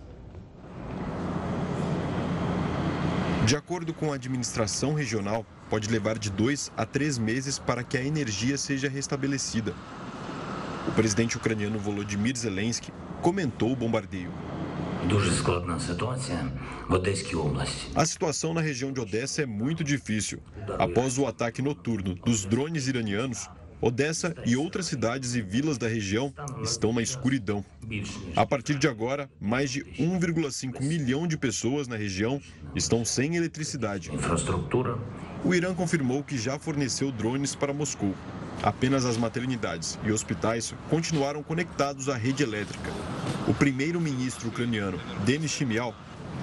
De 3.45 3.57
acordo 3.57 3.93
com 3.93 4.13
a 4.13 4.15
administração 4.15 4.93
regional, 4.93 5.45
pode 5.69 5.89
levar 5.89 6.17
de 6.17 6.29
dois 6.29 6.71
a 6.77 6.85
três 6.85 7.17
meses 7.17 7.59
para 7.59 7.83
que 7.83 7.97
a 7.97 8.01
energia 8.01 8.57
seja 8.57 8.87
restabelecida. 8.87 9.73
O 10.87 10.93
presidente 10.93 11.35
ucraniano 11.35 11.77
Volodymyr 11.77 12.37
Zelensky 12.37 12.93
comentou 13.21 13.73
o 13.73 13.75
bombardeio. 13.75 14.31
A 17.93 18.05
situação 18.05 18.53
na 18.53 18.61
região 18.61 18.91
de 18.91 18.99
Odessa 18.99 19.43
é 19.43 19.45
muito 19.45 19.83
difícil. 19.83 20.39
Após 20.79 21.17
o 21.17 21.27
ataque 21.27 21.61
noturno 21.61 22.15
dos 22.15 22.45
drones 22.45 22.87
iranianos, 22.87 23.49
Odessa 23.81 24.33
e 24.45 24.55
outras 24.55 24.85
cidades 24.85 25.35
e 25.35 25.41
vilas 25.41 25.77
da 25.77 25.87
região 25.87 26.33
estão 26.63 26.93
na 26.93 27.01
escuridão. 27.01 27.63
A 28.35 28.45
partir 28.45 28.75
de 28.75 28.87
agora, 28.87 29.29
mais 29.39 29.69
de 29.69 29.83
1,5 29.83 30.81
milhão 30.81 31.27
de 31.27 31.37
pessoas 31.37 31.87
na 31.87 31.95
região 31.95 32.41
estão 32.75 33.03
sem 33.03 33.35
eletricidade. 33.35 34.09
O 35.43 35.53
Irã 35.53 35.73
confirmou 35.75 36.23
que 36.23 36.37
já 36.37 36.57
forneceu 36.57 37.11
drones 37.11 37.53
para 37.53 37.73
Moscou. 37.73 38.15
Apenas 38.63 39.05
as 39.05 39.17
maternidades 39.17 39.99
e 40.03 40.11
hospitais 40.11 40.73
continuaram 40.89 41.43
conectados 41.43 42.09
à 42.09 42.15
rede 42.15 42.41
elétrica. 42.41 42.89
O 43.47 43.53
primeiro-ministro 43.53 44.47
ucraniano, 44.47 44.99
Denis 45.23 45.51
Shimial, 45.51 45.93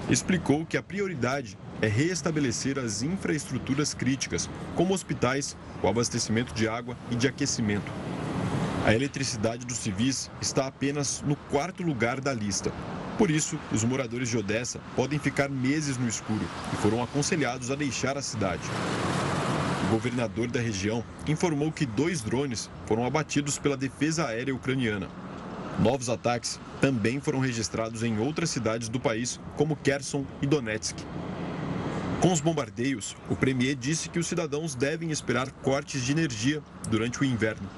explicou 0.09 0.64
que 0.64 0.76
a 0.76 0.83
prioridade 0.83 1.57
é 1.83 1.89
reestabelecer 1.89 2.78
as 2.78 3.03
infraestruturas 3.03 3.93
críticas, 3.93 4.49
como 4.76 4.95
hospitais, 4.95 5.57
o 5.83 5.89
abastecimento 5.89 6.55
de 6.55 6.68
água 6.68 6.97
e 7.11 7.16
de 7.16 7.26
aquecimento. 7.26 7.91
A 8.87 8.95
eletricidade 8.95 9.66
dos 9.66 9.78
civis 9.78 10.30
está 10.41 10.66
apenas 10.66 11.22
no 11.26 11.35
quarto 11.35 11.83
lugar 11.83 12.20
da 12.20 12.33
lista. 12.33 12.72
Por 13.18 13.30
isso, 13.30 13.59
os 13.72 13.83
moradores 13.83 14.28
de 14.28 14.39
Odessa 14.39 14.80
podem 14.95 15.18
ficar 15.18 15.49
meses 15.49 15.99
no 15.99 16.07
escuro 16.09 16.45
e 16.72 16.76
foram 16.76 17.03
aconselhados 17.03 17.70
a 17.70 17.74
deixar 17.74 18.16
a 18.16 18.22
cidade. 18.22 18.62
O 19.85 19.91
governador 19.91 20.49
da 20.49 20.61
região 20.61 21.05
informou 21.26 21.70
que 21.72 21.85
dois 21.85 22.22
drones 22.22 22.70
foram 22.87 23.05
abatidos 23.05 23.59
pela 23.59 23.76
defesa 23.76 24.26
aérea 24.26 24.55
ucraniana. 24.55 25.09
Novos 25.80 26.09
ataques 26.09 26.61
também 26.80 27.20
foram 27.20 27.41
registrados 27.41 28.03
em 28.03 28.18
outras 28.18 28.51
cidades 28.51 28.89
do 28.89 29.01
país, 29.01 29.41
como 29.57 29.76
Kherson 29.76 30.24
e 30.41 30.47
Donetsk. 30.47 30.97
Com 32.23 32.33
os 32.33 32.41
bombardeios, 32.41 33.16
o 33.29 33.35
premier 33.35 33.75
disse 33.75 34.09
que 34.09 34.16
os 34.20 34.29
cidadãos 34.29 34.77
devem 34.77 35.11
esperar 35.11 35.51
cortes 35.51 36.05
de 36.05 36.12
energia 36.12 36.62
durante 36.89 37.20
o 37.20 37.25
inverno. 37.25 37.68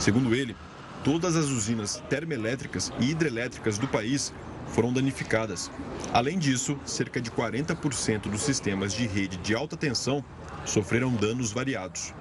Segundo 0.00 0.34
ele, 0.34 0.56
todas 1.04 1.36
as 1.36 1.46
usinas 1.46 2.02
termoelétricas 2.10 2.92
e 2.98 3.12
hidrelétricas 3.12 3.78
do 3.78 3.86
país 3.86 4.34
foram 4.70 4.92
danificadas. 4.92 5.70
Além 6.12 6.36
disso, 6.36 6.76
cerca 6.84 7.20
de 7.20 7.30
40% 7.30 8.22
dos 8.22 8.42
sistemas 8.42 8.92
de 8.92 9.06
rede 9.06 9.36
de 9.36 9.54
alta 9.54 9.76
tensão 9.76 10.24
sofreram 10.64 11.14
danos 11.14 11.52
variados. 11.52 12.12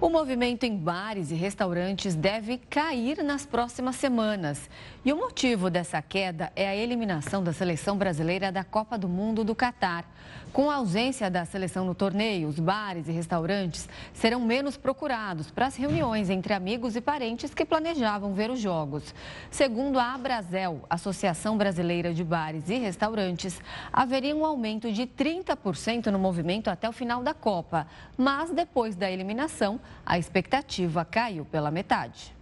O 0.00 0.08
movimento 0.08 0.64
em 0.64 0.74
bares 0.74 1.30
e 1.30 1.34
restaurantes 1.34 2.14
deve 2.14 2.56
cair 2.56 3.22
nas 3.22 3.44
próximas 3.44 3.96
semanas. 3.96 4.70
E 5.04 5.12
o 5.12 5.16
motivo 5.16 5.68
dessa 5.68 6.00
queda 6.00 6.50
é 6.56 6.66
a 6.66 6.74
eliminação 6.74 7.44
da 7.44 7.52
seleção 7.52 7.98
brasileira 7.98 8.50
da 8.50 8.64
Copa 8.64 8.96
do 8.96 9.06
Mundo 9.06 9.44
do 9.44 9.54
Catar. 9.54 10.06
Com 10.54 10.70
a 10.70 10.76
ausência 10.76 11.30
da 11.30 11.44
seleção 11.44 11.84
no 11.84 11.94
torneio, 11.94 12.48
os 12.48 12.58
bares 12.58 13.08
e 13.08 13.12
restaurantes 13.12 13.88
serão 14.14 14.40
menos 14.40 14.76
procurados 14.76 15.50
para 15.50 15.66
as 15.66 15.76
reuniões 15.76 16.30
entre 16.30 16.54
amigos 16.54 16.96
e 16.96 17.00
parentes 17.00 17.52
que 17.52 17.64
planejavam 17.64 18.32
ver 18.32 18.50
os 18.50 18.58
jogos. 18.58 19.14
Segundo 19.50 19.98
a 19.98 20.14
Abrazel, 20.14 20.80
Associação 20.88 21.58
Brasileira 21.58 22.12
de 22.14 22.24
Bares 22.24 22.70
e 22.70 22.78
Restaurantes, 22.78 23.60
haveria 23.92 24.34
um 24.34 24.46
aumento 24.46 24.90
de 24.90 25.06
30% 25.06 26.06
no 26.06 26.18
movimento 26.18 26.68
até 26.68 26.88
o 26.88 26.92
final 26.92 27.22
da 27.22 27.34
Copa, 27.34 27.86
mas 28.16 28.50
depois 28.50 28.96
da 28.96 29.10
eliminação, 29.10 29.78
a 30.04 30.18
expectativa 30.18 31.04
caiu 31.04 31.44
pela 31.44 31.70
metade. 31.70 32.34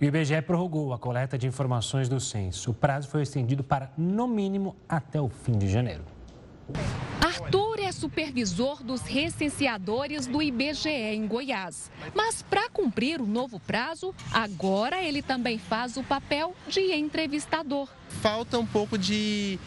O 0.00 0.04
IBGE 0.04 0.40
prorrogou 0.40 0.94
a 0.94 0.98
coleta 0.98 1.36
de 1.36 1.46
informações 1.46 2.08
do 2.08 2.18
censo. 2.18 2.70
O 2.70 2.74
prazo 2.74 3.08
foi 3.08 3.22
estendido 3.22 3.62
para, 3.62 3.90
no 3.98 4.26
mínimo, 4.26 4.74
até 4.88 5.20
o 5.20 5.28
fim 5.28 5.58
de 5.58 5.68
janeiro. 5.68 6.02
Arthur 7.20 7.80
é 7.80 7.92
supervisor 7.92 8.82
dos 8.82 9.02
recenseadores 9.02 10.26
do 10.26 10.40
IBGE 10.40 10.88
em 10.88 11.26
Goiás. 11.26 11.90
Mas 12.14 12.40
para 12.40 12.70
cumprir 12.70 13.20
o 13.20 13.26
novo 13.26 13.60
prazo, 13.60 14.14
agora 14.32 15.02
ele 15.02 15.20
também 15.20 15.58
faz 15.58 15.98
o 15.98 16.02
papel 16.02 16.54
de 16.66 16.94
entrevistador. 16.94 17.88
Falta 18.08 18.58
um 18.58 18.66
pouco 18.66 18.96
de 18.96 19.58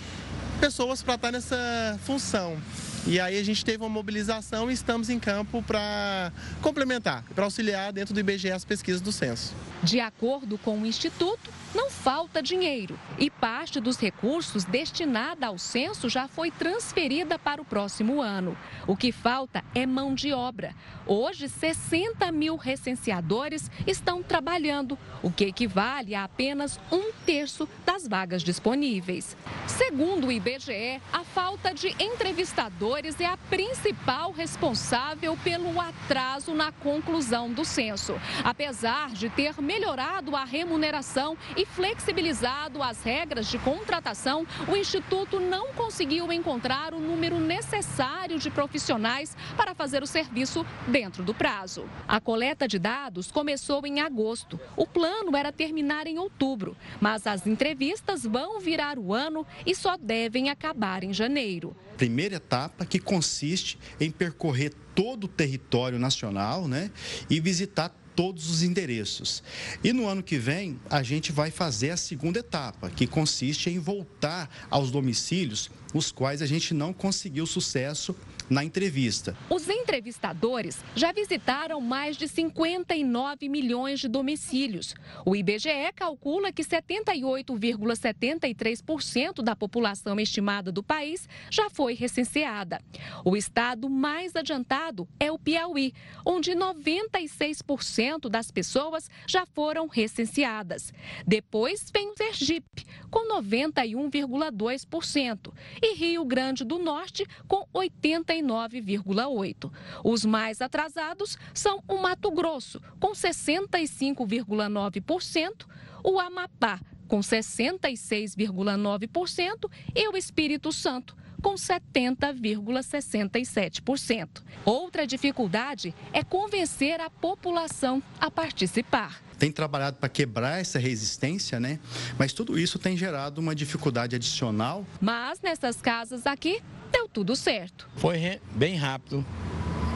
pessoas 0.60 1.04
para 1.04 1.16
estar 1.16 1.32
nessa 1.32 2.00
função. 2.04 2.58
E 3.06 3.20
aí 3.20 3.38
a 3.38 3.44
gente 3.44 3.66
teve 3.66 3.84
uma 3.84 3.90
mobilização 3.90 4.72
e 4.72 4.74
estamos 4.74 5.10
em 5.10 5.20
campo 5.20 5.62
para 5.62 6.32
complementar, 6.62 7.24
para 7.36 7.44
auxiliar 7.44 7.92
dentro 7.92 8.14
do 8.14 8.20
IBGE 8.20 8.52
as 8.52 8.64
pesquisas 8.64 9.02
do 9.02 9.12
censo. 9.12 9.54
De 9.84 10.00
acordo 10.00 10.58
com 10.58 10.80
o 10.80 10.86
Instituto, 10.86 11.52
não 11.76 11.90
falta 12.04 12.44
dinheiro 12.44 13.00
e 13.18 13.30
parte 13.30 13.80
dos 13.80 13.98
recursos 13.98 14.66
destinada 14.66 15.48
ao 15.48 15.58
censo 15.58 16.10
já 16.10 16.28
foi 16.28 16.52
transferida 16.52 17.40
para 17.40 17.62
o 17.62 17.66
próximo 17.66 18.22
ano. 18.22 18.58
O 18.86 18.96
que 18.96 19.12
falta 19.12 19.64
é 19.74 19.86
mão 19.86 20.14
de 20.14 20.34
obra. 20.34 20.76
Hoje, 21.08 21.48
60 21.48 22.30
mil 22.32 22.56
recenseadores 22.58 23.72
estão 23.88 24.22
trabalhando, 24.22 24.98
o 25.22 25.32
que 25.32 25.46
equivale 25.46 26.14
a 26.14 26.26
apenas 26.26 26.80
um 26.92 27.12
terço 27.26 27.68
das 27.86 28.08
vagas 28.08 28.44
disponíveis. 28.44 29.38
Segundo 29.66 30.28
o 30.28 30.32
IBGE, 30.32 31.02
a 31.12 31.24
falta 31.24 31.74
de 31.74 31.96
entrevistadores 32.04 33.20
é 33.20 33.26
a 33.26 33.38
principal 33.38 34.32
responsável 34.32 35.38
pelo 35.42 35.80
atraso 35.80 36.54
na 36.54 36.72
conclusão 36.72 37.52
do 37.52 37.64
censo. 37.64 38.16
Apesar 38.44 39.12
de 39.12 39.30
ter 39.30 39.60
melhorado 39.62 40.36
a 40.36 40.44
remuneração 40.44 41.38
e 41.56 41.64
e 41.64 41.66
flexibilizado 41.94 42.82
as 42.82 43.04
regras 43.04 43.48
de 43.48 43.60
contratação, 43.60 44.48
o 44.68 44.76
Instituto 44.76 45.40
não 45.40 45.74
conseguiu 45.74 46.32
encontrar 46.34 46.92
o 46.92 47.00
número 47.00 47.40
necessário 47.40 48.40
de 48.40 48.50
profissionais 48.50 49.38
para 49.56 49.76
fazer 49.76 50.02
o 50.02 50.08
serviço 50.08 50.66
dentro 50.88 51.24
do 51.24 51.36
prazo. 51.36 51.86
A 52.08 52.20
coleta 52.20 52.68
de 52.68 52.80
dados 52.80 53.32
começou 53.32 53.86
em 53.86 54.00
agosto. 54.00 54.60
O 54.76 54.88
plano 54.88 55.38
era 55.38 55.52
terminar 55.52 56.08
em 56.08 56.18
outubro, 56.18 56.76
mas 57.00 57.28
as 57.28 57.46
entrevistas 57.46 58.24
vão 58.24 58.60
virar 58.60 58.98
o 58.98 59.14
ano 59.14 59.46
e 59.64 59.76
só 59.76 59.96
devem 59.96 60.50
acabar 60.50 61.04
em 61.04 61.14
janeiro. 61.14 61.76
Primeira 61.96 62.38
etapa 62.38 62.86
que 62.86 62.98
consiste 62.98 63.78
em 64.00 64.10
percorrer 64.10 64.74
todo 64.96 65.26
o 65.26 65.28
território 65.28 66.00
nacional 66.00 66.68
né, 66.68 66.90
e 67.30 67.40
visitar 67.40 67.94
todos 68.16 68.50
os 68.50 68.64
endereços. 68.64 69.44
E 69.84 69.92
no 69.94 70.08
ano 70.08 70.24
que 70.24 70.38
vem, 70.38 70.80
a 70.90 71.04
gente 71.04 71.32
vai 71.32 71.52
fazer 71.52 71.92
a 71.92 71.98
segunda 71.98 72.40
etapa, 72.40 72.90
que 72.90 73.08
consiste 73.08 73.70
em 73.70 73.80
voltar 73.80 74.50
aos 74.70 74.92
domicílios 74.92 75.70
os 75.94 76.12
quais 76.12 76.42
a 76.42 76.46
gente 76.46 76.74
não 76.74 76.92
conseguiu 76.92 77.46
sucesso 77.46 78.14
na 78.50 78.64
entrevista. 78.64 79.36
Os 79.50 79.68
entrevistadores 79.70 80.80
já 80.96 81.12
visitaram 81.12 81.82
mais 81.82 82.16
de 82.18 82.28
59 82.28 83.48
milhões 83.50 84.00
de 84.00 84.08
domicílios. 84.08 84.96
O 85.26 85.36
IBGE 85.36 85.92
calcula 85.96 86.52
que 86.52 86.64
78,73% 86.64 89.42
da 89.42 89.56
população 89.56 90.20
estimada 90.20 90.72
do 90.72 90.84
país 90.84 91.28
já 91.50 91.68
foi 91.70 91.94
recenseada. 91.94 92.82
O 93.24 93.38
estado 93.38 93.90
mais 93.90 94.36
adiantado 94.36 95.08
é 95.20 95.32
o 95.32 95.40
Piauí, 95.40 95.94
onde 96.26 96.52
96% 96.52 98.30
das 98.30 98.52
pessoas 98.52 99.10
já 99.28 99.46
foram 99.46 99.88
recenseadas. 99.88 100.92
Depois 101.26 101.90
vem 101.94 102.12
o 102.12 102.16
Sergipe, 102.16 102.86
com 103.10 103.28
91,2%, 103.40 105.54
e 105.84 105.96
Rio 105.96 106.24
Grande 106.24 106.64
do 106.64 106.80
Norte, 106.80 107.26
com 107.48 107.68
89%. 107.74 108.64
69,8%. 108.64 109.72
Os 110.04 110.26
mais 110.26 110.62
atrasados 110.62 111.38
são 111.54 111.82
o 111.88 111.98
Mato 111.98 112.32
Grosso, 112.32 112.82
com 113.00 113.12
65,9%, 113.12 115.68
o 116.04 116.20
Amapá, 116.20 116.82
com 117.08 117.20
66,9% 117.20 119.72
e 119.96 120.08
o 120.08 120.18
Espírito 120.18 120.72
Santo, 120.72 121.16
com 121.44 121.54
70,67%. 121.56 124.42
Outra 124.66 125.06
dificuldade 125.06 125.94
é 126.14 126.24
convencer 126.24 127.02
a 127.02 127.10
população 127.10 128.02
a 128.20 128.32
participar. 128.32 129.22
Tem 129.38 129.52
trabalhado 129.52 129.98
para 129.98 130.08
quebrar 130.08 130.62
essa 130.62 130.80
resistência, 130.80 131.60
né? 131.60 131.82
Mas 132.18 132.32
tudo 132.32 132.58
isso 132.58 132.80
tem 132.80 132.96
gerado 132.96 133.42
uma 133.42 133.54
dificuldade 133.54 134.16
adicional. 134.16 134.86
Mas 135.02 135.42
nessas 135.42 135.82
casas 135.82 136.26
aqui, 136.26 136.62
deu 136.92 137.10
tudo 137.10 137.36
certo. 137.36 137.90
Foi 137.98 138.40
bem 138.56 138.78
rápido, 138.78 139.26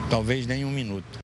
talvez 0.10 0.46
nem 0.46 0.66
um 0.66 0.72
minuto. 0.72 1.20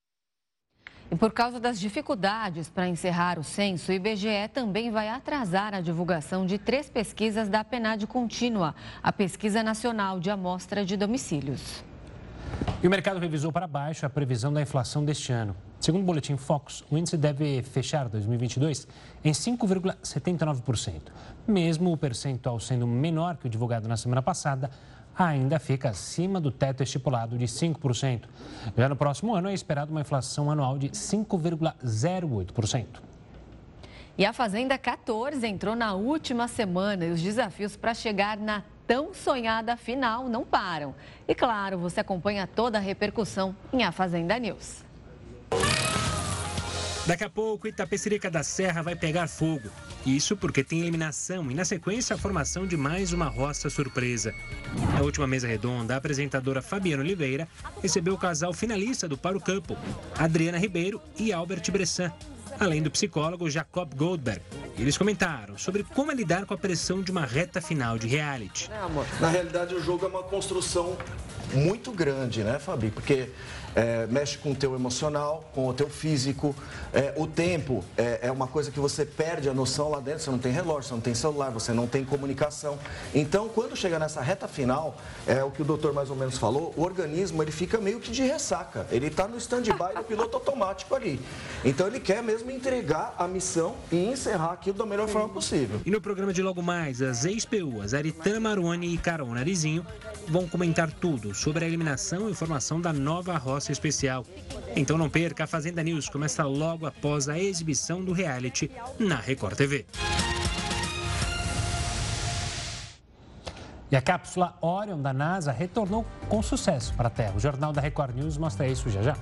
E 1.13 1.15
por 1.15 1.31
causa 1.31 1.59
das 1.59 1.79
dificuldades 1.79 2.71
para 2.71 2.87
encerrar 2.87 3.37
o 3.37 3.43
censo, 3.43 3.91
o 3.91 3.93
IBGE 3.93 4.49
também 4.51 4.89
vai 4.89 5.09
atrasar 5.09 5.71
a 5.75 5.79
divulgação 5.79 6.43
de 6.43 6.57
três 6.57 6.89
pesquisas 6.89 7.47
da 7.47 7.63
PNAD 7.63 8.07
contínua, 8.07 8.73
a 9.03 9.11
Pesquisa 9.11 9.61
Nacional 9.61 10.19
de 10.19 10.31
Amostra 10.31 10.83
de 10.83 10.97
Domicílios. 10.97 11.83
E 12.81 12.87
o 12.87 12.89
mercado 12.89 13.19
revisou 13.19 13.51
para 13.51 13.67
baixo 13.67 14.07
a 14.07 14.09
previsão 14.09 14.51
da 14.51 14.59
inflação 14.59 15.05
deste 15.05 15.31
ano. 15.31 15.55
Segundo 15.79 16.01
o 16.01 16.05
boletim 16.05 16.35
Focus, 16.35 16.83
o 16.89 16.97
índice 16.97 17.15
deve 17.15 17.61
fechar 17.61 18.09
2022 18.09 18.87
em 19.23 19.33
5,79%. 19.33 21.11
Mesmo 21.47 21.91
o 21.91 21.97
percentual 21.97 22.59
sendo 22.59 22.87
menor 22.87 23.37
que 23.37 23.45
o 23.45 23.49
divulgado 23.49 23.87
na 23.87 23.97
semana 23.97 24.23
passada, 24.23 24.71
ainda 25.17 25.59
fica 25.59 25.89
acima 25.89 26.39
do 26.39 26.51
teto 26.51 26.81
estipulado 26.83 27.37
de 27.37 27.45
5%. 27.45 28.23
Já 28.77 28.89
no 28.89 28.95
próximo 28.95 29.35
ano 29.35 29.49
é 29.49 29.53
esperado 29.53 29.91
uma 29.91 30.01
inflação 30.01 30.49
anual 30.49 30.77
de 30.77 30.89
5,08%. 30.89 32.85
E 34.17 34.25
a 34.25 34.33
Fazenda 34.33 34.77
14 34.77 35.45
entrou 35.47 35.75
na 35.75 35.93
última 35.93 36.47
semana 36.47 37.05
e 37.05 37.11
os 37.11 37.21
desafios 37.21 37.75
para 37.75 37.93
chegar 37.93 38.37
na 38.37 38.63
tão 38.85 39.13
sonhada 39.13 39.75
final 39.75 40.29
não 40.29 40.45
param. 40.45 40.93
E 41.27 41.33
claro, 41.33 41.79
você 41.79 41.99
acompanha 41.99 42.45
toda 42.45 42.77
a 42.77 42.81
repercussão 42.81 43.55
em 43.71 43.83
A 43.83 43.91
Fazenda 43.91 44.37
News. 44.37 44.83
Daqui 47.05 47.25
a 47.25 47.29
pouco, 47.29 47.67
Itapecerica 47.67 48.31
da 48.31 48.43
Serra 48.43 48.81
vai 48.81 48.95
pegar 48.95 49.27
fogo. 49.27 49.69
Isso 50.05 50.37
porque 50.37 50.63
tem 50.63 50.79
eliminação 50.79 51.51
e, 51.51 51.53
na 51.53 51.65
sequência, 51.65 52.15
a 52.15 52.17
formação 52.17 52.65
de 52.65 52.77
mais 52.77 53.11
uma 53.11 53.27
roça 53.27 53.69
surpresa. 53.69 54.33
Na 54.93 55.01
última 55.01 55.27
mesa 55.27 55.45
redonda, 55.45 55.93
a 55.93 55.97
apresentadora 55.97 56.61
Fabiana 56.61 57.03
Oliveira 57.03 57.45
recebeu 57.81 58.13
o 58.13 58.17
casal 58.17 58.53
finalista 58.53 59.05
do 59.05 59.17
Paro 59.17 59.41
Campo, 59.41 59.75
Adriana 60.17 60.57
Ribeiro 60.57 61.01
e 61.19 61.33
Albert 61.33 61.69
Bressan, 61.73 62.09
além 62.57 62.81
do 62.81 62.89
psicólogo 62.89 63.49
Jacob 63.49 63.93
Goldberg. 63.95 64.41
Eles 64.77 64.97
comentaram 64.97 65.57
sobre 65.57 65.83
como 65.83 66.09
é 66.09 66.15
lidar 66.15 66.45
com 66.45 66.53
a 66.53 66.57
pressão 66.57 67.01
de 67.01 67.11
uma 67.11 67.25
reta 67.25 67.59
final 67.59 67.97
de 67.97 68.07
reality. 68.07 68.69
Na 69.19 69.29
realidade, 69.29 69.75
o 69.75 69.83
jogo 69.83 70.05
é 70.05 70.07
uma 70.07 70.23
construção 70.23 70.97
muito 71.53 71.91
grande, 71.91 72.43
né, 72.45 72.59
Fabi? 72.59 72.89
Porque 72.91 73.29
é, 73.75 74.05
mexe 74.07 74.37
com 74.37 74.51
o 74.51 74.55
teu 74.55 74.75
emocional, 74.75 75.49
com 75.53 75.67
o 75.67 75.73
teu 75.73 75.89
físico. 75.89 76.55
É, 76.93 77.13
o 77.17 77.27
tempo 77.27 77.83
é, 77.97 78.19
é, 78.23 78.31
uma 78.31 78.47
coisa 78.47 78.71
que 78.71 78.79
você 78.79 79.05
perde 79.05 79.49
a 79.49 79.53
noção 79.53 79.89
lá 79.89 79.99
dentro. 79.99 80.21
Você 80.21 80.31
não 80.31 80.39
tem 80.39 80.51
relógio, 80.51 80.89
você 80.89 80.93
não 80.93 81.01
tem 81.01 81.15
celular, 81.15 81.49
você 81.49 81.73
não 81.73 81.87
tem 81.87 82.05
comunicação. 82.05 82.77
Então, 83.13 83.49
quando 83.49 83.75
chega 83.75 83.97
nessa 83.97 84.21
reta 84.21 84.47
final, 84.47 84.97
é 85.25 85.43
o 85.43 85.51
que 85.51 85.61
o 85.61 85.65
doutor 85.65 85.93
mais 85.93 86.09
ou 86.09 86.15
menos 86.15 86.37
falou, 86.37 86.73
o 86.77 86.83
organismo 86.83 87.41
ele 87.41 87.51
fica 87.51 87.79
meio 87.79 87.99
que 87.99 88.11
de 88.11 88.23
ressaca. 88.23 88.87
Ele 88.91 89.07
está 89.07 89.27
no 89.27 89.37
stand-by 89.37 89.95
no 89.95 90.03
piloto 90.03 90.35
automático 90.37 90.95
ali. 90.95 91.19
Então, 91.63 91.87
ele 91.87 91.99
quer 91.99 92.21
mesmo 92.21 92.51
entregar 92.51 93.15
a 93.17 93.27
missão 93.27 93.75
e 93.91 93.97
encerrar 94.05 94.51
aquilo 94.51 94.77
da 94.77 94.85
melhor 94.85 95.07
forma 95.07 95.29
possível. 95.29 95.81
E 95.85 95.91
no 95.91 96.01
programa 96.01 96.33
de 96.33 96.41
logo 96.41 96.61
mais, 96.61 97.01
as 97.01 97.25
ex-PUs 97.25 97.93
Aritana 97.93 98.39
Maroni 98.39 98.93
e 98.93 98.97
Carol 98.97 99.29
Narizinho 99.29 99.85
vão 100.27 100.47
comentar 100.47 100.91
tudo 100.91 101.33
sobre 101.33 101.65
a 101.65 101.67
eliminação 101.67 102.29
e 102.29 102.33
formação 102.33 102.79
da 102.79 102.93
nova 102.93 103.37
roça 103.37 103.62
especial. 103.71 104.25
Então 104.75 104.97
não 104.97 105.09
perca, 105.09 105.43
a 105.43 105.47
Fazenda 105.47 105.83
News 105.83 106.09
começa 106.09 106.43
logo 106.43 106.85
após 106.85 107.29
a 107.29 107.37
exibição 107.39 108.03
do 108.03 108.11
reality 108.11 108.69
na 108.99 109.15
Record 109.15 109.55
TV. 109.55 109.85
E 113.91 113.95
a 113.95 114.01
cápsula 114.01 114.57
Orion 114.59 114.99
da 114.99 115.13
NASA 115.13 115.51
retornou 115.51 116.03
com 116.27 116.41
sucesso 116.41 116.93
para 116.95 117.09
a 117.09 117.11
Terra. 117.11 117.35
O 117.35 117.39
Jornal 117.39 117.71
da 117.71 117.79
Record 117.79 118.15
News 118.15 118.39
mostra 118.39 118.67
isso 118.67 118.89
já 118.89 119.03
já. 119.03 119.15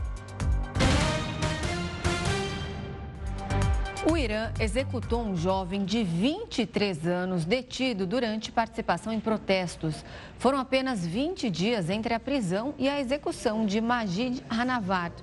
O 4.09 4.17
Irã 4.17 4.51
executou 4.59 5.21
um 5.21 5.35
jovem 5.35 5.85
de 5.85 6.03
23 6.03 7.05
anos 7.05 7.45
detido 7.45 8.07
durante 8.07 8.51
participação 8.51 9.13
em 9.13 9.19
protestos. 9.19 10.03
Foram 10.41 10.57
apenas 10.57 11.05
20 11.05 11.51
dias 11.51 11.87
entre 11.87 12.15
a 12.15 12.19
prisão 12.19 12.73
e 12.79 12.89
a 12.89 12.99
execução 12.99 13.63
de 13.63 13.79
Majid 13.79 14.43
Hanavad. 14.49 15.13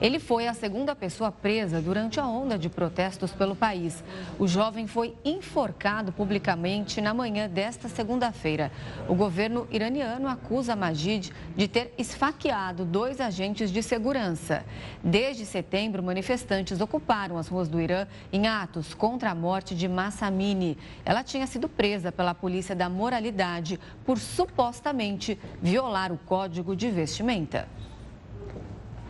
Ele 0.00 0.18
foi 0.18 0.46
a 0.46 0.54
segunda 0.54 0.94
pessoa 0.94 1.32
presa 1.32 1.80
durante 1.80 2.20
a 2.20 2.26
onda 2.26 2.58
de 2.58 2.68
protestos 2.68 3.32
pelo 3.32 3.56
país. 3.56 4.04
O 4.38 4.46
jovem 4.46 4.86
foi 4.86 5.14
enforcado 5.24 6.12
publicamente 6.12 7.00
na 7.00 7.14
manhã 7.14 7.48
desta 7.48 7.88
segunda-feira. 7.88 8.70
O 9.08 9.14
governo 9.14 9.66
iraniano 9.70 10.28
acusa 10.28 10.76
Majid 10.76 11.32
de 11.56 11.68
ter 11.68 11.94
esfaqueado 11.96 12.84
dois 12.84 13.20
agentes 13.20 13.70
de 13.70 13.82
segurança. 13.82 14.64
Desde 15.02 15.46
setembro, 15.46 16.02
manifestantes 16.02 16.80
ocuparam 16.80 17.38
as 17.38 17.48
ruas 17.48 17.68
do 17.68 17.80
Irã 17.80 18.06
em 18.32 18.46
atos 18.46 18.94
contra 18.94 19.30
a 19.30 19.34
morte 19.34 19.74
de 19.74 19.88
Massa 19.88 20.26
Amini. 20.26 20.76
Ela 21.04 21.22
tinha 21.22 21.46
sido 21.46 21.68
presa 21.68 22.12
pela 22.12 22.34
polícia 22.34 22.74
da 22.74 22.88
moralidade 22.88 23.80
por 24.04 24.18
supostamente 24.66 25.38
violar 25.62 26.10
o 26.12 26.18
código 26.18 26.74
de 26.74 26.90
vestimenta. 26.90 27.68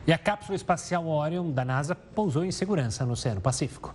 E 0.07 0.13
a 0.13 0.19
cápsula 0.19 0.55
espacial 0.55 1.07
Orion 1.09 1.51
da 1.51 1.65
NASA 1.65 1.95
pousou 1.95 2.45
em 2.45 2.53
segurança 2.53 3.05
no 3.07 3.13
Oceano 3.13 3.41
Pacífico. 3.41 3.95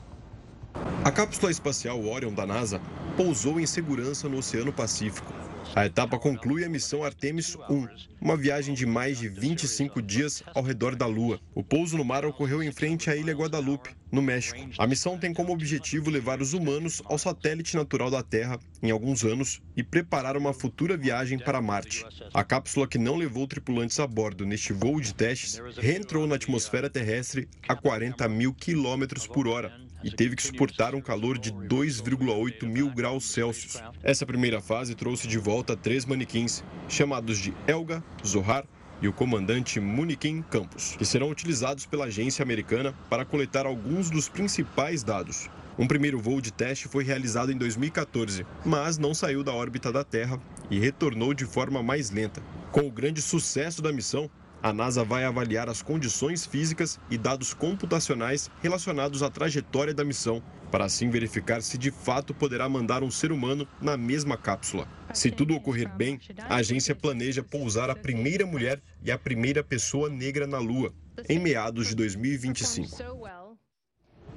A 1.03 1.11
cápsula 1.11 1.51
espacial 1.51 2.03
Orion 2.03 2.33
da 2.33 2.45
NASA 2.45 2.81
pousou 3.15 3.59
em 3.59 3.65
segurança 3.65 4.27
no 4.27 4.39
Oceano 4.39 4.73
Pacífico. 4.73 5.31
A 5.73 5.85
etapa 5.85 6.19
conclui 6.19 6.65
a 6.65 6.69
missão 6.69 7.01
Artemis 7.03 7.55
1, 7.69 7.87
uma 8.19 8.35
viagem 8.35 8.75
de 8.75 8.85
mais 8.85 9.17
de 9.17 9.29
25 9.29 10.01
dias 10.01 10.43
ao 10.53 10.61
redor 10.61 10.97
da 10.97 11.05
Lua. 11.05 11.39
O 11.55 11.63
pouso 11.63 11.97
no 11.97 12.03
mar 12.03 12.25
ocorreu 12.25 12.61
em 12.61 12.71
frente 12.73 13.09
à 13.09 13.15
Ilha 13.15 13.33
Guadalupe, 13.33 13.95
no 14.11 14.21
México. 14.21 14.59
A 14.77 14.85
missão 14.85 15.17
tem 15.17 15.33
como 15.33 15.53
objetivo 15.53 16.09
levar 16.09 16.41
os 16.41 16.53
humanos 16.53 17.01
ao 17.05 17.17
satélite 17.17 17.77
natural 17.77 18.11
da 18.11 18.21
Terra 18.21 18.59
em 18.83 18.91
alguns 18.91 19.23
anos 19.23 19.61
e 19.75 19.81
preparar 19.81 20.35
uma 20.35 20.53
futura 20.53 20.97
viagem 20.97 21.39
para 21.39 21.61
Marte. 21.61 22.05
A 22.33 22.43
cápsula 22.43 22.85
que 22.85 22.97
não 22.97 23.15
levou 23.15 23.47
tripulantes 23.47 23.99
a 23.99 24.05
bordo 24.05 24.45
neste 24.45 24.73
voo 24.73 24.99
de 24.99 25.13
testes 25.13 25.61
reentrou 25.77 26.27
na 26.27 26.35
atmosfera 26.35 26.89
terrestre 26.89 27.47
a 27.67 27.75
40 27.75 28.27
mil 28.27 28.53
quilômetros 28.53 29.25
por 29.25 29.47
hora 29.47 29.71
e 30.03 30.11
teve 30.11 30.35
que 30.35 30.43
suportar 30.43 30.95
um 30.95 31.01
calor 31.01 31.37
de 31.37 31.51
2,8 31.51 32.65
mil 32.65 32.89
graus 32.89 33.25
Celsius. 33.31 33.81
Essa 34.03 34.25
primeira 34.25 34.61
fase 34.61 34.95
trouxe 34.95 35.27
de 35.27 35.37
volta 35.37 35.75
três 35.75 36.05
manequins, 36.05 36.63
chamados 36.87 37.37
de 37.37 37.53
Elga, 37.67 38.03
Zohar 38.25 38.65
e 39.01 39.07
o 39.07 39.13
comandante 39.13 39.79
Muniquim 39.79 40.41
Campos, 40.43 40.95
que 40.97 41.05
serão 41.05 41.29
utilizados 41.29 41.85
pela 41.85 42.05
agência 42.05 42.43
americana 42.43 42.93
para 43.09 43.25
coletar 43.25 43.65
alguns 43.65 44.09
dos 44.09 44.29
principais 44.29 45.03
dados. 45.03 45.49
Um 45.79 45.87
primeiro 45.87 46.19
voo 46.19 46.41
de 46.41 46.51
teste 46.51 46.87
foi 46.87 47.03
realizado 47.03 47.51
em 47.51 47.57
2014, 47.57 48.45
mas 48.63 48.97
não 48.97 49.13
saiu 49.13 49.43
da 49.43 49.53
órbita 49.53 49.91
da 49.91 50.03
Terra 50.03 50.39
e 50.69 50.77
retornou 50.79 51.33
de 51.33 51.45
forma 51.45 51.81
mais 51.81 52.11
lenta. 52.11 52.41
Com 52.71 52.81
o 52.81 52.91
grande 52.91 53.21
sucesso 53.21 53.81
da 53.81 53.91
missão, 53.91 54.29
a 54.63 54.71
NASA 54.71 55.03
vai 55.03 55.25
avaliar 55.25 55.67
as 55.69 55.81
condições 55.81 56.45
físicas 56.45 56.99
e 57.09 57.17
dados 57.17 57.53
computacionais 57.53 58.49
relacionados 58.61 59.23
à 59.23 59.29
trajetória 59.29 59.93
da 59.93 60.03
missão, 60.03 60.41
para 60.69 60.85
assim 60.85 61.09
verificar 61.09 61.61
se 61.61 61.77
de 61.77 61.91
fato 61.91 62.33
poderá 62.33 62.69
mandar 62.69 63.03
um 63.03 63.11
ser 63.11 63.31
humano 63.31 63.67
na 63.81 63.97
mesma 63.97 64.37
cápsula. 64.37 64.87
Se 65.13 65.31
tudo 65.31 65.55
ocorrer 65.55 65.89
bem, 65.89 66.19
a 66.47 66.55
agência 66.55 66.95
planeja 66.95 67.43
pousar 67.43 67.89
a 67.89 67.95
primeira 67.95 68.45
mulher 68.45 68.81
e 69.03 69.11
a 69.11 69.17
primeira 69.17 69.63
pessoa 69.63 70.09
negra 70.09 70.45
na 70.45 70.59
Lua, 70.59 70.93
em 71.27 71.39
meados 71.39 71.87
de 71.87 71.95
2025. 71.95 73.21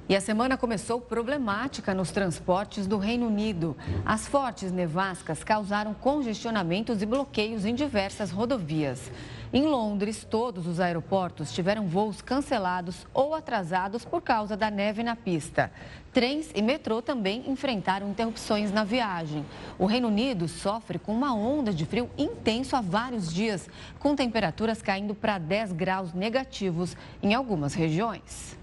E 0.07 0.15
a 0.15 0.21
semana 0.21 0.55
começou 0.55 1.01
problemática 1.01 1.91
nos 1.91 2.11
transportes 2.11 2.85
do 2.85 2.99
Reino 2.99 3.25
Unido. 3.25 3.75
As 4.05 4.27
fortes 4.27 4.71
nevascas 4.71 5.43
causaram 5.43 5.95
congestionamentos 5.95 7.01
e 7.01 7.07
bloqueios 7.07 7.65
em 7.65 7.73
diversas 7.73 8.29
rodovias. 8.29 9.11
Em 9.55 9.65
Londres, 9.65 10.27
todos 10.29 10.67
os 10.67 10.81
aeroportos 10.81 11.53
tiveram 11.53 11.87
voos 11.87 12.21
cancelados 12.21 13.07
ou 13.13 13.33
atrasados 13.33 14.03
por 14.03 14.21
causa 14.21 14.57
da 14.57 14.69
neve 14.69 15.01
na 15.01 15.15
pista. 15.15 15.71
Trens 16.11 16.51
e 16.53 16.61
metrô 16.61 17.01
também 17.01 17.49
enfrentaram 17.49 18.09
interrupções 18.09 18.69
na 18.69 18.83
viagem. 18.83 19.45
O 19.79 19.85
Reino 19.85 20.09
Unido 20.09 20.49
sofre 20.49 20.99
com 20.99 21.13
uma 21.13 21.33
onda 21.33 21.73
de 21.73 21.85
frio 21.85 22.09
intenso 22.17 22.75
há 22.75 22.81
vários 22.81 23.33
dias, 23.33 23.69
com 23.97 24.13
temperaturas 24.13 24.81
caindo 24.81 25.15
para 25.15 25.37
10 25.37 25.71
graus 25.71 26.13
negativos 26.13 26.97
em 27.23 27.33
algumas 27.33 27.73
regiões. 27.73 28.57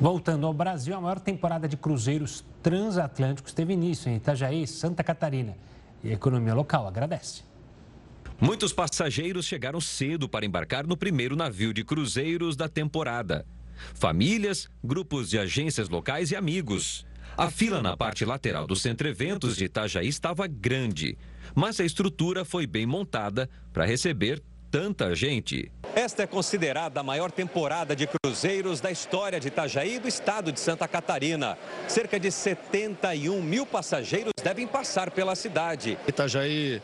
Voltando 0.00 0.46
ao 0.46 0.54
Brasil, 0.54 0.96
a 0.96 1.00
maior 1.00 1.18
temporada 1.18 1.66
de 1.66 1.76
cruzeiros 1.76 2.44
transatlânticos 2.62 3.52
teve 3.52 3.72
início 3.72 4.08
em 4.08 4.18
Itajaí, 4.18 4.68
Santa 4.68 5.02
Catarina. 5.02 5.56
E 6.00 6.10
a 6.10 6.12
economia 6.12 6.54
local 6.54 6.86
agradece. 6.86 7.53
Muitos 8.40 8.72
passageiros 8.72 9.46
chegaram 9.46 9.80
cedo 9.80 10.28
para 10.28 10.44
embarcar 10.44 10.86
no 10.86 10.96
primeiro 10.96 11.36
navio 11.36 11.72
de 11.72 11.84
cruzeiros 11.84 12.56
da 12.56 12.68
temporada. 12.68 13.46
Famílias, 13.94 14.68
grupos 14.82 15.30
de 15.30 15.38
agências 15.38 15.88
locais 15.88 16.30
e 16.30 16.36
amigos. 16.36 17.06
A 17.36 17.50
fila 17.50 17.80
na 17.80 17.96
parte 17.96 18.24
lateral 18.24 18.66
do 18.66 18.76
Centro 18.76 19.08
Eventos 19.08 19.56
de 19.56 19.64
Itajaí 19.64 20.08
estava 20.08 20.46
grande, 20.46 21.16
mas 21.54 21.80
a 21.80 21.84
estrutura 21.84 22.44
foi 22.44 22.66
bem 22.66 22.86
montada 22.86 23.48
para 23.72 23.84
receber 23.84 24.42
tanta 24.70 25.14
gente. 25.14 25.70
Esta 25.94 26.24
é 26.24 26.26
considerada 26.26 26.98
a 26.98 27.02
maior 27.04 27.30
temporada 27.30 27.94
de 27.94 28.08
cruzeiros 28.08 28.80
da 28.80 28.90
história 28.90 29.38
de 29.38 29.46
Itajaí 29.46 29.96
e 29.96 29.98
do 30.00 30.08
estado 30.08 30.50
de 30.50 30.58
Santa 30.58 30.88
Catarina. 30.88 31.56
Cerca 31.86 32.18
de 32.18 32.32
71 32.32 33.40
mil 33.40 33.64
passageiros 33.64 34.32
devem 34.42 34.66
passar 34.66 35.12
pela 35.12 35.36
cidade. 35.36 35.96
Itajaí 36.08 36.82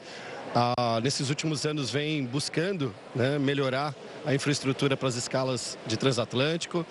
ah, 0.55 1.01
nesses 1.03 1.29
últimos 1.29 1.65
anos 1.65 1.91
vem 1.91 2.25
buscando 2.25 2.95
né, 3.15 3.39
melhorar 3.39 3.95
a 4.25 4.35
infraestrutura 4.35 4.97
para 4.97 5.09
as 5.09 5.15
escalas 5.15 5.79
de 5.87 5.97
transatlântico. 5.97 6.85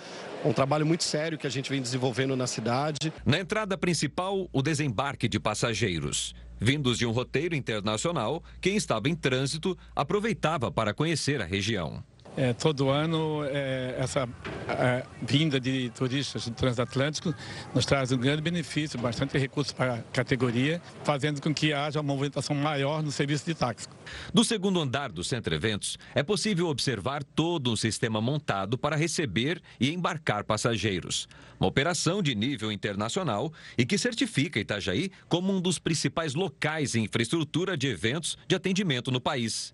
Um 0.46 0.54
trabalho 0.54 0.86
muito 0.86 1.04
sério 1.04 1.38
que 1.38 1.46
a 1.46 1.50
gente 1.50 1.70
vem 1.70 1.82
desenvolvendo 1.82 2.36
na 2.36 2.48
cidade. 2.48 3.12
Na 3.26 3.40
entrada 3.40 3.78
principal, 3.78 4.48
o 4.54 4.62
desembarque 4.62 5.28
de 5.28 5.40
passageiros. 5.40 6.34
Vindos 6.60 6.98
de 6.98 7.06
um 7.06 7.12
roteiro 7.12 7.56
internacional, 7.56 8.44
quem 8.62 8.76
estava 8.76 9.10
em 9.10 9.16
trânsito 9.16 9.78
aproveitava 9.96 10.72
para 10.72 10.94
conhecer 10.94 11.42
a 11.42 11.46
região. 11.46 12.04
É, 12.38 12.54
todo 12.54 12.90
ano, 12.90 13.44
é, 13.46 13.96
essa 13.98 14.28
é, 14.68 15.04
vinda 15.22 15.60
de 15.60 15.90
turistas 15.90 16.48
do 16.48 16.54
transatlântico 16.54 17.34
nos 17.74 17.86
traz 17.86 18.12
um 18.12 18.18
grande 18.18 18.42
benefício, 18.42 19.00
bastante 19.00 19.38
recursos 19.38 19.74
para 19.74 19.96
a 19.96 20.02
categoria, 20.14 20.82
fazendo 21.04 21.42
com 21.42 21.54
que 21.54 21.74
haja 21.74 22.00
uma 22.00 22.14
movimentação 22.14 22.56
maior 22.56 23.04
no 23.04 23.12
serviço 23.12 23.46
de 23.46 23.54
táxi. 23.54 23.88
Do 24.34 24.44
segundo 24.44 24.80
andar 24.80 25.12
do 25.12 25.24
Centro 25.24 25.54
Eventos, 25.54 25.98
é 26.16 26.24
possível 26.24 26.68
observar 26.68 27.24
todo 27.24 27.72
um 27.72 27.76
sistema 27.76 28.22
montado 28.22 28.78
para 28.78 28.96
receber 28.96 29.62
e 29.80 29.92
embarcar 29.92 30.44
passageiros. 30.44 31.28
Uma 31.60 31.68
operação 31.68 32.22
de 32.22 32.36
nível 32.36 32.72
internacional 32.72 33.52
e 33.78 33.86
que 33.86 33.98
certifica 33.98 34.60
Itajaí 34.60 35.12
como 35.28 35.52
um 35.52 35.60
dos 35.60 35.78
principais 35.78 36.36
locais 36.36 36.96
em 36.96 37.04
infraestrutura 37.04 37.76
de 37.76 37.88
eventos 37.88 38.38
de 38.48 38.56
atendimento 38.56 39.12
no 39.12 39.20
país. 39.20 39.74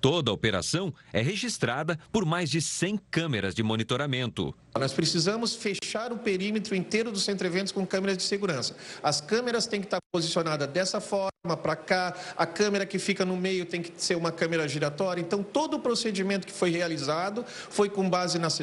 Toda 0.00 0.30
a 0.30 0.34
operação 0.34 0.92
é 1.12 1.20
registrada 1.20 1.98
por 2.12 2.24
mais 2.24 2.50
de 2.50 2.60
100 2.60 2.98
câmeras 3.10 3.54
de 3.54 3.62
monitoramento. 3.62 4.54
Nós 4.78 4.92
precisamos 4.92 5.54
fechar 5.54 6.12
o 6.12 6.18
perímetro 6.18 6.74
inteiro 6.74 7.10
do 7.10 7.18
centro 7.18 7.46
eventos 7.46 7.72
com 7.72 7.86
câmeras 7.86 8.16
de 8.16 8.22
segurança. 8.22 8.76
As 9.02 9.20
câmeras 9.20 9.66
têm 9.66 9.80
que 9.80 9.86
estar 9.86 9.98
posicionadas 10.12 10.68
dessa 10.68 11.00
forma, 11.00 11.30
para 11.62 11.76
cá, 11.76 12.14
a 12.36 12.44
câmera 12.44 12.84
que 12.84 12.98
fica 12.98 13.24
no 13.24 13.36
meio 13.36 13.64
tem 13.64 13.82
que 13.82 13.92
ser 13.96 14.16
uma 14.16 14.32
câmera 14.32 14.66
giratória. 14.66 15.20
Então, 15.20 15.42
todo 15.42 15.74
o 15.74 15.80
procedimento 15.80 16.46
que 16.46 16.52
foi 16.52 16.70
realizado 16.70 17.44
foi 17.46 17.88
com 17.88 18.08
base 18.08 18.38
nas, 18.38 18.58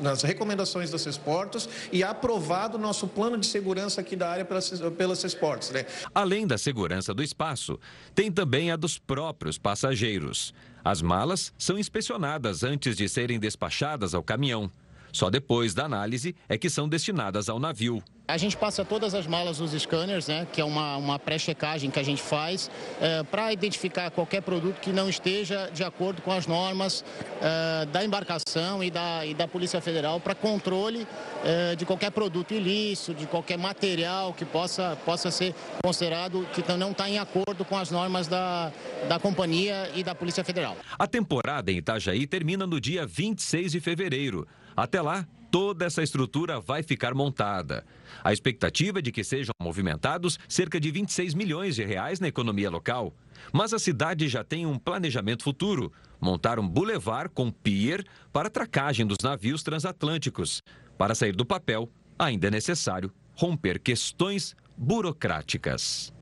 nas 0.00 0.22
recomendações 0.22 0.90
das 0.90 1.02
Cesportos 1.02 1.68
e 1.92 2.02
aprovado 2.02 2.78
o 2.78 2.80
nosso 2.80 3.06
plano 3.06 3.36
de 3.36 3.46
segurança 3.46 4.00
aqui 4.00 4.16
da 4.16 4.30
área 4.30 4.44
pelas, 4.44 4.70
pelas 4.96 5.18
Cesportos. 5.18 5.70
Né? 5.70 5.84
Além 6.14 6.46
da 6.46 6.56
segurança 6.56 7.12
do 7.12 7.22
espaço, 7.22 7.78
tem 8.14 8.32
também 8.32 8.70
a 8.70 8.76
dos 8.76 8.98
próprios 8.98 9.58
passageiros. 9.58 10.54
As 10.84 11.02
malas 11.02 11.52
são 11.58 11.78
inspecionadas 11.78 12.62
antes 12.62 12.96
de 12.96 13.08
serem 13.08 13.40
despachadas 13.40 14.14
ao 14.14 14.22
caminhão. 14.22 14.70
Só 15.16 15.30
depois 15.30 15.72
da 15.72 15.86
análise 15.86 16.36
é 16.46 16.58
que 16.58 16.68
são 16.68 16.86
destinadas 16.86 17.48
ao 17.48 17.58
navio. 17.58 18.02
A 18.28 18.36
gente 18.36 18.54
passa 18.54 18.84
todas 18.84 19.14
as 19.14 19.26
malas 19.26 19.60
nos 19.60 19.72
scanners, 19.72 20.28
né, 20.28 20.46
que 20.52 20.60
é 20.60 20.64
uma, 20.64 20.98
uma 20.98 21.18
pré-checagem 21.18 21.90
que 21.90 21.98
a 21.98 22.02
gente 22.02 22.20
faz 22.20 22.70
é, 23.00 23.22
para 23.22 23.50
identificar 23.50 24.10
qualquer 24.10 24.42
produto 24.42 24.78
que 24.78 24.92
não 24.92 25.08
esteja 25.08 25.70
de 25.72 25.82
acordo 25.82 26.20
com 26.20 26.30
as 26.30 26.46
normas 26.46 27.02
é, 27.40 27.86
da 27.86 28.04
embarcação 28.04 28.84
e 28.84 28.90
da, 28.90 29.24
e 29.24 29.32
da 29.32 29.48
Polícia 29.48 29.80
Federal 29.80 30.20
para 30.20 30.34
controle 30.34 31.08
é, 31.42 31.74
de 31.76 31.86
qualquer 31.86 32.10
produto 32.10 32.52
ilícito, 32.52 33.14
de 33.14 33.26
qualquer 33.26 33.56
material 33.56 34.34
que 34.34 34.44
possa, 34.44 34.98
possa 35.02 35.30
ser 35.30 35.54
considerado 35.82 36.46
que 36.52 36.62
não 36.76 36.90
está 36.90 37.08
em 37.08 37.18
acordo 37.18 37.64
com 37.64 37.78
as 37.78 37.90
normas 37.90 38.26
da, 38.26 38.70
da 39.08 39.18
companhia 39.18 39.90
e 39.94 40.04
da 40.04 40.14
Polícia 40.14 40.44
Federal. 40.44 40.76
A 40.98 41.06
temporada 41.06 41.72
em 41.72 41.78
Itajaí 41.78 42.26
termina 42.26 42.66
no 42.66 42.78
dia 42.78 43.06
26 43.06 43.72
de 43.72 43.80
fevereiro. 43.80 44.46
Até 44.76 45.00
lá, 45.00 45.26
toda 45.50 45.86
essa 45.86 46.02
estrutura 46.02 46.60
vai 46.60 46.82
ficar 46.82 47.14
montada. 47.14 47.84
A 48.22 48.32
expectativa 48.32 48.98
é 48.98 49.02
de 49.02 49.10
que 49.10 49.24
sejam 49.24 49.52
movimentados 49.62 50.38
cerca 50.46 50.78
de 50.78 50.90
26 50.90 51.32
milhões 51.32 51.76
de 51.76 51.84
reais 51.84 52.20
na 52.20 52.28
economia 52.28 52.68
local. 52.68 53.14
Mas 53.52 53.72
a 53.72 53.78
cidade 53.78 54.28
já 54.28 54.44
tem 54.44 54.66
um 54.66 54.78
planejamento 54.78 55.44
futuro: 55.44 55.90
montar 56.20 56.58
um 56.58 56.68
bulevar 56.68 57.30
com 57.30 57.50
pier 57.50 58.04
para 58.32 58.50
tracagem 58.50 59.06
dos 59.06 59.18
navios 59.22 59.62
transatlânticos. 59.62 60.62
Para 60.98 61.14
sair 61.14 61.34
do 61.34 61.46
papel, 61.46 61.88
ainda 62.18 62.48
é 62.48 62.50
necessário 62.50 63.10
romper 63.34 63.78
questões 63.78 64.54
burocráticas. 64.76 66.15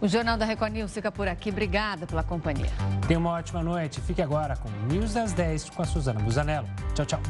O 0.00 0.08
Jornal 0.08 0.38
da 0.38 0.46
Record 0.46 0.72
News 0.72 0.92
fica 0.92 1.12
por 1.12 1.28
aqui. 1.28 1.50
Obrigada 1.50 2.06
pela 2.06 2.22
companhia. 2.22 2.70
Tenha 3.06 3.20
uma 3.20 3.30
ótima 3.30 3.62
noite. 3.62 4.00
Fique 4.00 4.22
agora 4.22 4.56
com 4.56 4.70
News 4.92 5.12
das 5.12 5.32
10 5.34 5.70
com 5.70 5.82
a 5.82 5.84
Suzana 5.84 6.20
Busanello. 6.20 6.66
Tchau, 6.94 7.04
tchau. 7.04 7.20